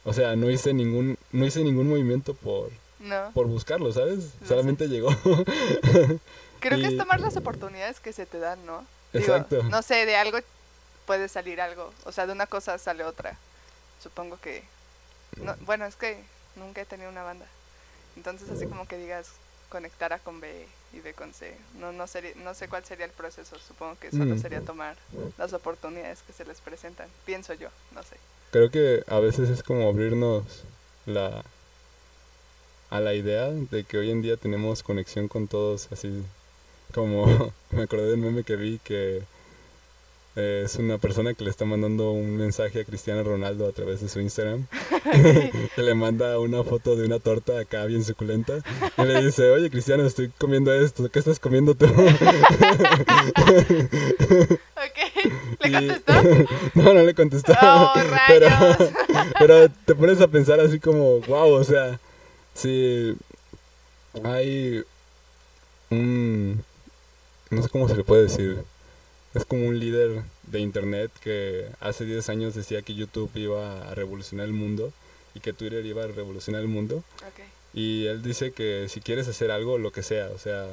o 0.05 0.13
sea, 0.13 0.37
no 0.37 0.51
hice 0.51 0.75
ningún, 0.75 1.17
no 1.33 1.47
hice 1.47 1.63
ningún 1.63 1.89
movimiento 1.89 2.35
por, 2.35 2.71
por 3.33 3.47
buscarlo, 3.47 3.93
¿sabes? 3.93 4.31
Solamente 4.47 4.89
llegó. 4.89 5.09
Creo 6.61 6.79
que 6.79 6.87
es 6.87 6.99
tomar 6.99 7.21
las 7.21 7.37
oportunidades 7.37 8.01
que 8.01 8.13
se 8.13 8.27
te 8.27 8.41
dan, 8.41 8.67
¿no? 8.67 8.85
Exacto. 9.13 9.63
no 9.63 9.81
sé, 9.83 10.07
de 10.07 10.17
algo 10.17 10.39
puede 11.07 11.29
salir 11.29 11.61
algo. 11.61 11.93
O 12.05 12.13
sea, 12.13 12.27
de 12.27 12.33
una 12.33 12.47
cosa 12.47 12.77
sale 12.79 13.05
otra 13.05 13.39
supongo 14.03 14.39
que... 14.41 14.63
bueno, 15.61 15.85
es 15.87 15.97
que 15.97 16.23
nunca 16.55 16.81
he 16.81 16.85
tenido 16.85 17.11
una 17.11 17.23
banda. 17.23 17.47
Entonces 18.17 18.49
así 18.51 18.67
como 18.67 18.87
que 18.87 18.97
digas, 18.97 19.33
conectar 19.69 20.13
A 20.13 20.19
con 20.19 20.41
B 20.41 20.67
y 20.93 21.01
B 21.01 21.13
con 21.15 21.33
C. 21.33 21.57
No, 21.79 21.93
no, 21.93 22.07
sería, 22.07 22.33
no 22.37 22.55
sé 22.55 22.69
cuál 22.69 22.85
sería 22.85 23.07
el 23.07 23.13
proceso, 23.13 23.57
supongo 23.59 23.99
que 23.99 24.11
solo 24.11 24.35
mm. 24.35 24.39
sería 24.39 24.61
tomar 24.61 24.97
las 25.39 25.53
oportunidades 25.53 26.23
que 26.27 26.33
se 26.33 26.45
les 26.45 26.61
presentan, 26.61 27.09
pienso 27.25 27.55
yo, 27.55 27.69
no 27.93 28.03
sé. 28.03 28.17
Creo 28.53 28.71
que 28.71 29.03
a 29.07 29.19
veces 29.21 29.51
es 29.51 29.63
como 29.63 29.89
abrirnos 29.89 30.45
la 31.05 31.45
a 32.89 33.01
la 33.01 33.15
idea 33.15 33.51
de 33.51 33.85
que 33.85 33.99
hoy 33.99 34.11
en 34.11 34.23
día 34.23 34.37
tenemos 34.37 34.83
conexión 34.83 35.29
con 35.29 35.49
todos, 35.49 35.89
así 35.91 36.23
como 36.95 37.53
me 37.71 37.83
acordé 37.83 38.11
del 38.11 38.19
meme 38.19 38.45
que 38.45 38.57
vi 38.57 38.79
que 38.79 39.23
es 40.37 40.77
una 40.77 40.99
persona 40.99 41.33
que 41.33 41.45
le 41.45 41.51
está 41.51 41.65
mandando 41.65 42.11
un 42.11 42.37
mensaje 42.37 42.83
a 42.83 42.85
Cristiano 42.85 43.23
Ronaldo 43.23 43.67
a 43.67 43.73
través 43.73 44.03
de 44.03 44.09
su 44.11 44.21
Instagram. 44.21 44.67
que 45.75 45.83
le 45.83 45.95
manda 45.95 46.39
una 46.39 46.63
foto 46.63 46.95
de 46.95 47.07
una 47.07 47.19
torta 47.21 47.59
acá 47.59 47.87
bien 47.87 48.05
suculenta. 48.05 48.59
Y 48.99 49.03
le 49.03 49.25
dice, 49.25 49.51
oye 49.51 49.71
Cristiano, 49.71 50.05
estoy 50.05 50.31
comiendo 50.37 50.75
esto. 50.75 51.09
¿Qué 51.09 51.21
estás 51.21 51.41
comiendo 51.41 51.75
tú? 51.75 51.87
ok. 51.87 51.97
¿Le 55.63 55.73
contestó? 55.73 56.13
no, 56.75 56.93
no 56.93 57.03
le 57.03 57.15
contestó. 57.15 57.55
Oh, 57.63 57.95
pero, 58.29 58.49
pero 59.39 59.71
te 59.87 59.95
pones 59.95 60.21
a 60.21 60.29
pensar 60.29 60.61
así 60.61 60.79
como, 60.79 61.21
wow, 61.21 61.53
o 61.53 61.65
sea, 61.65 61.99
si 62.53 63.17
hay 64.23 64.85
un... 65.91 66.63
No 67.49 67.63
sé 67.63 67.71
cómo 67.71 67.89
se 67.89 67.97
le 67.97 68.05
puede 68.05 68.25
decir 68.25 68.63
es 69.37 69.45
como 69.45 69.67
un 69.67 69.79
líder 69.79 70.23
de 70.45 70.61
internet 70.61 71.11
que 71.21 71.69
hace 71.81 72.07
10 72.07 72.29
años 72.31 72.55
decía 72.55 72.81
que 72.81 72.95
YouTube 72.95 73.31
iba 73.35 73.87
a 73.91 73.95
revolucionar 73.95 74.47
el 74.47 74.55
mundo 74.55 74.93
y 75.35 75.41
que 75.41 75.53
Twitter 75.53 75.85
iba 75.85 76.05
a 76.05 76.07
revolucionar 76.07 76.63
el 76.63 76.69
mundo. 76.69 77.05
Y 77.75 78.07
él 78.07 78.23
dice 78.23 78.53
que 78.53 78.89
si 78.89 79.01
quieres 79.01 79.29
hacer 79.29 79.51
algo, 79.51 79.77
lo 79.77 79.93
que 79.93 80.03
sea, 80.03 80.31
o 80.35 80.39
sea, 80.39 80.67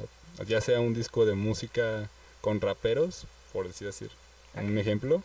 ya 0.47 0.61
sea 0.61 0.79
un 0.79 0.93
disco 0.93 1.25
de 1.25 1.33
música 1.33 2.09
con 2.39 2.61
raperos, 2.61 3.25
por 3.51 3.67
decir 3.67 3.89
así, 3.89 4.07
un 4.55 4.77
ejemplo, 4.77 5.21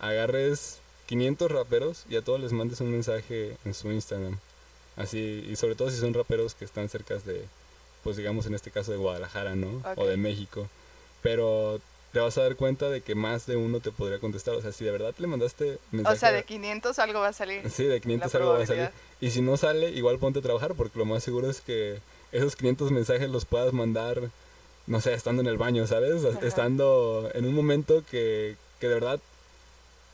agarres 0.00 0.78
500 1.06 1.50
raperos 1.50 2.04
y 2.08 2.16
a 2.16 2.22
todos 2.22 2.40
les 2.40 2.52
mandes 2.52 2.80
un 2.80 2.90
mensaje 2.90 3.58
en 3.66 3.74
su 3.74 3.92
Instagram. 3.92 4.38
Así, 4.96 5.46
y 5.46 5.56
sobre 5.56 5.74
todo 5.74 5.90
si 5.90 5.98
son 5.98 6.14
raperos 6.14 6.54
que 6.54 6.64
están 6.64 6.88
cerca 6.88 7.16
de, 7.16 7.44
pues 8.02 8.16
digamos 8.16 8.46
en 8.46 8.54
este 8.54 8.70
caso 8.70 8.92
de 8.92 8.98
Guadalajara, 8.98 9.54
¿no? 9.54 9.82
O 9.96 10.06
de 10.06 10.16
México. 10.16 10.68
Pero 11.22 11.80
te 12.12 12.20
vas 12.20 12.36
a 12.36 12.42
dar 12.42 12.56
cuenta 12.56 12.90
de 12.90 13.00
que 13.00 13.14
más 13.14 13.46
de 13.46 13.56
uno 13.56 13.80
te 13.80 13.90
podría 13.90 14.18
contestar. 14.18 14.54
O 14.54 14.60
sea, 14.60 14.72
si 14.72 14.84
de 14.84 14.90
verdad 14.90 15.14
le 15.18 15.26
mandaste 15.26 15.78
mensaje. 15.90 16.16
O 16.16 16.18
sea, 16.18 16.32
de 16.32 16.44
500 16.44 16.98
algo 16.98 17.20
va 17.20 17.28
a 17.28 17.32
salir. 17.32 17.68
Sí, 17.70 17.84
de 17.84 18.00
500 18.00 18.34
algo 18.34 18.50
va 18.50 18.62
a 18.62 18.66
salir. 18.66 18.90
Y 19.20 19.30
si 19.30 19.40
no 19.40 19.56
sale, 19.56 19.90
igual 19.90 20.18
ponte 20.18 20.40
a 20.40 20.42
trabajar, 20.42 20.74
porque 20.74 20.98
lo 20.98 21.06
más 21.06 21.24
seguro 21.24 21.50
es 21.50 21.62
que 21.62 22.00
esos 22.30 22.54
500 22.54 22.90
mensajes 22.90 23.30
los 23.30 23.46
puedas 23.46 23.72
mandar, 23.72 24.20
no 24.86 25.00
sé, 25.00 25.14
estando 25.14 25.40
en 25.40 25.48
el 25.48 25.56
baño, 25.56 25.86
¿sabes? 25.86 26.22
Estando 26.42 27.30
en 27.32 27.46
un 27.46 27.54
momento 27.54 28.04
que, 28.10 28.56
que 28.78 28.88
de 28.88 28.94
verdad 28.94 29.20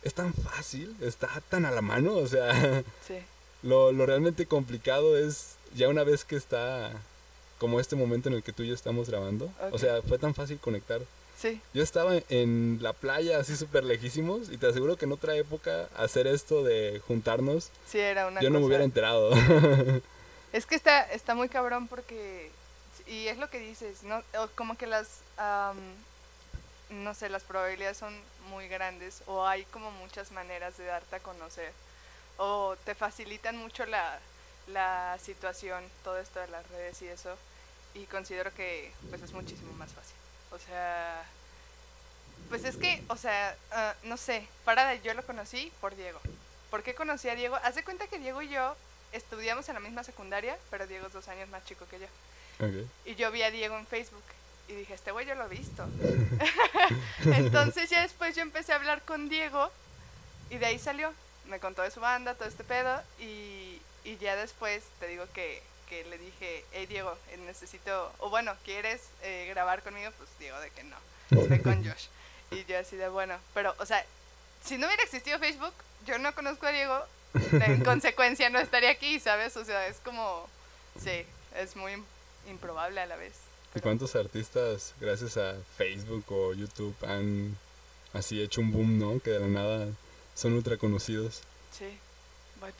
es 0.05 0.15
tan 0.15 0.33
fácil, 0.35 0.95
está 1.01 1.29
tan 1.49 1.67
a 1.67 1.73
la 1.73 1.83
mano. 1.83 2.15
O 2.15 2.29
sea, 2.29 2.85
sí. 3.07 3.19
lo, 3.63 3.91
lo 3.91 4.07
realmente 4.07 4.47
complicado 4.47 5.19
es 5.19 5.57
ya 5.75 5.89
una 5.89 6.05
vez 6.05 6.25
que 6.25 6.37
está 6.37 6.93
como 7.59 7.81
este 7.81 7.97
momento 7.97 8.29
en 8.29 8.37
el 8.37 8.45
que 8.45 8.53
tú 8.53 8.63
y 8.63 8.69
yo 8.69 8.75
estamos 8.75 9.09
grabando. 9.11 9.51
O 9.73 9.79
sea, 9.79 10.01
fue 10.03 10.19
tan 10.19 10.33
fácil 10.33 10.59
conectar 10.61 11.01
yo 11.73 11.83
estaba 11.83 12.15
en 12.29 12.79
la 12.81 12.93
playa 12.93 13.39
así 13.39 13.57
súper 13.57 13.85
lejísimos 13.85 14.51
y 14.51 14.57
te 14.57 14.67
aseguro 14.67 14.97
que 14.97 15.05
en 15.05 15.13
otra 15.13 15.37
época 15.37 15.89
hacer 15.97 16.27
esto 16.27 16.65
de 16.65 17.01
juntarnos, 17.07 17.71
sí, 17.87 17.99
era 17.99 18.27
una 18.27 18.41
yo 18.41 18.51
no 18.51 18.61
me 18.61 18.67
hubiera 18.67 18.85
enterado. 18.85 19.31
es 20.53 20.67
que 20.67 20.75
está, 20.75 21.03
está 21.03 21.35
muy 21.35 21.49
cabrón 21.49 21.87
porque, 21.87 22.51
y 23.07 23.29
es 23.29 23.39
lo 23.39 23.51
que 23.51 23.61
dices, 23.61 24.03
¿no? 24.03 24.23
como 24.55 24.77
que 24.77 24.87
las, 24.87 25.21
no 26.91 27.15
sé, 27.15 27.29
las 27.29 27.45
probabilidades 27.45 27.99
son 27.99 28.15
muy 28.51 28.67
grandes 28.69 29.23
o 29.27 29.47
hay 29.47 29.65
como 29.67 29.91
muchas 29.93 30.33
maneras 30.33 30.77
de 30.79 30.87
darte 30.87 31.17
a 31.17 31.21
conocer 31.21 31.73
o 32.39 32.77
te 32.85 32.95
facilitan 32.95 33.57
mucho 33.57 33.85
la, 33.87 34.19
la 34.69 35.19
situación, 35.23 35.85
todo 36.03 36.19
esto 36.19 36.41
de 36.41 36.49
las 36.49 36.69
redes 36.71 37.01
y 37.03 37.09
eso, 37.09 37.37
y 37.95 38.05
considero 38.05 38.53
que 38.55 38.93
pues 39.11 39.23
es 39.23 39.33
muchísimo 39.33 39.73
más 39.73 39.93
fácil. 39.93 40.15
O 40.51 40.59
sea, 40.59 41.25
pues 42.49 42.65
es 42.65 42.77
que, 42.77 43.03
o 43.09 43.17
sea, 43.17 43.55
ah, 43.73 43.95
no 44.05 44.17
sé, 44.17 44.47
para 44.65 44.95
yo 44.97 45.15
lo 45.15 45.25
conocí 45.25 45.73
por 45.81 45.95
Diego. 45.97 46.21
¿Por 46.71 46.83
qué 46.83 46.95
conocí 46.95 47.29
a 47.29 47.35
Diego? 47.35 47.57
Haz 47.63 47.75
de 47.75 47.85
cuenta 47.85 48.07
que 48.07 48.19
Diego 48.19 48.43
y 48.43 48.49
yo 48.49 48.77
estudiamos 49.13 49.69
en 49.69 49.75
la 49.75 49.81
misma 49.81 50.05
secundaria, 50.05 50.57
pero 50.71 50.87
Diego 50.87 51.07
es 51.07 51.13
dos 51.13 51.29
años 51.29 51.49
más 51.49 51.65
chico 51.65 51.87
que 51.91 52.01
yo. 52.01 52.07
Y 53.05 53.15
yo 53.15 53.31
vi 53.31 53.43
a 53.43 53.51
Diego 53.51 53.79
en 53.79 53.87
Facebook 53.87 54.25
y 54.67 54.75
dije, 54.75 54.95
este 54.95 55.13
güey 55.13 55.27
yo 55.27 55.35
lo 55.35 55.47
he 55.47 55.49
visto. 55.49 55.87
Entonces 57.25 57.89
ya 57.89 58.03
después 58.03 58.35
yo 58.35 58.43
empecé 58.43 58.73
a 58.73 58.77
hablar 58.77 59.03
con 59.03 59.29
Diego 59.29 59.71
y 60.51 60.59
de 60.59 60.67
ahí 60.67 60.79
salió. 60.79 61.13
Me 61.47 61.61
contó 61.61 61.83
de 61.83 61.91
su 61.91 62.01
banda, 62.01 62.35
todo 62.35 62.49
este 62.49 62.65
pedo 62.65 63.01
y, 63.19 63.81
y 64.05 64.17
ya 64.21 64.37
después 64.37 64.85
te 65.01 65.07
digo 65.07 65.25
que 65.33 65.63
que 65.89 66.05
le 66.05 66.19
dije, 66.19 66.65
hey 66.73 66.87
Diego, 66.87 67.17
eh, 67.31 67.37
necesito, 67.39 68.13
o 68.19 68.31
bueno, 68.31 68.55
¿quieres 68.65 69.01
eh, 69.23 69.47
grabar 69.49 69.83
conmigo? 69.83 70.11
Pues 70.17 70.29
Diego 70.39 70.59
de 70.61 70.71
que 70.71 70.85
no, 70.85 70.97
estoy 71.31 71.59
con 71.63 71.85
Josh. 71.85 72.07
Y 72.51 72.65
yo 72.65 72.79
así 72.79 72.97
de, 72.97 73.09
bueno, 73.09 73.39
pero, 73.55 73.75
o 73.79 73.87
sea, 73.87 74.05
si 74.65 74.79
no 74.79 74.87
hubiera 74.87 75.03
existido 75.03 75.39
Facebook, 75.39 75.75
yo 76.07 76.19
no 76.19 76.35
conozco 76.35 76.67
a 76.67 76.73
Diego, 76.73 77.05
en 77.53 77.85
consecuencia 77.85 78.51
no 78.51 78.59
estaría 78.59 78.91
aquí, 78.91 79.21
¿sabes? 79.21 79.57
O 79.57 79.65
sea, 79.65 79.87
es 79.87 79.97
como, 79.99 80.49
sí, 81.03 81.25
es 81.57 81.77
muy 81.77 81.93
improbable 82.49 83.01
a 83.01 83.07
la 83.07 83.17
vez. 83.17 83.35
¿Y 83.75 83.81
cuántos 83.81 84.17
artistas, 84.17 84.95
gracias 85.01 85.37
a 85.37 85.55
Facebook 85.77 86.25
o 86.29 86.55
YouTube, 86.55 86.97
han 87.07 87.57
así 88.13 88.43
hecho 88.43 88.61
un 88.61 88.73
boom, 88.73 88.99
¿no? 88.99 89.21
Que 89.21 89.31
de 89.31 89.41
la 89.41 89.47
nada 89.47 89.89
son 90.35 90.55
ultra 90.55 90.77
conocidos. 90.77 91.43
Sí, 91.77 91.99
pues 92.61 92.75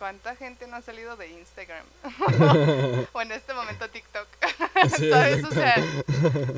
¿Cuánta 0.00 0.34
gente 0.34 0.66
no 0.66 0.76
ha 0.76 0.80
salido 0.80 1.14
de 1.18 1.28
Instagram? 1.28 1.84
o 3.12 3.20
en 3.20 3.32
este 3.32 3.52
momento 3.52 3.86
TikTok. 3.90 4.26
¿Sabes? 4.98 5.44
O 5.44 5.50
sea, 5.50 5.76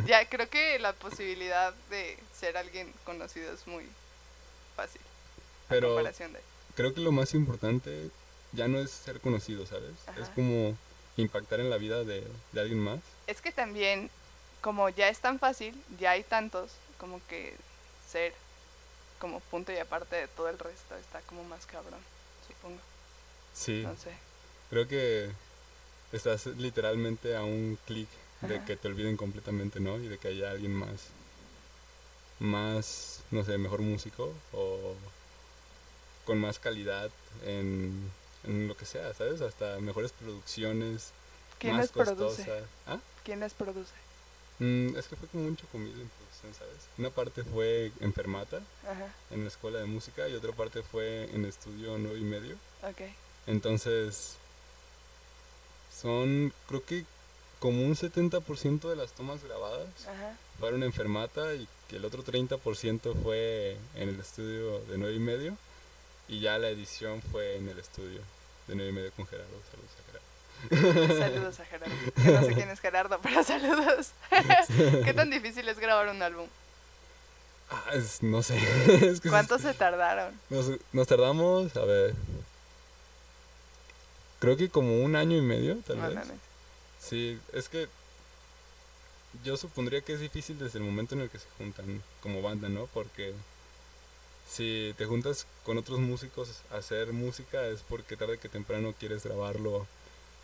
ya 0.06 0.24
creo 0.28 0.48
que 0.48 0.78
la 0.78 0.92
posibilidad 0.92 1.74
de 1.90 2.16
ser 2.32 2.56
alguien 2.56 2.92
conocido 3.04 3.52
es 3.52 3.66
muy 3.66 3.84
fácil. 4.76 5.00
Pero 5.68 5.98
creo 6.76 6.94
que 6.94 7.00
lo 7.00 7.10
más 7.10 7.34
importante 7.34 8.10
ya 8.52 8.68
no 8.68 8.78
es 8.78 8.92
ser 8.92 9.20
conocido, 9.20 9.66
¿sabes? 9.66 9.96
Es 10.20 10.28
como 10.28 10.78
impactar 11.16 11.58
en 11.58 11.68
la 11.68 11.78
vida 11.78 12.04
de, 12.04 12.24
de 12.52 12.60
alguien 12.60 12.78
más. 12.78 13.00
Es 13.26 13.40
que 13.40 13.50
también, 13.50 14.08
como 14.60 14.88
ya 14.88 15.08
es 15.08 15.18
tan 15.18 15.40
fácil, 15.40 15.74
ya 15.98 16.12
hay 16.12 16.22
tantos, 16.22 16.70
como 16.96 17.20
que 17.26 17.56
ser 18.08 18.34
como 19.18 19.40
punto 19.40 19.72
y 19.72 19.78
aparte 19.78 20.14
de 20.14 20.28
todo 20.28 20.48
el 20.48 20.60
resto 20.60 20.94
está 20.94 21.20
como 21.22 21.42
más 21.42 21.66
cabrón, 21.66 21.98
supongo. 22.46 22.91
Sí. 23.54 23.86
Creo 24.70 24.88
que 24.88 25.30
estás 26.12 26.46
literalmente 26.46 27.36
a 27.36 27.42
un 27.42 27.78
clic 27.86 28.08
de 28.42 28.62
que 28.64 28.76
te 28.76 28.88
olviden 28.88 29.16
completamente, 29.16 29.80
¿no? 29.80 29.98
Y 29.98 30.08
de 30.08 30.18
que 30.18 30.28
haya 30.28 30.50
alguien 30.50 30.74
más, 30.74 31.08
más, 32.40 33.20
no 33.30 33.44
sé, 33.44 33.56
mejor 33.58 33.80
músico 33.80 34.32
o 34.52 34.94
con 36.24 36.38
más 36.38 36.58
calidad 36.58 37.10
en, 37.44 38.10
lo 38.44 38.76
que 38.76 38.84
sea, 38.84 39.14
¿sabes? 39.14 39.40
Hasta 39.40 39.78
mejores 39.78 40.12
producciones. 40.12 41.10
¿Quién 41.58 41.76
más 41.76 41.94
les 41.94 42.06
produce? 42.06 42.64
¿Ah? 42.86 42.98
¿Quién 43.24 43.40
les 43.40 43.54
produce? 43.54 43.92
Mm, 44.58 44.96
es 44.96 45.06
que 45.06 45.16
fue 45.16 45.28
como 45.28 45.46
un 45.46 45.56
chocomil 45.56 45.92
en 45.92 46.08
producción, 46.08 46.54
¿sabes? 46.54 46.88
Una 46.98 47.10
parte 47.10 47.44
fue 47.44 47.92
en 48.00 48.12
Fermata, 48.12 48.60
en 49.30 49.42
la 49.42 49.48
escuela 49.48 49.78
de 49.78 49.86
música, 49.86 50.28
y 50.28 50.34
otra 50.34 50.52
parte 50.52 50.82
fue 50.82 51.30
en 51.32 51.44
estudio 51.44 51.96
nueve 51.98 52.18
y 52.18 52.24
medio. 52.24 52.56
Okay. 52.82 53.14
Entonces, 53.46 54.36
son 56.00 56.52
creo 56.68 56.84
que 56.84 57.04
como 57.58 57.84
un 57.84 57.94
70% 57.94 58.88
de 58.88 58.96
las 58.96 59.12
tomas 59.12 59.42
grabadas 59.44 59.86
fueron 60.58 60.82
en 60.82 60.92
Fermata 60.92 61.54
y 61.54 61.68
que 61.88 61.96
el 61.96 62.04
otro 62.04 62.24
30% 62.24 63.14
fue 63.22 63.76
en 63.94 64.08
el 64.08 64.18
estudio 64.18 64.80
de 64.86 64.98
9 64.98 65.14
y 65.14 65.18
medio 65.20 65.56
y 66.28 66.40
ya 66.40 66.58
la 66.58 66.70
edición 66.70 67.22
fue 67.30 67.56
en 67.56 67.68
el 67.68 67.78
estudio 67.78 68.20
de 68.66 68.74
9 68.74 68.90
y 68.90 68.92
medio 68.92 69.12
con 69.12 69.26
Gerardo. 69.26 69.50
Saludos 69.70 70.00
a 70.00 70.84
Gerardo. 70.90 71.18
Saludos 71.18 71.60
a 71.60 71.64
Gerardo. 71.64 72.40
no 72.40 72.46
sé 72.46 72.54
quién 72.54 72.70
es 72.70 72.80
Gerardo, 72.80 73.20
pero 73.22 73.44
saludos. 73.44 74.10
¿Qué 75.04 75.14
tan 75.14 75.30
difícil 75.30 75.68
es 75.68 75.78
grabar 75.78 76.08
un 76.08 76.22
álbum? 76.22 76.48
Ah, 77.70 77.94
no 78.22 78.42
sé. 78.42 78.58
¿Cuánto 79.28 79.58
se 79.58 79.72
tardaron? 79.74 80.34
Nos, 80.50 80.70
nos 80.92 81.06
tardamos, 81.06 81.76
a 81.76 81.84
ver, 81.84 82.14
Creo 84.42 84.56
que 84.56 84.68
como 84.68 85.04
un 85.04 85.14
año 85.14 85.36
y 85.36 85.40
medio, 85.40 85.76
tal 85.86 85.98
vez. 85.98 86.18
Sí, 86.98 87.38
es 87.52 87.68
que 87.68 87.86
yo 89.44 89.56
supondría 89.56 90.00
que 90.00 90.14
es 90.14 90.18
difícil 90.18 90.58
desde 90.58 90.80
el 90.80 90.84
momento 90.84 91.14
en 91.14 91.20
el 91.20 91.30
que 91.30 91.38
se 91.38 91.46
juntan 91.58 92.02
como 92.20 92.42
banda, 92.42 92.68
¿no? 92.68 92.88
Porque 92.88 93.34
si 94.50 94.96
te 94.98 95.04
juntas 95.04 95.46
con 95.64 95.78
otros 95.78 96.00
músicos 96.00 96.62
a 96.72 96.78
hacer 96.78 97.12
música 97.12 97.68
es 97.68 97.82
porque 97.82 98.16
tarde 98.16 98.38
que 98.38 98.48
temprano 98.48 98.92
quieres 98.98 99.22
grabarlo 99.22 99.86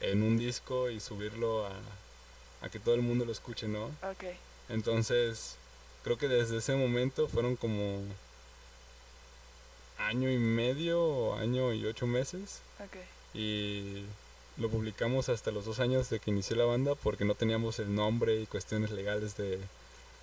en 0.00 0.22
un 0.22 0.38
disco 0.38 0.90
y 0.90 1.00
subirlo 1.00 1.66
a, 1.66 1.72
a 2.62 2.68
que 2.68 2.78
todo 2.78 2.94
el 2.94 3.02
mundo 3.02 3.24
lo 3.24 3.32
escuche, 3.32 3.66
¿no? 3.66 3.86
Ok. 4.08 4.26
Entonces, 4.68 5.56
creo 6.04 6.18
que 6.18 6.28
desde 6.28 6.58
ese 6.58 6.76
momento 6.76 7.26
fueron 7.26 7.56
como 7.56 8.00
año 9.98 10.30
y 10.30 10.38
medio, 10.38 11.34
año 11.34 11.72
y 11.72 11.84
ocho 11.84 12.06
meses. 12.06 12.60
Ok. 12.78 12.96
Y 13.34 14.04
lo 14.56 14.68
publicamos 14.68 15.28
hasta 15.28 15.50
los 15.50 15.64
dos 15.64 15.80
años 15.80 16.10
de 16.10 16.18
que 16.18 16.30
inició 16.30 16.56
la 16.56 16.64
banda 16.64 16.94
porque 16.96 17.24
no 17.24 17.34
teníamos 17.34 17.78
el 17.78 17.94
nombre 17.94 18.40
y 18.40 18.46
cuestiones 18.46 18.90
legales 18.90 19.36
de 19.36 19.60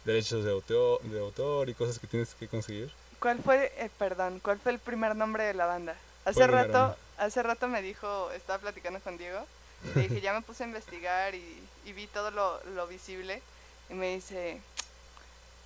derechos 0.03 0.43
de 0.43 0.51
autor, 0.51 1.01
de 1.01 1.19
autor 1.19 1.69
y 1.69 1.73
cosas 1.73 1.99
que 1.99 2.07
tienes 2.07 2.33
que 2.35 2.47
conseguir. 2.47 2.91
¿Cuál 3.19 3.39
fue, 3.39 3.71
eh, 3.77 3.89
perdón, 3.97 4.39
cuál 4.39 4.59
fue 4.59 4.71
el 4.71 4.79
primer 4.79 5.15
nombre 5.15 5.43
de 5.45 5.53
la 5.53 5.65
banda? 5.65 5.95
Hace 6.25 6.47
rato, 6.47 6.95
hace 7.17 7.43
rato 7.43 7.67
me 7.67 7.81
dijo, 7.81 8.31
estaba 8.31 8.59
platicando 8.59 8.99
con 8.99 9.17
Diego, 9.17 9.45
le 9.95 10.01
dije, 10.03 10.21
ya 10.21 10.33
me 10.33 10.41
puse 10.41 10.63
a 10.63 10.67
investigar 10.67 11.33
y, 11.35 11.61
vi 11.85 12.07
todo 12.07 12.31
lo, 12.31 12.63
lo, 12.75 12.87
visible 12.87 13.41
y 13.89 13.93
me 13.93 14.15
dice, 14.15 14.59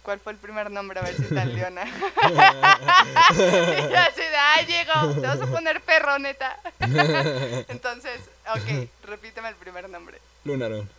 ¿cuál 0.04 0.20
fue 0.20 0.34
el 0.34 0.38
primer 0.38 0.70
nombre? 0.72 1.00
A 1.00 1.04
ver 1.04 1.16
si 1.16 1.24
está 1.24 1.46
Leona. 1.46 1.86
y 1.86 3.96
así 3.96 4.22
de, 4.22 4.38
ay, 4.38 4.66
Diego, 4.66 5.14
te 5.16 5.28
vas 5.28 5.42
a 5.42 5.48
poner 5.48 5.82
perro, 5.82 6.20
neta. 6.20 6.60
Entonces, 7.70 8.22
ok, 8.56 8.88
repíteme 9.04 9.50
el 9.50 9.56
primer 9.56 9.90
nombre. 9.90 10.20
Lunaron. 10.44 10.90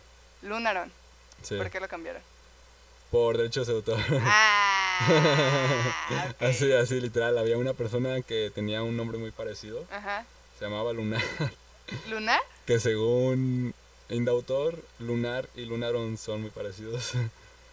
Lunaron. 0.41 0.91
Sí. 1.41 1.55
¿Por 1.55 1.69
qué 1.69 1.79
lo 1.79 1.87
cambiaron? 1.87 2.21
Por 3.09 3.37
derechos 3.37 3.67
de 3.67 3.73
autor. 3.73 3.99
Ah, 4.23 5.07
así, 6.39 6.71
así, 6.71 7.01
literal. 7.01 7.37
Había 7.37 7.57
una 7.57 7.73
persona 7.73 8.21
que 8.21 8.51
tenía 8.55 8.83
un 8.83 8.95
nombre 8.95 9.17
muy 9.17 9.31
parecido. 9.31 9.83
Ajá. 9.91 10.25
Se 10.57 10.65
llamaba 10.65 10.93
Lunar. 10.93 11.21
¿Lunar? 12.09 12.39
Que 12.65 12.79
según 12.79 13.73
Indautor, 14.09 14.81
Lunar 14.99 15.49
y 15.55 15.65
Lunaron 15.65 16.17
son 16.17 16.41
muy 16.41 16.51
parecidos. 16.51 17.13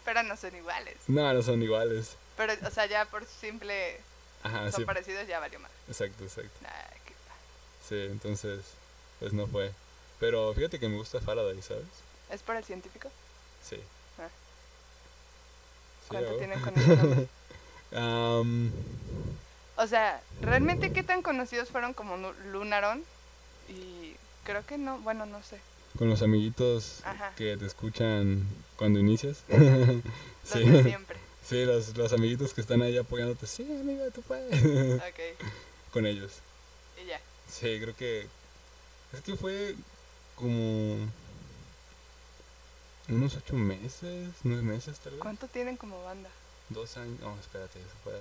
Pero 0.09 0.23
no 0.23 0.39
son 0.39 0.57
iguales. 0.57 0.97
No, 1.07 1.35
no 1.35 1.43
son 1.43 1.63
iguales. 1.63 2.17
Pero, 2.39 2.55
o 2.67 2.71
sea, 2.71 2.87
ya 2.87 3.05
por 3.05 3.27
simple 3.27 4.01
Ajá, 4.43 4.73
son 4.73 4.87
parecidos, 4.87 5.29
ya 5.29 5.39
valió 5.39 5.61
más. 5.61 5.71
Exacto, 5.87 6.25
exacto. 6.25 6.59
Sí, 7.87 8.07
entonces, 8.11 8.65
pues 9.21 9.35
no 9.35 9.47
fue. 9.49 9.71
Pero 10.19 10.55
fíjate 10.55 10.81
que 10.81 10.89
me 10.89 10.97
gusta 10.97 11.21
Faraday, 11.21 11.61
¿sabes? 11.61 11.85
¿Es 12.31 12.43
por 12.43 12.57
el 12.57 12.65
científico? 12.65 13.11
Sí. 13.63 13.79
¿Cuánto 16.09 16.39
tienen 16.39 16.59
con 16.63 16.79
ese 16.79 16.97
nombre? 16.97 17.29
o 19.77 19.87
sea, 19.87 20.23
¿realmente 20.41 20.91
qué 20.91 21.03
tan 21.03 21.21
conocidos 21.21 21.69
fueron 21.69 21.93
como 21.93 22.17
Lunaron? 22.47 23.05
Y 23.69 24.17
creo 24.45 24.65
que 24.65 24.79
no, 24.79 25.01
bueno, 25.01 25.27
no 25.27 25.43
sé. 25.43 25.61
Con 25.99 26.09
los 26.09 26.23
amiguitos 26.23 27.03
que 27.37 27.57
te 27.57 27.67
escuchan 27.67 28.47
cuando 28.77 29.01
inicias. 29.01 29.39
sí. 30.45 30.61
Los 30.61 30.73
de 30.73 30.83
siempre. 30.85 31.19
Sí, 31.45 31.65
los, 31.65 31.97
los 31.97 32.13
amiguitos 32.13 32.55
que 32.55 32.61
están 32.61 32.83
ahí 32.83 32.97
apoyándote. 32.97 33.47
Sí, 33.47 33.65
amigo, 33.65 34.05
tú 34.15 34.23
puedes. 34.23 34.55
ok. 34.97 35.49
Con 35.93 36.07
ellos. 36.07 36.35
Y 37.03 37.07
ya. 37.07 37.21
Sí, 37.51 37.79
creo 37.81 37.97
que... 37.97 38.29
Es 39.13 39.23
que 39.23 39.35
fue 39.37 39.75
como 40.37 41.09
unos 43.09 43.35
ocho 43.35 43.55
meses, 43.55 44.29
nueve 44.45 44.63
meses 44.63 45.01
tal 45.01 45.15
vez. 45.15 45.23
¿Cuánto 45.23 45.49
tienen 45.49 45.77
como 45.77 46.03
banda? 46.05 46.29
Dos 46.69 46.97
años. 46.99 47.19
No, 47.21 47.37
espérate, 47.41 47.81
eso 47.81 47.89
puede. 48.05 48.21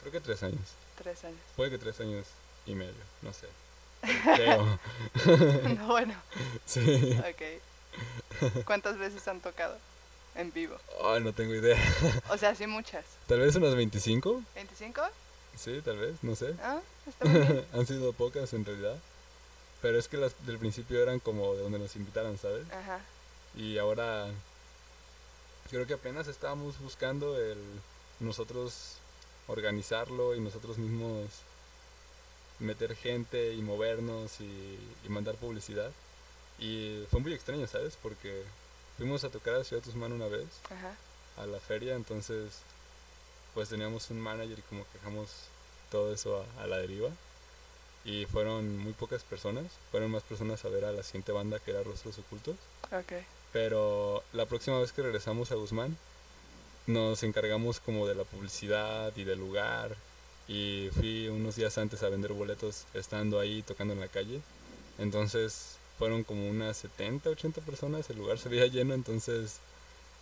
Creo 0.00 0.12
que 0.12 0.20
tres 0.20 0.42
años. 0.42 0.74
Tres 0.98 1.24
años. 1.24 1.40
Puede 1.56 1.70
que 1.70 1.78
tres 1.78 2.00
años 2.00 2.26
y 2.66 2.74
medio, 2.74 2.92
no 3.22 3.32
sé. 3.32 3.46
Creo. 4.36 4.78
no, 5.78 5.86
bueno. 5.86 6.14
Sí. 6.66 7.18
Ok. 7.20 8.64
¿Cuántas 8.64 8.98
veces 8.98 9.26
han 9.28 9.40
tocado 9.40 9.76
en 10.34 10.52
vivo? 10.52 10.76
Oh, 11.00 11.18
no 11.20 11.32
tengo 11.32 11.54
idea. 11.54 11.78
o 12.28 12.36
sea, 12.36 12.54
sí 12.54 12.66
muchas. 12.66 13.04
Tal 13.26 13.40
vez 13.40 13.54
unas 13.56 13.74
25. 13.74 14.42
¿25? 14.56 15.10
Sí, 15.56 15.80
tal 15.84 15.98
vez, 15.98 16.16
no 16.22 16.34
sé. 16.34 16.54
Ah, 16.62 16.80
está 17.06 17.28
bien. 17.28 17.64
Han 17.72 17.86
sido 17.86 18.12
pocas 18.12 18.52
en 18.52 18.64
realidad. 18.64 18.96
Pero 19.82 19.98
es 19.98 20.08
que 20.08 20.16
las 20.16 20.34
del 20.46 20.58
principio 20.58 21.02
eran 21.02 21.20
como 21.20 21.54
de 21.54 21.62
donde 21.62 21.78
nos 21.78 21.94
invitaron, 21.96 22.38
¿sabes? 22.38 22.66
Ajá. 22.72 23.00
Y 23.56 23.78
ahora 23.78 24.26
creo 25.70 25.86
que 25.86 25.94
apenas 25.94 26.26
estábamos 26.26 26.78
buscando 26.80 27.38
el 27.38 27.58
nosotros 28.20 28.96
organizarlo 29.46 30.34
y 30.34 30.40
nosotros 30.40 30.78
mismos 30.78 31.28
meter 32.58 32.96
gente 32.96 33.52
y 33.54 33.62
movernos 33.62 34.40
y, 34.40 34.78
mandar 35.08 35.36
publicidad. 35.36 35.90
Y 36.58 37.04
fue 37.10 37.20
muy 37.20 37.32
extraño, 37.32 37.66
¿sabes? 37.66 37.98
Porque 38.00 38.42
fuimos 38.96 39.24
a 39.24 39.30
tocar 39.30 39.54
a 39.54 39.64
Ciudad 39.64 39.82
Tuzmán 39.82 40.12
una 40.12 40.26
vez, 40.26 40.46
Ajá. 40.70 40.94
a 41.42 41.46
la 41.46 41.58
feria, 41.58 41.94
entonces 41.94 42.52
pues 43.54 43.68
teníamos 43.68 44.10
un 44.10 44.20
manager 44.20 44.58
y 44.58 44.62
como 44.62 44.82
que 44.84 44.98
dejamos 44.98 45.28
todo 45.90 46.12
eso 46.12 46.44
a 46.58 46.66
la 46.66 46.78
deriva 46.78 47.10
y 48.04 48.26
fueron 48.26 48.78
muy 48.78 48.92
pocas 48.92 49.22
personas, 49.22 49.64
fueron 49.90 50.10
más 50.10 50.22
personas 50.22 50.64
a 50.64 50.68
ver 50.68 50.84
a 50.84 50.92
la 50.92 51.02
siguiente 51.02 51.32
banda 51.32 51.58
que 51.58 51.70
era 51.70 51.82
Rostros 51.82 52.18
Ocultos. 52.18 52.56
Okay. 52.92 53.24
Pero 53.52 54.22
la 54.32 54.46
próxima 54.46 54.78
vez 54.78 54.92
que 54.92 55.02
regresamos 55.02 55.50
a 55.50 55.54
Guzmán, 55.54 55.96
nos 56.86 57.22
encargamos 57.22 57.80
como 57.80 58.06
de 58.06 58.14
la 58.14 58.24
publicidad 58.24 59.12
y 59.16 59.24
del 59.24 59.38
lugar 59.38 59.96
y 60.48 60.90
fui 60.94 61.28
unos 61.28 61.56
días 61.56 61.78
antes 61.78 62.02
a 62.02 62.08
vender 62.08 62.32
boletos 62.32 62.84
estando 62.94 63.40
ahí 63.40 63.62
tocando 63.62 63.94
en 63.94 64.00
la 64.00 64.08
calle. 64.08 64.40
Entonces 64.98 65.76
fueron 65.98 66.24
como 66.24 66.48
unas 66.48 66.76
70, 66.76 67.30
80 67.30 67.60
personas, 67.62 68.08
el 68.10 68.18
lugar 68.18 68.38
se 68.38 68.48
veía 68.48 68.66
lleno, 68.66 68.94
entonces 68.94 69.58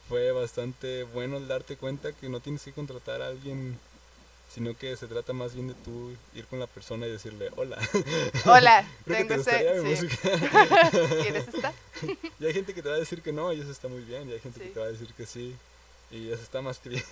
fue 0.09 0.33
bastante 0.33 1.05
bueno 1.05 1.39
el 1.39 1.49
darte 1.49 1.77
cuenta 1.77 2.13
que 2.13 2.29
no 2.29 2.41
tienes 2.41 2.63
que 2.63 2.73
contratar 2.73 3.23
a 3.23 3.29
alguien 3.29 3.79
sino 4.55 4.77
que 4.77 4.97
se 4.97 5.07
trata 5.07 5.33
más 5.33 5.55
bien 5.55 5.69
de 5.69 5.75
tú 5.75 6.15
ir 6.35 6.45
con 6.47 6.59
la 6.59 6.67
persona 6.67 7.07
y 7.07 7.11
decirle, 7.11 7.49
hola. 7.57 7.79
Hola, 8.45 8.87
tengo 9.07 9.35
ese... 9.35 9.97
Sí. 9.97 10.07
¿Quieres 11.23 11.49
estar? 11.49 11.73
y 12.39 12.45
hay 12.45 12.53
gente 12.53 12.75
que 12.75 12.83
te 12.83 12.89
va 12.91 12.97
a 12.97 12.99
decir 12.99 13.23
que 13.23 13.33
no, 13.33 13.53
y 13.53 13.61
eso 13.61 13.71
está 13.71 13.89
muy 13.89 14.03
bien, 14.03 14.29
y 14.29 14.33
hay 14.33 14.41
gente 14.41 14.61
que 14.61 14.69
te 14.69 14.79
va 14.79 14.87
a 14.87 14.93
decir 14.93 15.09
que 15.15 15.25
sí, 15.25 15.57
y 16.11 16.31
eso 16.31 16.43
está 16.43 16.61
más 16.61 16.79
que 16.79 16.91
bien. 16.91 17.05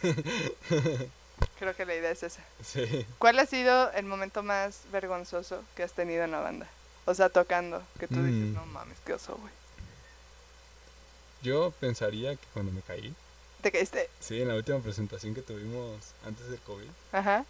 Creo 1.60 1.76
que 1.76 1.86
la 1.86 1.94
idea 1.94 2.10
es 2.10 2.24
esa. 2.24 2.42
Sí. 2.64 3.06
¿Cuál 3.18 3.38
ha 3.38 3.46
sido 3.46 3.92
el 3.92 4.06
momento 4.06 4.42
más 4.42 4.80
vergonzoso 4.90 5.62
que 5.76 5.84
has 5.84 5.92
tenido 5.92 6.24
en 6.24 6.32
la 6.32 6.40
banda? 6.40 6.66
O 7.04 7.14
sea, 7.14 7.28
tocando, 7.28 7.82
que 8.00 8.08
tú 8.08 8.16
dices, 8.16 8.50
mm. 8.50 8.54
no 8.54 8.66
mames, 8.66 8.98
qué 9.06 9.12
oso, 9.12 9.36
güey. 9.36 9.52
Yo 11.42 11.72
pensaría 11.78 12.34
que 12.34 12.46
cuando 12.52 12.72
me 12.72 12.80
caí, 12.82 13.14
¿Te 13.62 13.70
caíste? 13.70 14.08
Sí, 14.20 14.40
en 14.40 14.48
la 14.48 14.54
última 14.54 14.78
presentación 14.78 15.34
que 15.34 15.42
tuvimos 15.42 15.98
antes 16.26 16.48
del 16.48 16.60
COVID. 16.60 16.88
Ajá. 17.12 17.44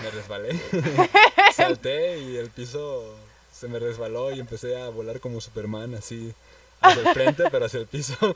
Me 0.00 0.10
resbalé. 0.10 0.60
Salté 1.54 2.18
y 2.18 2.36
el 2.36 2.50
piso 2.50 3.16
se 3.52 3.66
me 3.68 3.78
resbaló 3.80 4.32
y 4.32 4.40
empecé 4.40 4.80
a 4.80 4.88
volar 4.90 5.20
como 5.20 5.40
Superman, 5.40 5.94
así 5.94 6.32
hacia 6.80 7.02
el 7.02 7.14
frente, 7.14 7.44
pero 7.50 7.66
hacia 7.66 7.80
el 7.80 7.86
piso. 7.86 8.14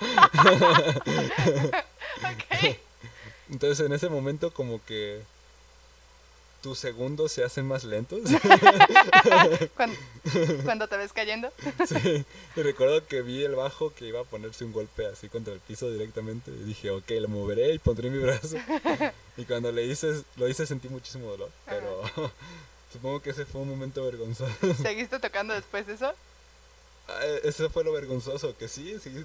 okay. 2.55 2.81
Entonces 3.51 3.85
en 3.85 3.93
ese 3.93 4.09
momento 4.09 4.53
como 4.53 4.85
que 4.85 5.23
tus 6.63 6.79
segundos 6.79 7.33
se 7.33 7.45
hacen 7.45 7.67
más 7.67 7.85
lentos. 7.85 8.21
¿Cuando, 10.65 10.89
te 10.89 10.97
ves 10.97 11.13
cayendo. 11.13 11.53
sí, 11.87 12.25
y 12.57 12.63
recuerdo 12.63 13.07
que 13.07 13.21
vi 13.23 13.45
el 13.45 13.55
bajo 13.55 13.95
que 13.95 14.07
iba 14.07 14.21
a 14.21 14.25
ponerse 14.25 14.65
un 14.65 14.73
golpe 14.73 15.07
así 15.07 15.29
contra 15.29 15.55
el 15.55 15.61
piso 15.61 15.89
directamente 15.91 16.51
y 16.51 16.65
dije, 16.65 16.91
ok, 16.91 17.09
lo 17.21 17.29
moveré 17.29 17.75
y 17.75 17.79
pondré 17.79 18.11
mi 18.11 18.19
brazo. 18.19 18.57
y 19.37 19.45
cuando 19.45 19.71
le 19.71 19.87
hice, 19.87 20.23
lo 20.37 20.49
hice 20.49 20.67
sentí 20.67 20.89
muchísimo 20.89 21.31
dolor, 21.31 21.51
pero 21.67 22.03
supongo 22.93 23.23
que 23.23 23.31
ese 23.31 23.47
fue 23.47 23.61
un 23.61 23.69
momento 23.69 24.05
vergonzoso. 24.05 24.53
¿Seguiste 24.83 25.21
tocando 25.21 25.55
después 25.55 25.87
de 25.87 25.95
eso? 25.95 26.13
Ah, 27.09 27.25
e, 27.25 27.49
eso 27.49 27.69
fue 27.71 27.85
lo 27.85 27.93
vergonzoso, 27.93 28.57
que 28.57 28.69
sí, 28.69 28.99
seguí, 29.01 29.25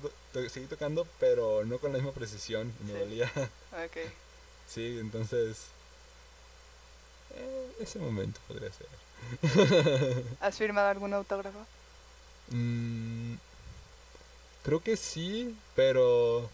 seguí 0.49 0.67
tocando, 0.67 1.05
pero 1.19 1.65
no 1.65 1.77
con 1.79 1.91
la 1.91 1.97
misma 1.97 2.13
precisión, 2.13 2.73
me 2.85 2.93
dolía. 2.93 3.31
Ok. 3.73 3.97
Sí, 4.67 4.97
entonces 4.99 5.65
eh, 7.35 7.71
ese 7.79 7.99
momento 7.99 8.39
podría 8.47 8.69
ser. 8.71 8.87
¿Has 10.39 10.57
firmado 10.57 10.87
algún 10.87 11.13
autógrafo? 11.13 11.59
Mm, 12.49 13.35
creo 14.63 14.81
que 14.81 14.95
sí, 14.95 15.57
pero 15.75 16.49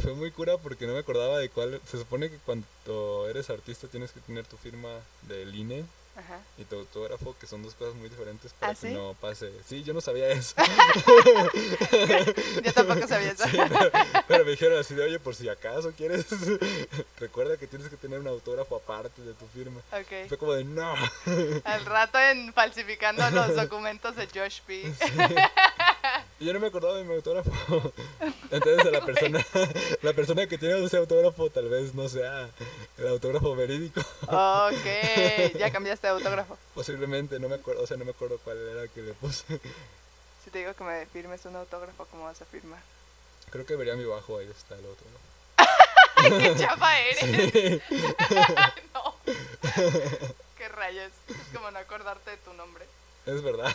fue 0.00 0.14
muy 0.14 0.30
cura 0.30 0.56
porque 0.58 0.86
no 0.86 0.94
me 0.94 1.00
acordaba 1.00 1.38
de 1.38 1.50
cuál. 1.50 1.80
Se 1.86 1.98
supone 1.98 2.30
que 2.30 2.38
cuando 2.38 3.28
eres 3.28 3.50
artista 3.50 3.86
tienes 3.88 4.12
que 4.12 4.20
tener 4.20 4.46
tu 4.46 4.56
firma 4.56 4.88
del 5.22 5.54
INE 5.54 5.84
y 6.58 6.64
tu 6.64 6.76
autógrafo, 6.76 7.36
que 7.38 7.46
son 7.46 7.62
dos 7.62 7.74
cosas 7.74 7.94
muy 7.94 8.08
diferentes 8.08 8.52
para 8.52 8.72
¿Ah, 8.72 8.74
que 8.74 8.90
no 8.90 9.14
pase. 9.14 9.50
Sí, 9.66 9.82
yo 9.82 9.94
no 9.94 10.00
sabía 10.00 10.28
eso. 10.28 10.54
yo 12.62 12.72
tampoco 12.72 13.06
sabía 13.06 13.32
eso. 13.32 13.44
pero, 14.28 14.44
me 14.44 14.52
dijeron 14.52 14.78
así 14.78 14.94
de, 14.94 15.04
oye, 15.04 15.18
por 15.18 15.34
si 15.34 15.48
acaso 15.48 15.92
quieres, 15.96 16.26
recuerda 17.18 17.56
que 17.56 17.66
tienes 17.66 17.88
que 17.88 17.96
tener 17.96 18.18
un 18.18 18.28
autógrafo 18.28 18.76
aparte 18.76 19.22
de 19.22 19.32
tu 19.34 19.46
firma. 19.48 19.80
Fue 20.28 20.38
como 20.38 20.52
de, 20.52 20.64
no. 20.64 20.94
Al 21.64 21.84
rato 21.86 22.18
en 22.18 22.52
falsificando 22.52 23.28
los 23.30 23.54
documentos 23.54 24.16
de 24.16 24.26
Josh 24.26 24.60
P. 24.66 24.92
Y 25.79 25.79
yo 26.40 26.54
no 26.54 26.60
me 26.60 26.68
acordaba 26.68 26.96
de 26.96 27.04
mi 27.04 27.14
autógrafo. 27.14 27.50
Entonces 28.50 28.90
la 28.90 29.04
persona, 29.04 29.46
la 30.02 30.12
persona 30.14 30.46
que 30.46 30.58
tiene 30.58 30.82
ese 30.84 30.96
autógrafo 30.96 31.50
tal 31.50 31.68
vez 31.68 31.94
no 31.94 32.08
sea 32.08 32.48
el 32.98 33.08
autógrafo 33.08 33.54
verídico. 33.54 34.00
Ok, 34.22 35.54
ya 35.58 35.70
cambiaste 35.70 36.06
de 36.06 36.14
autógrafo. 36.14 36.56
Posiblemente, 36.74 37.38
no 37.38 37.48
me 37.48 37.56
acuerdo, 37.56 37.82
o 37.82 37.86
sea, 37.86 37.96
no 37.96 38.04
me 38.04 38.12
acuerdo 38.12 38.38
cuál 38.38 38.56
era 38.56 38.88
que 38.88 39.02
le 39.02 39.12
puse. 39.12 39.60
Si 40.44 40.50
te 40.50 40.60
digo 40.60 40.74
que 40.74 40.84
me 40.84 41.06
firmes 41.06 41.44
un 41.44 41.56
autógrafo, 41.56 42.06
¿cómo 42.06 42.24
vas 42.24 42.40
a 42.40 42.46
firmar? 42.46 42.80
Creo 43.50 43.66
que 43.66 43.76
vería 43.76 43.94
mi 43.94 44.04
bajo, 44.04 44.38
ahí 44.38 44.48
está 44.48 44.76
el 44.76 44.86
autógrafo. 44.86 45.30
¡Qué 46.38 46.54
chapa 46.56 47.00
eres! 47.00 47.82
no. 48.94 49.14
¿Qué 50.56 50.68
rayos? 50.68 51.12
Es 51.28 51.36
como 51.54 51.70
no 51.70 51.78
acordarte 51.78 52.30
de 52.30 52.36
tu 52.38 52.52
nombre. 52.54 52.84
Es 53.26 53.42
verdad. 53.42 53.74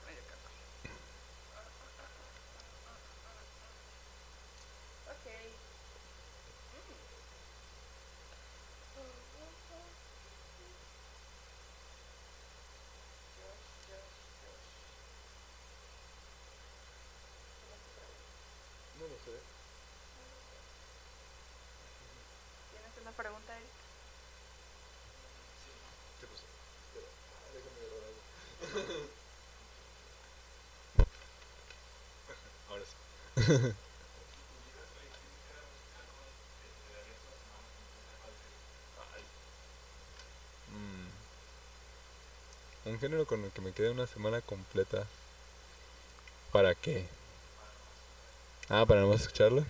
Mm. 42.85 42.89
Un 42.89 42.99
género 42.99 43.25
con 43.25 43.43
el 43.43 43.51
que 43.51 43.61
me 43.61 43.71
quede 43.73 43.91
una 43.91 44.07
semana 44.07 44.41
completa. 44.41 45.05
¿Para 46.51 46.75
qué? 46.75 47.07
Ah, 48.69 48.85
para 48.85 49.01
no 49.01 49.13
escucharlo. 49.13 49.65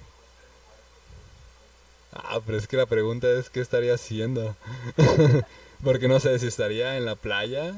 Ah, 2.13 2.39
pero 2.45 2.57
es 2.57 2.67
que 2.67 2.77
la 2.77 2.85
pregunta 2.85 3.29
es 3.31 3.49
qué 3.49 3.61
estaría 3.61 3.93
haciendo. 3.93 4.55
Porque 5.83 6.07
no 6.07 6.19
sé 6.19 6.37
si 6.39 6.47
estaría 6.47 6.97
en 6.97 7.05
la 7.05 7.15
playa. 7.15 7.73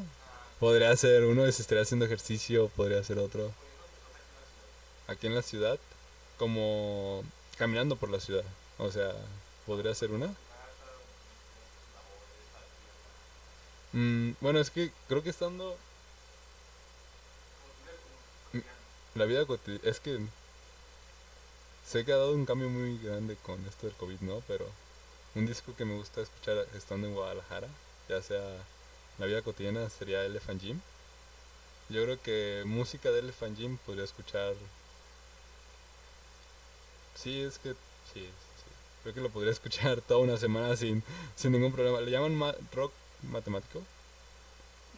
Podría 0.59 0.95
ser 0.97 1.23
uno, 1.23 1.49
si 1.51 1.61
estaría 1.61 1.83
haciendo 1.83 2.05
ejercicio, 2.05 2.69
podría 2.69 3.03
ser 3.03 3.19
otro 3.19 3.51
aquí 5.13 5.27
en 5.27 5.35
la 5.35 5.41
ciudad 5.41 5.79
como 6.37 7.23
caminando 7.57 7.95
por 7.95 8.09
la 8.09 8.19
ciudad. 8.19 8.43
O 8.77 8.91
sea, 8.91 9.13
¿podría 9.65 9.95
ser 9.95 10.11
una? 10.11 10.33
Mm, 13.93 14.31
bueno, 14.41 14.59
es 14.59 14.69
que 14.69 14.91
creo 15.07 15.23
que 15.23 15.29
estando... 15.29 15.77
La 19.15 19.25
vida 19.25 19.45
cotidiana... 19.45 19.89
Es 19.89 19.99
que... 19.99 20.19
Sé 21.87 22.05
que 22.05 22.13
ha 22.13 22.17
dado 22.17 22.33
un 22.33 22.45
cambio 22.45 22.69
muy 22.69 22.97
grande 22.97 23.35
con 23.37 23.63
esto 23.67 23.87
del 23.87 23.95
COVID, 23.95 24.21
¿no? 24.21 24.41
Pero 24.47 24.67
un 25.35 25.45
disco 25.45 25.75
que 25.75 25.85
me 25.85 25.95
gusta 25.95 26.21
escuchar 26.21 26.65
estando 26.75 27.07
en 27.07 27.13
Guadalajara, 27.13 27.67
ya 28.09 28.21
sea 28.21 28.41
la 29.19 29.25
vida 29.25 29.41
cotidiana, 29.41 29.89
sería 29.89 30.25
Elephant 30.25 30.61
Gym. 30.61 30.81
Yo 31.89 32.03
creo 32.03 32.21
que 32.21 32.63
música 32.65 33.11
de 33.11 33.19
Elephant 33.19 33.57
Gym 33.57 33.77
podría 33.77 34.05
escuchar 34.05 34.53
Sí, 37.15 37.41
es 37.41 37.57
que 37.59 37.71
sí, 38.13 38.21
sí, 38.21 38.29
Creo 39.03 39.15
que 39.15 39.21
lo 39.21 39.29
podría 39.29 39.51
escuchar 39.51 40.01
toda 40.01 40.19
una 40.21 40.37
semana 40.37 40.75
sin, 40.75 41.03
sin 41.35 41.51
ningún 41.51 41.71
problema. 41.71 42.01
Le 42.01 42.11
llaman 42.11 42.55
rock 42.73 42.93
matemático. 43.23 43.81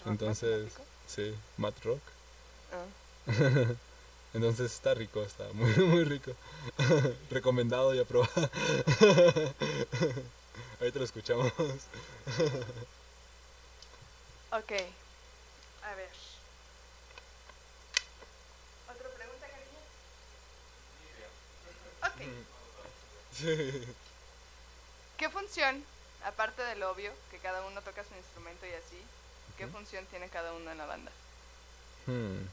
Entonces, 0.06 0.72
sí, 1.08 1.34
mat 1.58 1.74
rock. 1.84 2.02
Ah. 2.72 2.86
Entonces 4.34 4.74
está 4.74 4.94
rico, 4.94 5.24
está 5.24 5.46
muy, 5.54 5.72
muy 5.78 6.04
rico. 6.04 6.32
Recomendado 7.32 7.96
y 7.96 8.00
aprobado. 8.00 8.50
Ahorita 10.80 11.00
lo 11.00 11.06
escuchamos. 11.06 11.52
ok. 14.52 14.72
A 15.84 15.96
ver. 15.96 16.35
¿Qué 25.18 25.30
función, 25.30 25.84
aparte 26.24 26.62
del 26.64 26.84
obvio, 26.84 27.12
que 27.32 27.38
cada 27.40 27.66
uno 27.66 27.82
toca 27.82 28.04
su 28.04 28.16
instrumento 28.16 28.66
y 28.66 28.72
así, 28.72 29.02
qué 29.58 29.68
función 29.68 30.06
tiene 30.08 30.30
cada 30.30 30.54
uno 30.54 30.72
en 30.72 30.78
la 30.78 30.86
banda? 30.86 31.12
Hmm. 32.06 32.48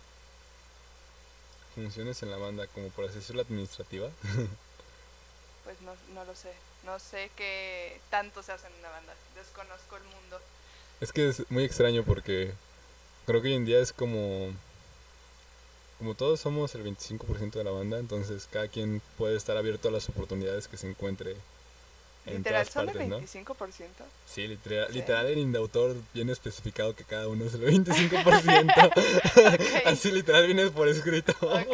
Funciones 1.74 2.22
en 2.22 2.30
la 2.30 2.36
banda, 2.36 2.66
como 2.68 2.88
por 2.90 3.06
así 3.06 3.16
decirlo, 3.16 3.42
administrativa. 3.42 4.08
pues 5.64 5.80
no, 5.82 5.94
no 6.14 6.24
lo 6.24 6.34
sé. 6.34 6.52
No 6.84 6.98
sé 6.98 7.30
qué 7.36 8.00
tanto 8.10 8.42
se 8.42 8.52
hace 8.52 8.66
en 8.66 8.74
una 8.74 8.90
banda. 8.90 9.14
Desconozco 9.34 9.96
el 9.96 10.04
mundo. 10.04 10.40
Es 11.00 11.12
que 11.12 11.28
es 11.28 11.50
muy 11.50 11.64
extraño 11.64 12.04
porque 12.04 12.52
creo 13.26 13.40
que 13.40 13.48
hoy 13.48 13.54
en 13.54 13.64
día 13.64 13.80
es 13.80 13.92
como 13.92 14.52
como 16.03 16.16
todos 16.16 16.40
somos 16.40 16.74
el 16.74 16.84
25% 16.84 17.53
de 17.53 17.62
la 17.62 17.70
banda, 17.70 17.96
entonces 17.96 18.48
cada 18.50 18.66
quien 18.66 19.00
puede 19.16 19.36
estar 19.36 19.57
abierto 19.57 19.86
a 19.86 19.92
las 19.92 20.09
oportunidades 20.09 20.66
que 20.66 20.76
se 20.76 20.90
encuentre 20.90 21.36
en 22.26 22.38
literal, 22.38 22.68
todas 22.68 22.86
partes, 22.86 23.09
¿son 23.09 23.12
el 23.12 23.22
25%? 23.46 23.86
Sí, 24.26 24.48
literal, 24.48 24.92
literal 24.92 25.28
en 25.28 25.38
Indautor 25.38 25.94
viene 26.12 26.32
especificado 26.32 26.96
que 26.96 27.05
cada 27.05 27.28
uno 27.28 27.44
es 27.44 27.55
el 27.55 27.62
25%. 27.62 29.82
Así 29.84 30.11
literal 30.11 30.46
viene 30.46 30.70
por 30.70 30.88
escrito. 30.88 31.34
ok, 31.40 31.68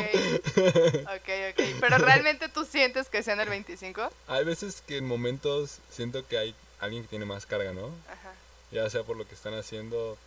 ok, 1.07 1.31
ok. 1.51 1.61
Pero 1.81 1.97
realmente 1.99 2.51
tú 2.51 2.67
sientes 2.67 3.09
que 3.09 3.23
sean 3.23 3.41
el 3.41 3.49
25%? 3.49 4.11
Hay 4.27 4.45
veces 4.45 4.83
que 4.87 4.99
en 4.99 5.07
momentos 5.07 5.79
siento 5.91 6.29
que 6.29 6.37
hay 6.37 6.55
alguien 6.81 7.05
que 7.05 7.09
tiene 7.09 7.25
más 7.25 7.47
carga, 7.47 7.73
¿no? 7.73 7.87
Ajá. 8.11 8.35
Ya 8.73 8.91
sea 8.91 9.05
por 9.05 9.17
lo 9.17 9.27
que 9.27 9.35
están 9.35 9.55
haciendo 9.55 10.19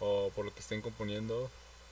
o 0.00 0.32
por 0.34 0.44
lo 0.44 0.52
que 0.52 0.58
estén 0.58 0.82
componiendo 0.82 1.48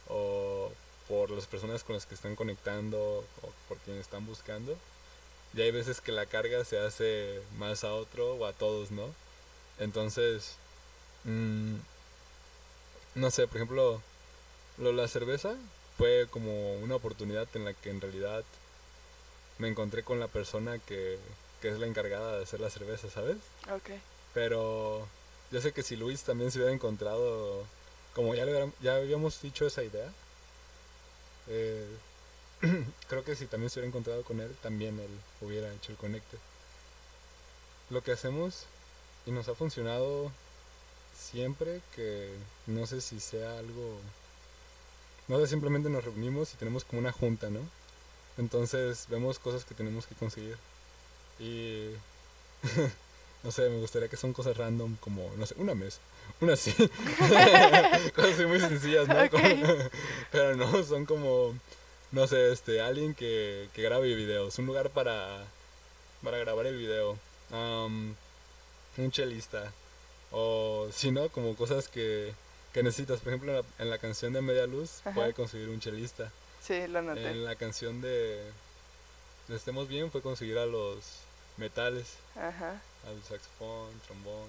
o 0.09 0.72
por 1.09 1.30
las 1.30 1.46
personas 1.46 1.84
con 1.84 1.94
las 1.94 2.07
que 2.07 2.14
están 2.14 2.36
conectando 2.36 3.24
o 3.42 3.52
por 3.68 3.78
quienes 3.78 4.02
están 4.02 4.26
buscando. 4.26 4.76
Y 5.54 5.62
hay 5.62 5.70
veces 5.70 6.00
que 6.00 6.12
la 6.12 6.26
carga 6.26 6.64
se 6.64 6.78
hace 6.78 7.40
más 7.59 7.84
a 7.84 7.94
otro 7.94 8.34
o 8.34 8.46
a 8.46 8.52
todos, 8.52 8.90
¿no? 8.90 9.14
Entonces, 9.78 10.57
mm, 11.24 11.76
no 13.14 13.30
sé, 13.30 13.46
por 13.46 13.57
ejemplo, 13.57 14.02
lo, 14.78 14.92
la 14.92 15.09
cerveza 15.09 15.57
fue 15.96 16.26
como 16.30 16.74
una 16.74 16.96
oportunidad 16.96 17.48
en 17.54 17.64
la 17.64 17.72
que 17.72 17.90
en 17.90 18.00
realidad 18.00 18.44
me 19.59 19.68
encontré 19.68 20.02
con 20.02 20.20
la 20.20 20.28
persona 20.28 20.78
que, 20.78 21.18
que 21.62 21.68
es 21.68 21.78
la 21.78 21.86
encargada 21.86 22.36
de 22.36 22.42
hacer 22.42 22.61
la 22.61 22.70
cerveza, 22.70 23.09
¿sabes? 23.09 23.36
Ok. 23.70 23.90
Pero 24.34 25.09
yo 25.50 25.61
sé 25.61 25.72
que 25.72 25.82
si 25.82 25.96
Luis 25.96 26.22
también 26.22 26.50
se 26.50 26.59
hubiera 26.59 26.74
encontrado, 26.74 27.64
como 28.14 28.34
ya, 28.34 28.44
le, 28.44 28.70
ya 28.82 28.96
habíamos 28.96 29.40
dicho 29.40 29.66
esa 29.66 29.82
idea, 29.82 30.12
eh, 31.49 31.86
creo 33.09 33.24
que 33.24 33.36
si 33.36 33.47
también 33.47 33.70
se 33.70 33.78
hubiera 33.78 33.88
encontrado 33.88 34.22
con 34.22 34.40
él, 34.40 34.55
también 34.62 34.99
él 34.99 35.11
hubiera 35.40 35.72
hecho 35.72 35.92
el 35.92 35.99
conecte. 35.99 36.38
Lo 37.90 38.03
que 38.03 38.12
hacemos 38.12 38.66
y 39.26 39.30
nos 39.30 39.49
ha 39.49 39.55
funcionado 39.55 40.30
siempre 41.18 41.80
que 41.94 42.32
no 42.66 42.86
sé 42.86 43.01
si 43.01 43.20
sea 43.20 43.59
algo 43.59 43.99
no 45.28 45.40
sé 45.40 45.47
simplemente 45.47 45.88
nos 45.88 46.05
reunimos 46.05 46.53
y 46.55 46.57
tenemos 46.57 46.84
como 46.84 47.01
una 47.01 47.12
junta 47.12 47.51
no 47.51 47.61
entonces 48.38 49.07
vemos 49.09 49.38
cosas 49.38 49.64
que 49.64 49.74
tenemos 49.74 50.07
que 50.07 50.14
conseguir 50.14 50.57
y 51.38 51.90
no 53.47 53.53
sé 53.53 53.70
me 53.70 53.78
gustaría 53.78 54.09
que 54.09 54.16
son 54.16 54.32
cosas 54.32 54.57
random 54.57 54.97
como 54.97 55.30
no 55.36 55.47
sé 55.47 55.55
una 55.57 55.74
mesa 55.74 56.01
una 56.40 56.57
sí 56.57 56.72
cosas 58.14 58.47
muy 58.47 58.61
sencillas 58.61 59.09
no 59.09 59.14
pero 60.32 60.57
no 60.57 60.82
son 60.82 61.07
como 61.07 61.55
no 62.11 62.26
sé 62.26 62.53
este 62.53 62.82
alguien 62.82 63.14
que, 63.14 63.68
que 63.72 63.82
grabe 63.82 64.14
videos 64.14 64.59
un 64.59 64.66
lugar 64.66 64.90
para 64.90 65.44
para 66.22 66.38
grabar 66.38 66.66
el 66.66 66.76
video 66.76 67.16
un 67.53 69.11
chelista 69.11 69.72
o 70.32 70.88
si 70.92 71.12
no 71.12 71.28
como 71.28 71.55
cosas 71.55 71.88
que, 71.88 72.34
que 72.72 72.82
necesitas. 72.82 73.20
Por 73.20 73.32
ejemplo 73.32 73.64
en 73.78 73.90
la, 73.90 73.99
canción 73.99 74.32
de 74.32 74.42
Media 74.42 74.66
Luz 74.66 75.01
puede 75.14 75.32
conseguir 75.32 75.68
un 75.68 75.80
chelista. 75.80 76.32
Sí 76.61 76.86
lo 76.88 77.03
noté 77.03 77.30
en 77.30 77.44
la 77.44 77.57
canción 77.57 78.01
de 78.01 78.42
Estemos 79.49 79.86
bien 79.86 80.11
fue 80.11 80.22
conseguir 80.22 80.59
a 80.59 80.66
los 80.66 81.26
metales 81.57 82.14
Ajá. 82.36 82.80
al 83.07 83.22
saxofón 83.22 83.90
trombón 84.07 84.48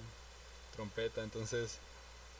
trompeta 0.74 1.22
entonces 1.22 1.78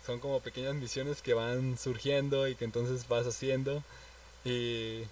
son 0.09 0.21
como 0.21 0.41
pequeñas 0.41 0.75
misiones 0.75 1.21
que 1.21 1.35
van 1.35 1.77
surgiendo 1.77 2.49
y 2.49 2.55
que 2.55 2.65
entonces 2.65 3.07
vas 3.09 3.27
haciendo. 3.27 3.83
Y, 4.43 5.03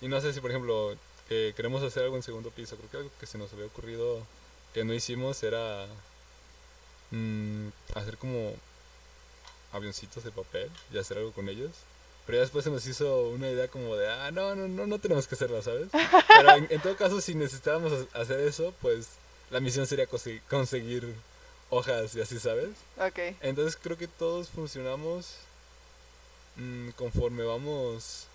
y 0.00 0.08
no 0.08 0.20
sé 0.22 0.32
si, 0.32 0.40
por 0.40 0.50
ejemplo, 0.50 0.96
eh, 1.28 1.52
queremos 1.54 1.82
hacer 1.82 2.04
algo 2.04 2.16
en 2.16 2.22
segundo 2.22 2.50
piso. 2.50 2.76
Creo 2.76 2.90
que 2.90 2.96
algo 2.96 3.10
que 3.20 3.26
se 3.26 3.36
nos 3.36 3.52
había 3.52 3.66
ocurrido 3.66 4.24
que 4.72 4.84
no 4.84 4.94
hicimos 4.94 5.42
era 5.42 5.86
mm, 7.10 7.68
hacer 7.94 8.16
como 8.16 8.54
avioncitos 9.72 10.24
de 10.24 10.30
papel 10.30 10.70
y 10.92 10.98
hacer 10.98 11.18
algo 11.18 11.32
con 11.32 11.50
ellos. 11.50 11.72
Pero 12.30 12.38
ya 12.38 12.42
después 12.42 12.62
se 12.62 12.70
nos 12.70 12.86
hizo 12.86 13.30
una 13.30 13.50
idea 13.50 13.66
como 13.66 13.96
de, 13.96 14.08
ah, 14.08 14.30
no, 14.30 14.54
no, 14.54 14.68
no, 14.68 14.86
no 14.86 15.00
tenemos 15.00 15.26
que 15.26 15.34
hacerla, 15.34 15.62
¿sabes? 15.62 15.88
Pero 16.28 16.54
en, 16.70 16.80
todo 16.80 16.96
caso, 16.96 17.20
si 17.20 17.34
necesitábamos 17.34 17.92
hacer 18.12 18.38
eso, 18.38 18.72
pues 18.80 19.08
la 19.50 19.58
misión 19.58 19.84
sería 19.84 20.06
conseguir 20.48 21.12
hojas 21.70 22.14
y 22.14 22.20
así, 22.20 22.38
¿sabes? 22.38 22.68
Ok. 22.98 23.18
Entonces 23.40 23.76
creo 23.82 23.98
que 23.98 24.06
todos 24.06 24.48
funcionamos 24.48 25.38
mm, 26.54 26.90
conforme 26.90 27.42
vamos, 27.42 28.28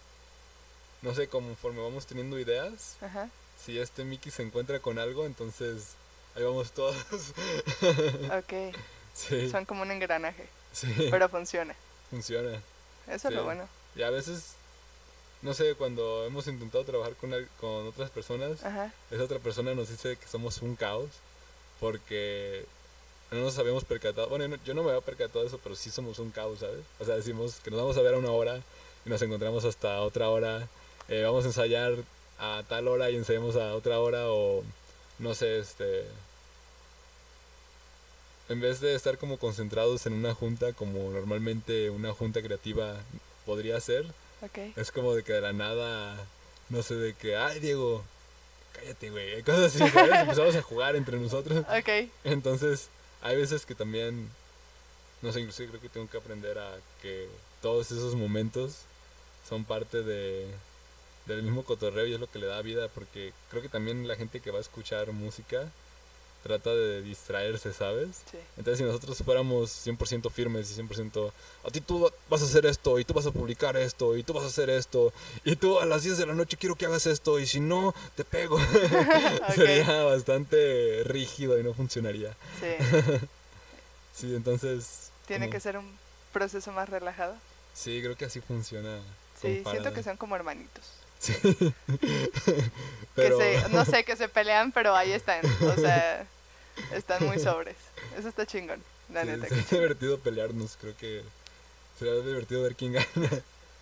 no 1.01 1.15
sé, 1.15 1.29
conforme 1.29 1.81
vamos 1.81 2.05
teniendo 2.05 2.37
ideas. 2.37 2.97
Ajá. 2.99 3.29
Si 3.65 3.79
este 3.79 4.03
Mickey 4.03 4.29
se 4.29 4.43
encuentra 4.43 4.81
con 4.81 4.99
algo, 4.99 5.25
entonces 5.25 5.91
ahí 6.35 6.43
vamos 6.43 6.69
todos. 6.73 6.97
ok. 8.37 8.75
Sí. 9.13 9.49
Son 9.49 9.63
como 9.63 9.83
un 9.83 9.91
engranaje. 9.91 10.49
Sí. 10.73 10.93
Pero 11.09 11.29
funciona. 11.29 11.73
Funciona. 12.09 12.61
Eso 13.07 13.29
es 13.29 13.33
lo 13.33 13.45
bueno. 13.45 13.69
Y 13.95 14.03
a 14.03 14.09
veces, 14.09 14.53
no 15.41 15.53
sé, 15.53 15.75
cuando 15.75 16.25
hemos 16.25 16.47
intentado 16.47 16.83
trabajar 16.83 17.13
con, 17.15 17.31
con 17.59 17.87
otras 17.87 18.09
personas, 18.09 18.59
esa 19.11 19.23
otra 19.23 19.39
persona 19.39 19.73
nos 19.73 19.89
dice 19.89 20.17
que 20.17 20.27
somos 20.27 20.61
un 20.61 20.75
caos 20.75 21.09
porque 21.79 22.65
no 23.31 23.39
nos 23.41 23.57
habíamos 23.57 23.83
percatado. 23.85 24.27
Bueno, 24.29 24.57
yo 24.65 24.73
no 24.73 24.83
me 24.83 24.89
había 24.89 25.01
percatado 25.01 25.41
de 25.41 25.47
eso, 25.47 25.59
pero 25.63 25.75
sí 25.75 25.89
somos 25.89 26.19
un 26.19 26.31
caos, 26.31 26.59
¿sabes? 26.59 26.83
O 26.99 27.05
sea, 27.05 27.15
decimos 27.15 27.55
que 27.63 27.71
nos 27.71 27.79
vamos 27.79 27.97
a 27.97 28.01
ver 28.01 28.13
a 28.13 28.17
una 28.17 28.31
hora 28.31 28.61
y 29.05 29.09
nos 29.09 29.21
encontramos 29.21 29.65
hasta 29.65 30.01
otra 30.01 30.29
hora. 30.29 30.67
Eh, 31.07 31.23
vamos 31.23 31.43
a 31.45 31.47
ensayar 31.47 31.95
a 32.39 32.63
tal 32.67 32.87
hora 32.87 33.09
y 33.09 33.15
ensayamos 33.15 33.55
a 33.55 33.75
otra 33.75 33.99
hora 33.99 34.29
o 34.29 34.63
no 35.19 35.33
sé, 35.33 35.59
este 35.59 36.05
en 38.49 38.59
vez 38.61 38.79
de 38.79 38.93
estar 38.93 39.17
como 39.17 39.37
concentrados 39.37 40.05
en 40.05 40.13
una 40.13 40.35
junta 40.35 40.73
como 40.73 41.09
normalmente 41.11 41.89
una 41.89 42.13
junta 42.13 42.41
creativa 42.41 42.95
podría 43.45 43.79
ser, 43.79 44.05
es 44.75 44.91
como 44.91 45.15
de 45.15 45.23
que 45.23 45.33
de 45.33 45.41
la 45.41 45.53
nada, 45.53 46.15
no 46.69 46.83
sé, 46.83 46.95
de 46.95 47.13
que, 47.13 47.35
ay 47.35 47.59
Diego, 47.59 48.03
cállate, 48.73 49.09
güey, 49.09 49.41
cosas 49.43 49.75
así, 49.75 49.89
¿sabes? 49.89 50.11
Empezamos 50.21 50.55
a 50.55 50.61
jugar 50.61 50.95
entre 50.95 51.17
nosotros. 51.17 51.59
Ok. 51.59 52.09
Entonces, 52.23 52.89
hay 53.21 53.35
veces 53.37 53.65
que 53.65 53.75
también, 53.75 54.29
no 55.21 55.31
sé, 55.31 55.39
inclusive 55.39 55.69
creo 55.69 55.81
que 55.81 55.89
tengo 55.89 56.09
que 56.09 56.17
aprender 56.17 56.59
a 56.59 56.77
que 57.01 57.27
todos 57.61 57.91
esos 57.91 58.15
momentos 58.15 58.79
son 59.47 59.63
parte 59.63 60.03
de, 60.03 60.47
del 61.25 61.43
mismo 61.43 61.63
cotorreo 61.63 62.05
y 62.05 62.13
es 62.13 62.19
lo 62.19 62.29
que 62.29 62.39
le 62.39 62.47
da 62.47 62.61
vida, 62.61 62.87
porque 62.89 63.33
creo 63.49 63.61
que 63.61 63.69
también 63.69 64.07
la 64.07 64.15
gente 64.15 64.39
que 64.39 64.51
va 64.51 64.59
a 64.59 64.61
escuchar 64.61 65.11
música 65.11 65.71
trata 66.45 66.69
de 66.69 67.01
distraerse, 67.01 67.73
¿sabes? 67.73 68.21
Sí. 68.29 68.37
Entonces, 68.55 68.77
si 68.77 68.83
nosotros 68.83 69.17
fuéramos 69.25 69.71
100% 69.87 70.29
firmes 70.29 70.69
y 70.69 70.79
100%, 70.79 71.31
a 71.63 71.71
ti 71.71 71.81
tú 71.81 72.11
vas 72.29 72.41
a 72.43 72.45
hacer 72.45 72.67
esto, 72.67 72.99
y 72.99 73.03
tú 73.03 73.15
vas 73.15 73.25
a 73.25 73.31
publicar 73.31 73.75
esto, 73.75 74.15
y 74.15 74.21
tú 74.21 74.31
vas 74.31 74.43
a 74.43 74.47
hacer 74.47 74.69
esto, 74.69 75.11
y 75.43 75.55
tú 75.55 75.79
a 75.79 75.85
las 75.85 76.03
10 76.03 76.19
de 76.19 76.27
la 76.27 76.35
noche 76.35 76.55
quiero 76.55 76.75
que 76.75 76.85
hagas 76.85 77.07
esto, 77.07 77.39
y 77.39 77.47
si 77.47 77.59
no, 77.59 77.95
te 78.15 78.23
pego. 78.23 78.59
Sería 79.55 80.03
bastante 80.03 81.01
rígido 81.05 81.59
y 81.59 81.63
no 81.63 81.73
funcionaría. 81.73 82.35
Sí. 82.59 82.85
sí, 84.13 84.35
entonces... 84.35 85.09
Tiene 85.25 85.49
que 85.49 85.59
ser 85.59 85.79
un 85.79 85.97
proceso 86.31 86.71
más 86.73 86.89
relajado. 86.89 87.35
Sí, 87.73 88.01
creo 88.03 88.15
que 88.15 88.25
así 88.25 88.39
funciona. 88.39 88.99
Sí, 89.41 89.63
siento 89.67 89.93
que 89.93 90.03
son 90.03 90.15
como 90.15 90.35
hermanitos. 90.35 90.85
Sí. 91.17 91.33
pero... 93.15 93.39
que 93.39 93.61
se, 93.61 93.69
no 93.69 93.83
sé, 93.83 94.03
que 94.03 94.15
se 94.15 94.29
pelean, 94.29 94.71
pero 94.71 94.95
ahí 94.95 95.11
están. 95.11 95.41
O 95.61 95.73
sea, 95.73 96.27
están 96.93 97.25
muy 97.25 97.39
sobres. 97.39 97.75
Eso 98.17 98.27
está 98.27 98.45
chingón, 98.45 98.81
la 99.13 99.21
sí, 99.21 99.27
neta. 99.27 99.47
Sería 99.47 99.63
divertido 99.81 100.19
pelearnos, 100.19 100.77
creo 100.79 100.95
que 100.97 101.23
sería 101.97 102.15
divertido 102.15 102.63
ver 102.63 102.75
quién 102.75 102.93
gana. 102.93 103.07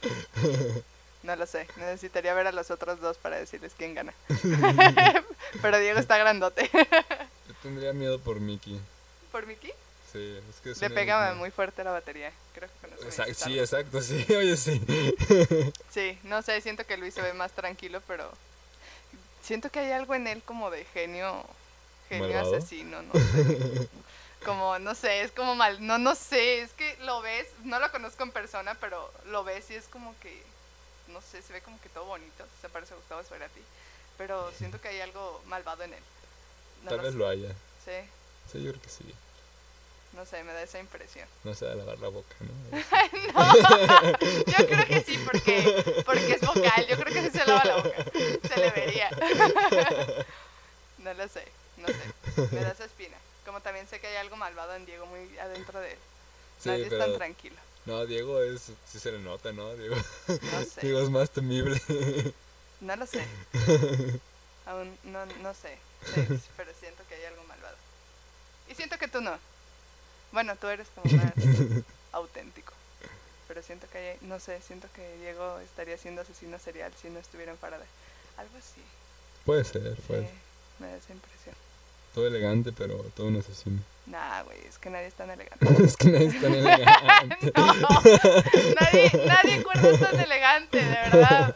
No 1.23 1.37
lo 1.37 1.45
sé, 1.45 1.67
necesitaría 1.77 2.33
ver 2.33 2.47
a 2.47 2.51
los 2.51 2.69
otros 2.69 2.99
dos 2.99 3.17
para 3.17 3.37
decirles 3.37 3.71
quién 3.77 3.95
gana. 3.95 4.13
Pero 5.61 5.79
Diego 5.79 5.97
está 5.97 6.17
grandote. 6.17 6.69
Yo 6.73 7.53
tendría 7.61 7.93
miedo 7.93 8.19
por 8.19 8.41
Mickey. 8.41 8.77
¿Por 9.31 9.47
Mickey? 9.47 9.71
Sí, 10.11 10.37
es 10.49 10.59
que 10.61 10.79
Le 10.79 10.89
pega 10.93 11.33
muy 11.33 11.49
fuerte 11.49 11.83
la 11.83 11.91
batería, 11.91 12.31
creo 12.53 12.69
que 12.69 13.33
Sí, 13.33 13.57
exacto, 13.57 14.01
sí, 14.01 14.25
oye, 14.35 14.55
sí. 14.57 14.79
Sí, 15.89 16.19
no 16.23 16.41
sé, 16.41 16.61
siento 16.61 16.85
que 16.85 16.97
Luis 16.97 17.13
se 17.13 17.21
ve 17.21 17.33
más 17.33 17.51
tranquilo, 17.51 18.01
pero 18.07 18.29
siento 19.41 19.71
que 19.71 19.79
hay 19.79 19.91
algo 19.91 20.13
en 20.13 20.27
él 20.27 20.43
como 20.45 20.69
de 20.69 20.85
genio 20.85 21.43
genio 22.09 22.39
asesino, 22.39 23.01
no 23.01 23.13
sé. 23.13 23.89
como, 24.45 24.77
no 24.79 24.93
sé, 24.95 25.21
es 25.21 25.31
como 25.31 25.55
mal, 25.55 25.85
no, 25.85 25.97
no 25.97 26.15
sé, 26.15 26.61
es 26.61 26.71
que 26.73 26.97
lo 27.01 27.21
ves, 27.21 27.47
no 27.63 27.79
lo 27.79 27.91
conozco 27.91 28.23
en 28.23 28.31
persona, 28.31 28.75
pero 28.75 29.11
lo 29.25 29.43
ves 29.43 29.71
y 29.71 29.75
es 29.75 29.85
como 29.85 30.13
que, 30.19 30.43
no 31.07 31.21
sé, 31.21 31.41
se 31.41 31.53
ve 31.53 31.61
como 31.61 31.79
que 31.81 31.89
todo 31.89 32.05
bonito, 32.05 32.45
se 32.61 32.69
parece 32.69 32.93
a 32.93 32.97
Gustavo 32.97 33.21
ti 33.21 33.61
pero 34.17 34.51
siento 34.57 34.79
que 34.79 34.89
hay 34.89 35.01
algo 35.01 35.41
malvado 35.47 35.83
en 35.83 35.93
él. 35.93 36.03
Tal 36.87 36.99
vez 36.99 37.15
lo 37.15 37.27
haya. 37.27 37.49
Sí. 37.85 37.91
Sí, 38.51 38.61
yo 38.61 38.71
creo 38.71 38.81
que 38.81 38.89
sí. 38.89 39.05
No 40.11 40.25
sé, 40.25 40.43
me 40.43 40.53
da 40.53 40.61
esa 40.61 40.79
impresión. 40.79 41.27
No 41.43 41.55
se 41.55 41.65
va 41.65 41.71
a 41.71 41.75
lavar 41.75 41.97
la 41.97 42.09
boca, 42.09 42.35
¿no? 42.41 42.77
no, 43.33 44.19
yo 44.45 44.67
creo 44.67 44.85
que 44.85 45.01
sí, 45.01 45.17
porque, 45.25 46.03
porque 46.05 46.33
es 46.33 46.41
vocal. 46.41 46.85
Yo 46.87 46.97
creo 46.97 47.13
que 47.13 47.31
sí 47.31 47.37
se 47.37 47.45
lava 47.45 47.63
la 47.63 47.75
boca. 47.77 48.05
Se 48.13 48.57
le 48.59 48.69
vería. 48.71 49.09
no 50.99 51.13
lo 51.15 51.27
sé. 51.27 51.47
No 51.83 51.89
sé, 51.89 52.55
me 52.55 52.61
da 52.61 52.71
esa 52.71 52.85
espina. 52.85 53.17
Como 53.45 53.59
también 53.59 53.87
sé 53.87 53.99
que 53.99 54.07
hay 54.07 54.15
algo 54.15 54.37
malvado 54.37 54.73
en 54.75 54.85
Diego 54.85 55.05
muy 55.05 55.37
adentro 55.37 55.79
de 55.81 55.91
él. 55.91 55.97
Nadie 56.63 56.87
es 56.87 56.97
tan 56.97 57.13
tranquilo. 57.15 57.57
No, 57.85 58.05
Diego 58.05 58.41
es, 58.41 58.71
sí 58.89 58.99
se 58.99 59.11
le 59.11 59.19
nota, 59.19 59.51
¿no? 59.51 59.73
Diego, 59.75 59.95
no 60.27 60.63
sé. 60.73 60.81
Diego 60.81 61.01
es 61.01 61.09
más 61.09 61.29
temible. 61.29 61.81
No 62.79 62.95
lo 62.95 63.05
sé. 63.05 63.25
Aún 64.65 64.97
no, 65.03 65.25
no 65.25 65.53
sé. 65.53 65.77
pero 66.55 66.71
siento 66.79 67.03
que 67.09 67.15
hay 67.15 67.25
algo 67.25 67.43
malvado. 67.43 67.75
Y 68.69 68.75
siento 68.75 68.97
que 68.97 69.09
tú 69.09 69.19
no. 69.19 69.37
Bueno, 70.31 70.55
tú 70.55 70.67
eres 70.67 70.87
como 70.95 71.13
más 71.17 71.33
auténtico. 72.13 72.71
Pero 73.49 73.61
siento 73.61 73.87
que 73.91 73.97
hay, 73.97 74.17
no 74.21 74.39
sé, 74.39 74.61
siento 74.61 74.87
que 74.95 75.17
Diego 75.17 75.59
estaría 75.59 75.97
siendo 75.97 76.21
asesino 76.21 76.57
serial 76.59 76.93
si 77.01 77.09
no 77.09 77.19
estuviera 77.19 77.51
en 77.51 77.57
Faraday. 77.57 77.87
Algo 78.37 78.57
así. 78.57 78.81
Puede 79.45 79.65
ser, 79.65 79.95
puede 80.07 80.21
ser. 80.21 80.35
Me 80.79 80.87
da 80.87 80.95
esa 80.95 81.11
impresión. 81.11 81.55
Todo 82.13 82.27
elegante, 82.27 82.71
pero 82.71 82.97
todo 83.15 83.27
un 83.27 83.37
asesino. 83.37 83.81
Nah, 84.05 84.43
güey, 84.43 84.59
es 84.67 84.77
que 84.77 84.89
nadie 84.89 85.07
es 85.07 85.13
tan 85.13 85.29
elegante. 85.29 85.65
es 85.83 85.97
que 85.97 86.09
nadie 86.09 86.27
es 86.27 86.41
tan 86.41 86.53
elegante. 86.55 87.51
no, 87.55 87.73
nadie, 88.79 89.11
nadie 89.25 89.63
es 89.93 89.99
tan 89.99 90.19
elegante, 90.19 90.77
de 90.77 90.89
verdad. 90.89 91.55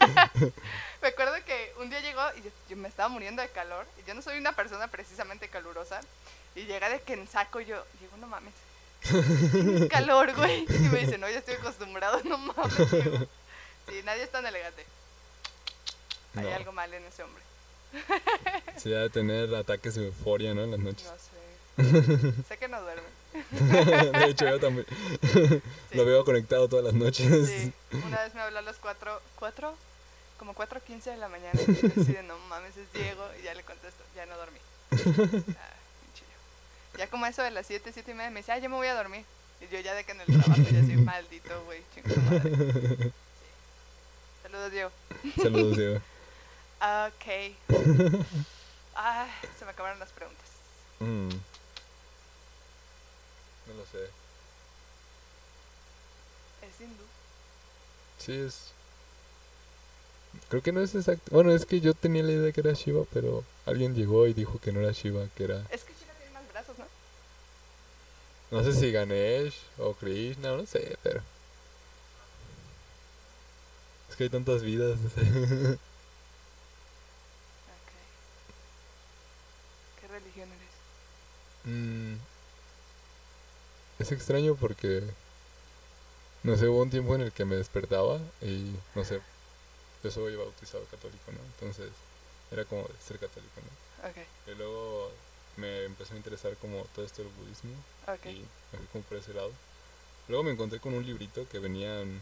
me 1.02 1.08
acuerdo 1.08 1.34
que 1.44 1.72
un 1.80 1.90
día 1.90 2.00
llegó 2.00 2.22
y 2.36 2.70
yo, 2.70 2.76
me 2.76 2.88
estaba 2.88 3.08
muriendo 3.08 3.42
de 3.42 3.48
calor. 3.48 3.86
Y 4.02 4.08
yo 4.08 4.14
no 4.14 4.22
soy 4.22 4.38
una 4.38 4.52
persona 4.52 4.88
precisamente 4.88 5.48
calurosa. 5.48 6.00
Y 6.54 6.64
llega 6.64 6.88
de 6.88 7.00
que 7.00 7.12
en 7.14 7.28
saco 7.28 7.60
yo, 7.60 7.82
digo, 8.00 8.16
no 8.18 8.26
mames. 8.26 8.54
Tienes 9.52 9.88
calor, 9.88 10.34
güey. 10.34 10.64
Y 10.68 10.88
me 10.88 11.00
dice, 11.00 11.18
no, 11.18 11.28
ya 11.28 11.38
estoy 11.38 11.54
acostumbrado, 11.54 12.20
no 12.24 12.38
mames. 12.38 12.74
sí, 13.88 14.00
nadie 14.04 14.22
es 14.24 14.30
tan 14.30 14.46
elegante. 14.46 14.84
Hay 16.36 16.48
algo 16.48 16.72
mal 16.72 16.92
en 16.92 17.04
ese 17.04 17.22
hombre. 17.22 17.42
Sí, 18.76 18.90
de 18.90 19.10
tener 19.10 19.54
ataques 19.54 19.94
de 19.94 20.06
euforia, 20.06 20.54
¿no? 20.54 20.62
En 20.64 20.72
las 20.72 20.80
noches. 20.80 21.04
No 21.04 21.12
sé. 21.18 22.42
sé 22.48 22.58
que 22.58 22.68
no 22.68 22.80
duerme. 22.80 23.08
de 24.18 24.30
hecho, 24.30 24.48
yo 24.48 24.58
también. 24.58 24.86
Lo 25.92 26.04
veo 26.04 26.24
conectado 26.24 26.68
todas 26.68 26.84
las 26.84 26.94
noches. 26.94 27.48
Sí. 27.48 27.72
Una 28.04 28.22
vez 28.22 28.34
me 28.34 28.40
habló 28.40 28.58
a 28.58 28.62
las 28.62 28.76
4, 28.76 29.20
¿4? 29.38 29.72
Como 30.38 30.54
4.15 30.54 31.04
de 31.04 31.16
la 31.16 31.28
mañana. 31.28 31.60
Y 31.60 31.74
yo 31.74 31.88
decía, 31.88 32.22
no 32.22 32.36
mames, 32.48 32.76
es 32.76 32.92
Diego. 32.92 33.24
Y 33.40 33.44
ya 33.44 33.54
le 33.54 33.62
contesto, 33.62 34.02
ya 34.16 34.26
no 34.26 34.36
dormí. 34.36 34.58
Ah, 35.56 35.76
ya 36.98 37.06
como 37.08 37.26
eso 37.26 37.42
de 37.42 37.50
las 37.50 37.66
7, 37.66 37.90
7 37.92 38.10
y 38.10 38.14
media 38.14 38.30
me 38.30 38.40
dice, 38.40 38.52
ah, 38.52 38.58
yo 38.58 38.68
me 38.68 38.76
voy 38.76 38.88
a 38.88 38.94
dormir. 38.94 39.24
Y 39.60 39.72
yo 39.72 39.80
ya 39.80 39.94
de 39.94 40.04
que 40.04 40.12
en 40.12 40.20
el 40.20 40.26
trabajo 40.26 40.62
ya 40.70 40.84
soy 40.84 40.96
maldito, 40.96 41.64
güey, 41.64 41.82
chingo 41.94 42.20
madre. 42.22 42.50
Sí. 42.50 43.12
Saludos, 44.42 44.72
Diego. 44.72 44.90
Saludos, 45.40 45.76
Diego. 45.76 46.00
Ok. 46.82 47.54
ah, 48.96 49.28
se 49.58 49.64
me 49.64 49.70
acabaron 49.70 49.98
las 49.98 50.10
preguntas. 50.10 50.46
Mm. 51.00 51.28
No 53.66 53.74
lo 53.74 53.86
sé. 53.86 54.10
¿Es 56.62 56.80
hindú? 56.80 57.04
Sí, 58.18 58.32
es. 58.32 58.72
Creo 60.48 60.62
que 60.62 60.72
no 60.72 60.80
es 60.80 60.94
exacto. 60.94 61.30
Bueno, 61.30 61.52
es 61.52 61.66
que 61.66 61.80
yo 61.80 61.94
tenía 61.94 62.22
la 62.22 62.32
idea 62.32 62.42
de 62.42 62.52
que 62.52 62.60
era 62.60 62.72
Shiva, 62.72 63.04
pero 63.12 63.44
alguien 63.66 63.94
llegó 63.94 64.26
y 64.26 64.32
dijo 64.32 64.58
que 64.60 64.72
no 64.72 64.80
era 64.80 64.92
Shiva, 64.92 65.26
que 65.36 65.44
era. 65.44 65.58
Es 65.70 65.84
que 65.84 65.92
Shiva 65.92 66.12
tiene 66.18 66.32
más 66.32 66.48
brazos, 66.52 66.76
¿no? 66.78 66.86
No 68.50 68.64
sé 68.64 68.72
si 68.78 68.92
Ganesh 68.92 69.56
o 69.78 69.94
Krishna, 69.94 70.56
no 70.56 70.66
sé, 70.66 70.96
pero... 71.02 71.22
Es 74.10 74.16
que 74.16 74.24
hay 74.24 74.30
tantas 74.30 74.62
vidas. 74.62 74.98
¿Qué 80.00 80.08
religión 80.08 80.48
eres? 80.48 80.72
Mm, 81.64 82.14
es 83.98 84.12
extraño 84.12 84.54
porque... 84.56 85.02
No 86.42 86.56
sé, 86.56 86.66
hubo 86.66 86.82
un 86.82 86.90
tiempo 86.90 87.14
en 87.14 87.20
el 87.20 87.32
que 87.32 87.44
me 87.44 87.54
despertaba 87.54 88.18
y, 88.40 88.74
no 88.96 89.04
sé, 89.04 89.20
yo 90.02 90.10
soy 90.10 90.34
bautizado 90.34 90.84
católico, 90.86 91.30
¿no? 91.30 91.38
Entonces, 91.54 91.90
era 92.50 92.64
como 92.64 92.88
ser 93.06 93.18
católico, 93.20 93.60
¿no? 93.60 94.08
Okay. 94.10 94.24
Y 94.48 94.56
luego 94.56 95.12
me 95.56 95.84
empezó 95.84 96.14
a 96.14 96.16
interesar 96.16 96.56
como 96.56 96.82
todo 96.94 97.04
esto 97.04 97.22
del 97.22 97.30
budismo 97.32 97.72
y 98.24 98.44
me 98.72 98.78
fui 98.78 98.86
como 98.92 99.04
por 99.04 99.18
ese 99.18 99.34
lado. 99.34 99.52
Luego 100.28 100.44
me 100.44 100.52
encontré 100.52 100.80
con 100.80 100.94
un 100.94 101.06
librito 101.06 101.48
que 101.48 101.58
venían 101.58 102.20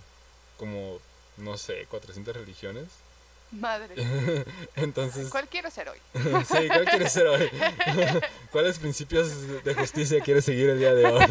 como, 0.59 0.99
no 1.37 1.57
sé, 1.57 1.87
400 1.87 2.37
religiones. 2.37 2.89
Madre. 3.53 3.95
Entonces... 4.77 5.29
¿Cuál 5.29 5.49
quieres 5.49 5.75
ser 5.75 5.89
hoy? 5.89 5.99
sí, 6.15 6.69
¿cuál 6.69 6.85
quieres 6.85 7.13
ser 7.13 7.27
hoy? 7.27 7.51
¿Cuáles 8.53 8.79
principios 8.79 9.63
de 9.65 9.75
justicia 9.75 10.21
quieres 10.21 10.45
seguir 10.45 10.71
el 10.71 10.79
día 10.79 10.95
de 10.95 11.07
hoy? 11.07 11.25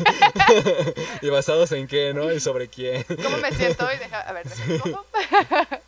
¿Y 1.22 1.30
basados 1.30 1.72
en 1.72 1.88
qué, 1.88 2.14
no? 2.14 2.32
¿Y 2.32 2.40
sobre 2.40 2.68
quién? 2.68 3.04
¿Cómo 3.04 3.38
me 3.38 3.52
siento 3.54 3.86
hoy? 3.86 3.98
Deja, 3.98 4.22
a 4.22 4.34
ver, 4.34 4.46
¿cómo? 4.82 5.06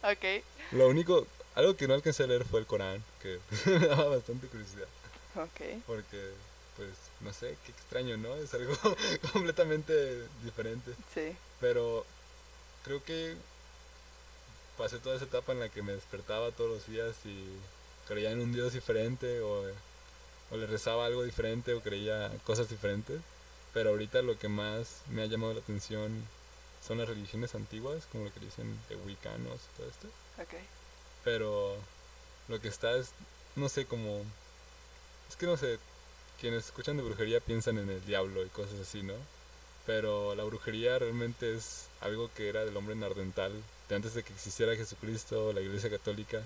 ok. 0.03 0.43
Lo 0.71 0.87
único, 0.87 1.27
algo 1.55 1.75
que 1.75 1.87
no 1.87 1.93
alcancé 1.93 2.23
a 2.23 2.27
leer 2.27 2.45
fue 2.45 2.61
el 2.61 2.65
Corán, 2.65 3.03
que 3.21 3.39
me 3.65 3.87
daba 3.87 4.05
bastante 4.05 4.47
curiosidad. 4.47 4.87
Ok. 5.35 5.83
Porque, 5.85 6.31
pues, 6.77 6.89
no 7.19 7.33
sé, 7.33 7.57
qué 7.65 7.71
extraño, 7.71 8.17
¿no? 8.17 8.35
Es 8.35 8.53
algo 8.53 8.73
completamente 9.33 10.23
diferente. 10.43 10.91
Sí. 11.13 11.35
Pero 11.59 12.05
creo 12.83 13.03
que 13.03 13.35
pasé 14.81 14.97
toda 14.97 15.15
esa 15.15 15.25
etapa 15.25 15.51
en 15.51 15.59
la 15.59 15.69
que 15.69 15.83
me 15.83 15.91
despertaba 15.91 16.49
todos 16.49 16.71
los 16.71 16.87
días 16.87 17.15
y 17.23 17.45
creía 18.07 18.31
en 18.31 18.41
un 18.41 18.51
Dios 18.51 18.73
diferente 18.73 19.39
o, 19.41 19.61
o 20.49 20.57
le 20.57 20.65
rezaba 20.65 21.05
algo 21.05 21.23
diferente 21.23 21.75
o 21.75 21.81
creía 21.81 22.31
cosas 22.45 22.67
diferentes. 22.67 23.21
Pero 23.75 23.91
ahorita 23.91 24.23
lo 24.23 24.39
que 24.39 24.47
más 24.47 25.03
me 25.07 25.21
ha 25.21 25.27
llamado 25.27 25.53
la 25.53 25.59
atención 25.59 26.27
son 26.85 26.97
las 26.97 27.07
religiones 27.07 27.53
antiguas, 27.53 28.07
como 28.11 28.25
lo 28.25 28.33
que 28.33 28.39
dicen 28.39 28.75
de 28.89 28.95
Wiccanos 28.95 29.59
y 29.61 29.77
todo 29.77 29.87
esto. 29.87 30.07
Ok. 30.41 30.59
Pero 31.23 31.75
lo 32.47 32.59
que 32.59 32.67
está 32.67 32.97
es, 32.97 33.11
no 33.55 33.69
sé, 33.69 33.85
como... 33.85 34.23
Es 35.29 35.35
que 35.35 35.45
no 35.45 35.57
sé, 35.57 35.77
quienes 36.39 36.65
escuchan 36.65 36.97
de 36.97 37.03
brujería 37.03 37.39
piensan 37.39 37.77
en 37.77 37.87
el 37.87 38.03
diablo 38.03 38.43
y 38.43 38.49
cosas 38.49 38.79
así, 38.81 39.03
¿no? 39.03 39.13
Pero 39.85 40.35
la 40.35 40.43
brujería 40.43 40.99
realmente 40.99 41.55
es 41.55 41.87
algo 42.01 42.29
que 42.35 42.49
era 42.49 42.63
del 42.63 42.77
hombre 42.77 42.95
nardental, 42.95 43.51
de 43.89 43.95
antes 43.95 44.13
de 44.13 44.23
que 44.23 44.33
existiera 44.33 44.75
Jesucristo, 44.75 45.53
la 45.53 45.61
Iglesia 45.61 45.89
Católica, 45.89 46.41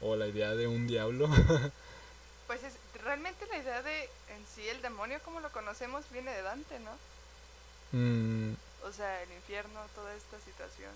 o 0.00 0.16
la 0.16 0.26
idea 0.26 0.54
de 0.54 0.66
un 0.66 0.86
diablo. 0.86 1.28
pues 2.46 2.62
es, 2.62 2.74
realmente 3.02 3.46
la 3.46 3.58
idea 3.58 3.82
de 3.82 4.02
en 4.02 4.46
sí 4.54 4.68
el 4.68 4.80
demonio 4.82 5.20
como 5.24 5.40
lo 5.40 5.50
conocemos 5.50 6.04
viene 6.10 6.32
de 6.32 6.42
Dante, 6.42 6.78
¿no? 6.80 6.92
Mm. 7.92 8.54
O 8.84 8.92
sea, 8.92 9.22
el 9.22 9.32
infierno, 9.32 9.80
toda 9.94 10.14
esta 10.14 10.38
situación. 10.40 10.90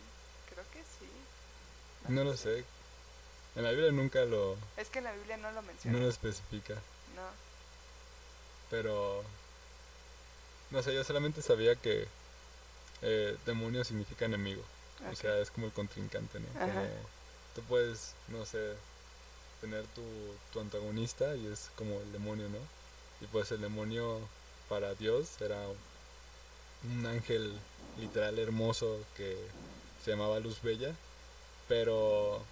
Creo 0.50 0.64
que 0.72 0.80
sí. 0.80 1.08
No, 2.08 2.24
lo 2.24 2.36
sé. 2.36 2.64
En 3.54 3.62
la 3.62 3.70
Biblia 3.70 3.92
nunca 3.92 4.24
lo... 4.24 4.56
Es 4.76 4.88
que 4.88 4.98
en 4.98 5.04
la 5.04 5.12
Biblia 5.12 5.36
no 5.36 5.50
lo 5.52 5.62
menciona. 5.62 5.96
No 5.96 6.04
lo 6.04 6.10
especifica. 6.10 6.74
No. 6.74 7.28
Pero... 8.70 9.22
No 10.76 10.82
sé, 10.82 10.94
yo 10.94 11.02
solamente 11.04 11.40
sabía 11.40 11.74
que 11.74 12.06
eh, 13.00 13.34
demonio 13.46 13.82
significa 13.82 14.26
enemigo. 14.26 14.62
O 15.10 15.16
sea, 15.16 15.38
es 15.38 15.50
como 15.50 15.68
el 15.68 15.72
contrincante, 15.72 16.38
¿no? 16.38 16.48
Como 16.52 16.86
tú 17.54 17.62
puedes, 17.62 18.12
no 18.28 18.44
sé, 18.44 18.74
tener 19.62 19.86
tu, 19.94 20.02
tu 20.52 20.60
antagonista 20.60 21.34
y 21.34 21.46
es 21.46 21.70
como 21.76 21.98
el 22.02 22.12
demonio, 22.12 22.50
¿no? 22.50 22.58
Y 23.22 23.26
pues 23.28 23.50
el 23.52 23.62
demonio 23.62 24.20
para 24.68 24.94
Dios 24.94 25.40
era 25.40 25.56
un 26.84 27.06
ángel 27.06 27.58
literal 27.98 28.38
hermoso 28.38 29.02
que 29.16 29.34
se 30.04 30.10
llamaba 30.10 30.40
Luz 30.40 30.60
Bella, 30.60 30.94
pero 31.68 32.42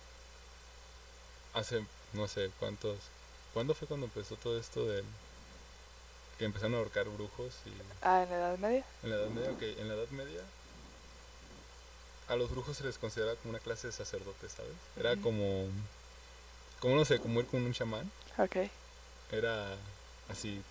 hace 1.53 1.85
no 2.15 2.27
sé 2.27 2.51
cuántos, 2.59 2.97
¿cuándo 3.53 3.75
fue 3.75 3.87
cuando 3.87 4.07
empezó 4.07 4.37
todo 4.37 4.59
esto 4.59 4.87
de 4.87 5.05
que 6.39 6.45
empezaron 6.45 6.75
a 6.75 6.79
ahorcar 6.79 7.09
brujos? 7.09 7.55
Y, 7.67 7.71
ah, 8.03 8.23
en 8.23 8.31
la 8.31 8.37
Edad 8.37 8.59
Media. 8.59 8.85
En 9.03 9.11
la 9.11 9.17
Edad 9.17 9.29
Media, 9.29 9.51
ok, 9.51 9.63
en 9.63 9.89
la 9.89 9.95
Edad 9.95 10.09
Media 10.11 10.41
a 12.29 12.37
los 12.37 12.51
brujos 12.51 12.77
se 12.77 12.85
les 12.85 12.99
considera 12.99 13.35
como 13.37 13.51
una 13.51 13.59
clase 13.59 13.89
de 13.89 13.93
sacerdotes, 13.93 14.53
¿sabes? 14.53 14.73
Era 14.99 15.17
como, 15.17 15.67
como 16.81 16.97
no 16.97 17.05
sé, 17.05 17.19
como 17.19 17.41
ir 17.41 17.47
con 17.47 17.63
un 17.63 17.73
chamán. 17.73 18.11
Ok. 18.39 18.57
Era 19.31 19.75
así, 20.29 20.63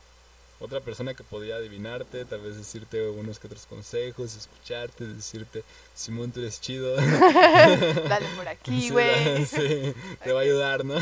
otra 0.59 0.79
persona 0.79 1.13
que 1.13 1.23
podía 1.23 1.55
adivinarte, 1.57 2.25
tal 2.25 2.41
vez 2.41 2.57
decirte 2.57 3.07
unos 3.09 3.37
que 3.37 3.47
otros 3.47 3.65
consejos, 3.65 4.35
escucharte, 4.35 5.05
decirte, 5.05 5.63
Simón, 5.93 6.31
tú 6.31 6.39
eres 6.39 6.59
chido. 6.59 6.95
Dale 6.95 8.27
por 8.35 8.47
aquí, 8.47 8.89
güey. 8.91 9.45
sí, 9.45 9.93
te 10.23 10.31
va 10.31 10.39
a 10.39 10.43
ayudar, 10.43 10.85
¿no? 10.85 10.95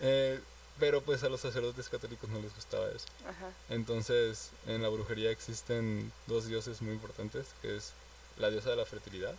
eh, 0.00 0.40
pero 0.78 1.00
pues 1.02 1.22
a 1.24 1.28
los 1.28 1.40
sacerdotes 1.40 1.88
católicos 1.88 2.28
no 2.30 2.40
les 2.40 2.54
gustaba 2.54 2.88
eso. 2.88 3.06
Ajá. 3.26 3.50
Entonces, 3.68 4.50
en 4.66 4.82
la 4.82 4.88
brujería 4.88 5.30
existen 5.30 6.12
dos 6.26 6.46
dioses 6.46 6.82
muy 6.82 6.94
importantes, 6.94 7.46
que 7.62 7.76
es 7.76 7.92
la 8.38 8.50
diosa 8.50 8.70
de 8.70 8.76
la 8.76 8.86
fertilidad, 8.86 9.34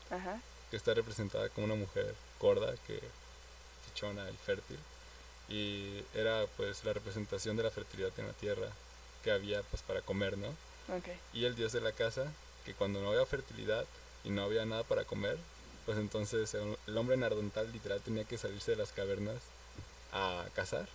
que 0.69 0.77
está 0.77 0.93
representada 0.93 1.49
como 1.49 1.65
una 1.65 1.75
mujer 1.75 2.13
gorda, 2.39 2.73
que 2.87 2.99
chichona 3.87 4.29
y 4.29 4.37
fértil. 4.37 4.79
Y 5.49 6.03
era 6.13 6.45
pues 6.57 6.83
la 6.83 6.93
representación 6.93 7.57
de 7.57 7.63
la 7.63 7.71
fertilidad 7.71 8.11
en 8.17 8.27
la 8.27 8.33
tierra 8.33 8.67
que 9.23 9.31
había 9.31 9.63
pues 9.63 9.81
para 9.81 10.01
comer, 10.01 10.37
¿no? 10.37 10.47
Y 11.33 11.45
el 11.45 11.55
dios 11.55 11.71
de 11.71 11.81
la 11.81 11.91
casa, 11.91 12.31
que 12.65 12.73
cuando 12.73 13.01
no 13.01 13.09
había 13.09 13.25
fertilidad 13.25 13.85
y 14.23 14.29
no 14.29 14.43
había 14.43 14.65
nada 14.65 14.83
para 14.83 15.05
comer, 15.05 15.37
pues 15.85 15.97
entonces 15.97 16.55
el, 16.55 16.97
hombre 16.97 17.17
nardental 17.17 17.71
literal 17.71 18.01
tenía 18.01 18.23
que 18.23 18.37
salirse 18.37 18.71
de 18.71 18.77
las 18.77 18.91
cavernas 18.91 19.37
a 20.11 20.45
cazar. 20.55 20.87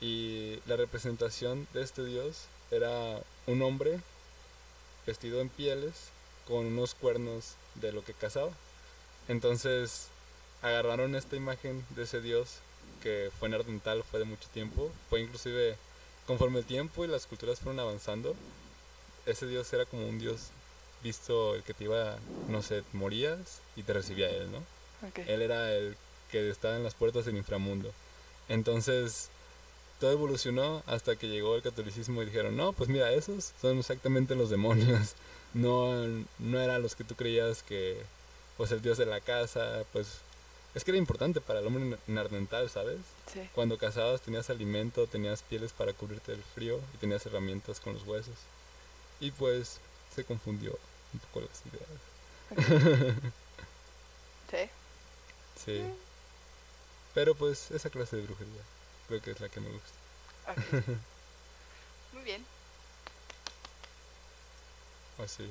Y 0.00 0.58
la 0.66 0.76
representación 0.76 1.66
de 1.72 1.82
este 1.82 2.04
dios 2.04 2.46
era 2.70 3.20
un 3.46 3.62
hombre 3.62 4.00
vestido 5.06 5.40
en 5.40 5.48
pieles 5.48 6.10
con 6.46 6.66
unos 6.66 6.94
cuernos 6.94 7.54
de 7.76 7.92
lo 7.92 8.04
que 8.04 8.14
cazaba. 8.14 8.50
Entonces 9.28 10.08
agarraron 10.62 11.14
esta 11.14 11.36
imagen 11.36 11.84
de 11.90 12.04
ese 12.04 12.20
dios 12.20 12.56
que 13.02 13.30
fue 13.38 13.48
nardental, 13.48 14.04
fue 14.04 14.20
de 14.20 14.24
mucho 14.24 14.48
tiempo, 14.50 14.90
fue 15.08 15.20
inclusive 15.20 15.76
conforme 16.26 16.60
el 16.60 16.64
tiempo 16.64 17.04
y 17.04 17.08
las 17.08 17.26
culturas 17.26 17.58
fueron 17.58 17.80
avanzando, 17.80 18.36
ese 19.26 19.46
dios 19.46 19.72
era 19.72 19.84
como 19.84 20.06
un 20.06 20.18
dios 20.18 20.48
visto 21.02 21.54
el 21.54 21.62
que 21.62 21.74
te 21.74 21.84
iba, 21.84 22.16
no 22.48 22.62
sé, 22.62 22.84
morías 22.92 23.60
y 23.74 23.82
te 23.82 23.92
recibía 23.92 24.30
él, 24.30 24.50
¿no? 24.52 24.62
Él 25.26 25.42
era 25.42 25.72
el 25.74 25.96
que 26.30 26.48
estaba 26.48 26.76
en 26.76 26.84
las 26.84 26.94
puertas 26.94 27.24
del 27.24 27.36
inframundo. 27.36 27.92
Entonces, 28.48 29.28
todo 30.00 30.12
evolucionó 30.12 30.82
hasta 30.86 31.16
que 31.16 31.28
llegó 31.28 31.54
el 31.54 31.62
catolicismo 31.62 32.22
y 32.22 32.26
dijeron, 32.26 32.56
no, 32.56 32.72
pues 32.72 32.88
mira, 32.90 33.12
esos 33.12 33.52
son 33.60 33.78
exactamente 33.78 34.34
los 34.34 34.50
demonios. 34.50 35.14
No, 35.54 35.92
no 36.38 36.60
eran 36.60 36.80
los 36.80 36.94
que 36.94 37.04
tú 37.04 37.14
creías 37.14 37.62
que, 37.62 38.02
pues 38.56 38.72
el 38.72 38.80
dios 38.80 38.96
de 38.96 39.04
la 39.04 39.20
casa, 39.20 39.84
pues 39.92 40.08
es 40.74 40.84
que 40.84 40.90
era 40.90 40.98
importante 40.98 41.40
para 41.40 41.60
el 41.60 41.66
hombre 41.66 41.98
nardental, 42.06 42.70
¿sabes? 42.70 42.98
Sí. 43.32 43.40
Cuando 43.54 43.76
cazabas 43.76 44.22
tenías 44.22 44.48
alimento, 44.48 45.06
tenías 45.06 45.42
pieles 45.42 45.72
para 45.72 45.92
cubrirte 45.92 46.32
del 46.32 46.42
frío 46.42 46.80
y 46.94 46.96
tenías 46.96 47.26
herramientas 47.26 47.80
con 47.80 47.92
los 47.92 48.06
huesos. 48.06 48.36
Y 49.20 49.30
pues 49.32 49.78
se 50.14 50.24
confundió 50.24 50.78
un 51.12 51.20
poco 51.20 51.42
las 51.42 51.62
ideas. 51.66 53.12
sí. 54.50 54.70
Sí. 55.64 55.82
Pero 57.14 57.34
pues 57.34 57.70
esa 57.70 57.90
clase 57.90 58.16
de 58.16 58.22
brujería 58.22 58.62
creo 59.08 59.20
que 59.20 59.30
es 59.32 59.40
la 59.40 59.48
que 59.48 59.60
me 59.60 59.70
gusta. 59.70 60.82
Muy 62.12 62.22
bien. 62.22 62.44
Así. 65.22 65.50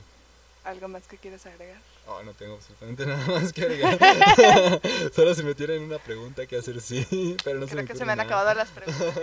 ¿Algo 0.63 0.87
más 0.87 1.03
que 1.07 1.17
quieras 1.17 1.45
agregar? 1.45 1.81
Oh, 2.07 2.21
no 2.23 2.33
tengo 2.33 2.55
absolutamente 2.55 3.05
nada 3.07 3.25
más 3.27 3.53
que 3.53 3.63
agregar. 3.63 3.97
Solo 5.15 5.33
si 5.33 5.43
me 5.43 5.55
tienen 5.55 5.83
una 5.83 5.97
pregunta 5.97 6.45
que 6.45 6.57
hacer, 6.57 6.81
sí, 6.81 7.37
pero 7.43 7.59
no 7.59 7.67
Creo 7.67 7.81
se 7.81 7.87
que 7.87 7.97
se 7.97 8.05
me 8.05 8.13
han 8.13 8.19
acabado 8.19 8.53
las 8.53 8.69
preguntas. 8.69 9.15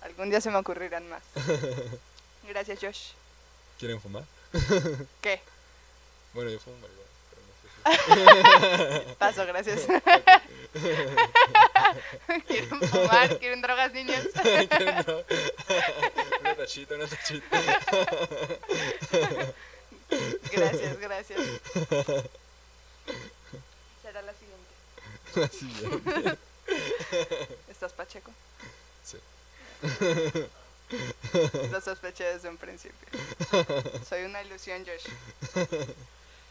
Algún 0.00 0.30
día 0.30 0.40
se 0.40 0.50
me 0.50 0.56
ocurrirán 0.56 1.08
más. 1.08 1.22
Gracias, 2.48 2.78
Josh. 2.80 3.12
¿Quieren 3.78 4.00
fumar? 4.00 4.24
¿Qué? 5.20 5.40
Bueno, 6.32 6.50
yo 6.50 6.58
fumo 6.58 6.76
marihuana, 6.76 7.10
pero 7.30 7.42
no 7.42 7.52
sé 7.62 7.68
si... 7.74 7.77
Paso, 9.18 9.46
gracias. 9.46 9.86
¿Quieren 12.46 12.80
fumar? 12.82 13.38
¿Quieren 13.38 13.62
drogas, 13.62 13.92
niños? 13.92 14.26
¿Quieren 14.42 15.02
drogas? 15.02 15.24
tachita, 16.56 16.94
una 16.94 17.06
tachita. 17.06 17.62
gracias, 20.52 20.98
gracias. 20.98 21.40
Será 24.02 24.22
la 24.22 24.32
siguiente. 24.34 24.72
La 25.34 25.48
siguiente. 25.48 26.38
¿Estás 27.68 27.92
pacheco? 27.92 28.32
Sí. 29.04 29.18
Lo 31.70 31.80
sospeché 31.80 32.24
desde 32.24 32.48
un 32.48 32.56
principio. 32.56 33.08
Soy 34.08 34.24
una 34.24 34.42
ilusión, 34.42 34.84
Josh. 34.84 35.06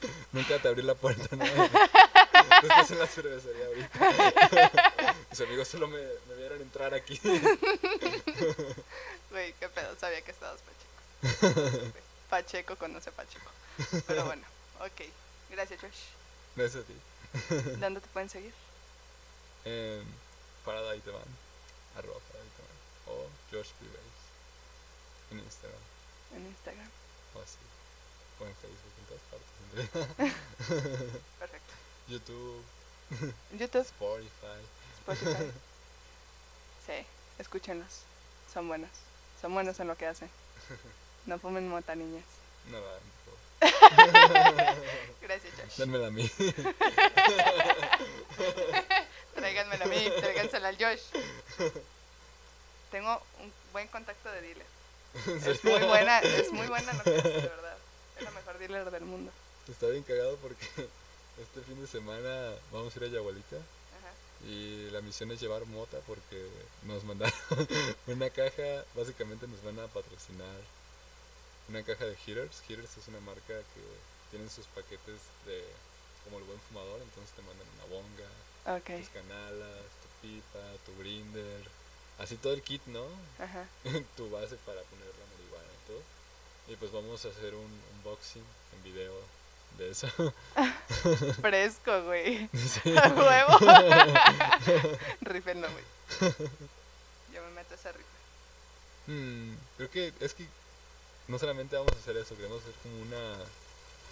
Nunca 0.31 0.59
te 0.59 0.67
abrí 0.67 0.81
la 0.81 0.95
puerta, 0.95 1.35
¿no? 1.35 1.45
Estás 2.63 2.91
en 2.91 2.99
la 2.99 3.07
cervecería 3.07 3.65
ahorita. 3.65 5.15
Mis 5.31 5.41
amigos 5.41 5.67
solo 5.67 5.87
me, 5.87 5.99
me 6.27 6.35
vieron 6.35 6.61
entrar 6.61 6.93
aquí. 6.93 7.19
Güey, 9.29 9.53
qué 9.59 9.69
pedo, 9.69 9.95
sabía 9.99 10.21
que 10.21 10.31
estabas 10.31 10.59
Pacheco. 10.61 11.91
Pacheco 12.29 12.75
conoce 12.77 13.11
Pacheco. 13.11 13.51
Pero 14.07 14.25
bueno, 14.25 14.43
ok. 14.79 15.01
Gracias, 15.51 15.79
Josh. 15.81 15.99
Gracias 16.55 16.83
a 16.83 16.87
ti. 16.87 16.93
¿Dónde 17.79 18.01
te 18.01 18.07
pueden 18.07 18.29
seguir? 18.29 18.53
En 19.65 20.03
Faraday 20.65 20.99
te 21.01 21.11
van. 21.11 21.23
Arroba 21.97 22.19
te 22.19 22.37
van. 22.37 23.17
O 23.17 23.27
Josh 23.51 23.71
Vives. 23.79 24.01
En 25.31 25.39
Instagram. 25.39 25.81
En 26.35 26.47
Instagram. 26.47 26.89
O 27.35 27.41
así. 27.41 27.57
O 28.39 28.45
en 28.45 28.55
Facebook, 28.55 28.93
en 28.99 29.05
todas 29.07 29.23
partes. 29.31 29.47
Perfecto. 31.39 31.73
YouTube. 32.07 32.63
YouTube. 33.57 33.85
Spotify. 33.85 34.61
Spotify. 34.99 35.51
Sí, 36.87 37.05
escúchenlos. 37.37 38.03
Son 38.53 38.65
buenos. 38.69 38.89
Son 39.41 39.53
buenos 39.53 39.77
en 39.81 39.87
lo 39.89 39.97
que 39.97 40.07
hacen. 40.07 40.29
No 41.25 41.37
fumen 41.37 41.67
mota, 41.67 41.95
niñas. 41.95 42.23
No 42.71 42.79
por 42.79 43.01
Gracias, 45.21 45.53
Josh. 45.57 45.77
Dánmela 45.77 46.07
a 46.07 46.11
mí. 46.11 46.31
Tráiganmela 49.35 49.85
a 49.85 49.87
mí, 49.87 50.09
tráigansela 50.17 50.69
al 50.69 50.77
Josh. 50.77 51.01
Tengo 52.91 53.21
un 53.41 53.51
buen 53.73 53.87
contacto 53.89 54.31
de 54.31 54.41
dealer. 54.41 54.65
Es 55.45 55.63
muy 55.63 55.83
buena, 55.83 56.19
es 56.19 56.51
muy 56.51 56.67
buena 56.67 56.93
lo 56.93 57.03
que 57.03 57.17
hace, 57.17 57.29
de 57.29 57.41
verdad. 57.41 57.77
Es 58.17 58.23
la 58.23 58.31
mejor 58.31 58.57
dealer 58.57 58.91
del 58.91 59.05
mundo. 59.05 59.31
Está 59.69 59.87
bien 59.87 60.03
cagado 60.03 60.37
porque 60.37 60.65
este 61.41 61.61
fin 61.61 61.79
de 61.79 61.87
semana 61.87 62.53
vamos 62.71 62.95
a 62.95 62.99
ir 62.99 63.05
a 63.05 63.13
Yagualica. 63.13 63.57
Y 64.47 64.91
la 64.91 65.01
misión 65.01 65.31
es 65.31 65.41
llevar 65.41 65.65
mota 65.65 65.97
porque 66.05 66.47
nos 66.83 67.03
mandaron 67.03 67.33
una 68.07 68.29
caja, 68.29 68.85
básicamente 68.95 69.47
nos 69.47 69.63
van 69.63 69.79
a 69.79 69.87
patrocinar 69.87 70.61
una 71.69 71.83
caja 71.83 72.05
de 72.05 72.15
Heaters. 72.15 72.61
Heaters 72.67 72.97
es 72.97 73.07
una 73.07 73.19
marca 73.21 73.57
que 73.73 73.81
tienen 74.29 74.49
sus 74.49 74.67
paquetes 74.67 75.19
de 75.45 75.63
como 76.23 76.39
el 76.39 76.43
buen 76.43 76.59
fumador, 76.59 77.01
entonces 77.01 77.33
te 77.35 77.41
mandan 77.41 77.67
una 77.75 77.85
bonga, 77.85 78.29
tus 78.99 79.09
canalas, 79.09 79.87
tu 80.03 80.27
pipa, 80.27 80.59
tu 80.85 80.97
grinder, 80.99 81.63
así 82.19 82.35
todo 82.35 82.53
el 82.53 82.61
kit, 82.61 82.85
¿no? 82.87 83.05
Ajá. 83.39 83.65
tu 84.17 84.29
base 84.29 84.55
para 84.65 84.81
poner 84.83 85.07
la 85.07 85.25
marihuana 85.33 85.71
y 85.71 85.87
todo. 85.87 86.01
Y 86.67 86.75
pues 86.75 86.91
vamos 86.91 87.23
a 87.25 87.29
hacer 87.29 87.55
un 87.55 87.81
unboxing 87.97 88.43
en 88.75 88.83
video 88.83 89.13
de 89.77 89.91
eso. 89.91 90.07
Fresco, 91.41 92.03
güey. 92.03 92.49
A 92.97 93.07
huevo. 93.09 93.59
no, 95.55 95.67
güey. 95.69 95.85
Yo 97.33 97.41
me 97.43 97.51
meto 97.55 97.73
a 97.73 97.75
esa 97.75 97.91
rifa. 97.91 98.07
Hmm, 99.07 99.55
creo 99.77 99.89
que 99.89 100.13
es 100.19 100.33
que 100.33 100.45
no 101.27 101.39
solamente 101.39 101.75
vamos 101.75 101.93
a 101.93 101.99
hacer 101.99 102.17
eso, 102.17 102.35
queremos 102.35 102.61
hacer 102.61 102.73
como 102.83 103.01
una 103.01 103.37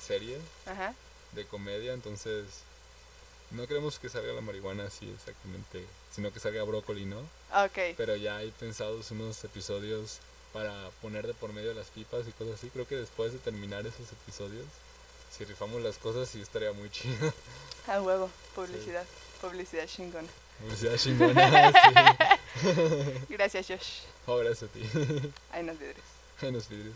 serie 0.01 0.39
de 1.33 1.45
comedia, 1.45 1.93
entonces 1.93 2.45
no 3.51 3.67
queremos 3.67 3.99
que 3.99 4.09
salga 4.09 4.33
la 4.33 4.41
marihuana 4.41 4.85
así 4.85 5.09
exactamente, 5.09 5.85
sino 6.13 6.31
que 6.31 6.39
salga 6.39 6.63
brócoli, 6.63 7.05
¿no? 7.05 7.19
Ok. 7.53 7.95
Pero 7.97 8.15
ya 8.15 8.37
hay 8.37 8.51
pensados 8.51 9.11
unos 9.11 9.43
episodios 9.43 10.19
para 10.55 10.89
poner 11.01 11.27
de 11.27 11.33
por 11.33 11.51
medio 11.51 11.73
las 11.73 11.87
pipas 11.87 12.25
y 12.29 12.31
cosas 12.31 12.53
así. 12.55 12.69
Creo 12.69 12.87
que 12.87 12.95
después 12.95 13.33
de 13.33 13.39
terminar 13.39 13.85
esos 13.85 14.09
episodios, 14.13 14.63
si 15.29 15.43
rifamos 15.43 15.81
las 15.81 15.97
cosas, 15.97 16.29
sí 16.29 16.41
estaría 16.41 16.71
muy 16.71 16.89
chido. 16.89 17.33
A 17.87 18.01
huevo, 18.01 18.29
publicidad, 18.55 19.03
publicidad 19.41 19.85
chingona. 19.85 20.29
Publicidad 20.61 20.95
chingona, 20.95 21.73
sí. 22.63 23.25
Gracias, 23.27 23.67
Josh. 23.67 23.89
Oh, 24.27 24.37
gracias 24.37 24.69
a 24.69 24.73
ti. 24.73 24.81
Ahí 25.51 25.61
nos 25.63 25.77
vidrios. 25.77 26.05
Ahí 26.41 26.51
nos 26.53 26.69
vidrios. 26.69 26.95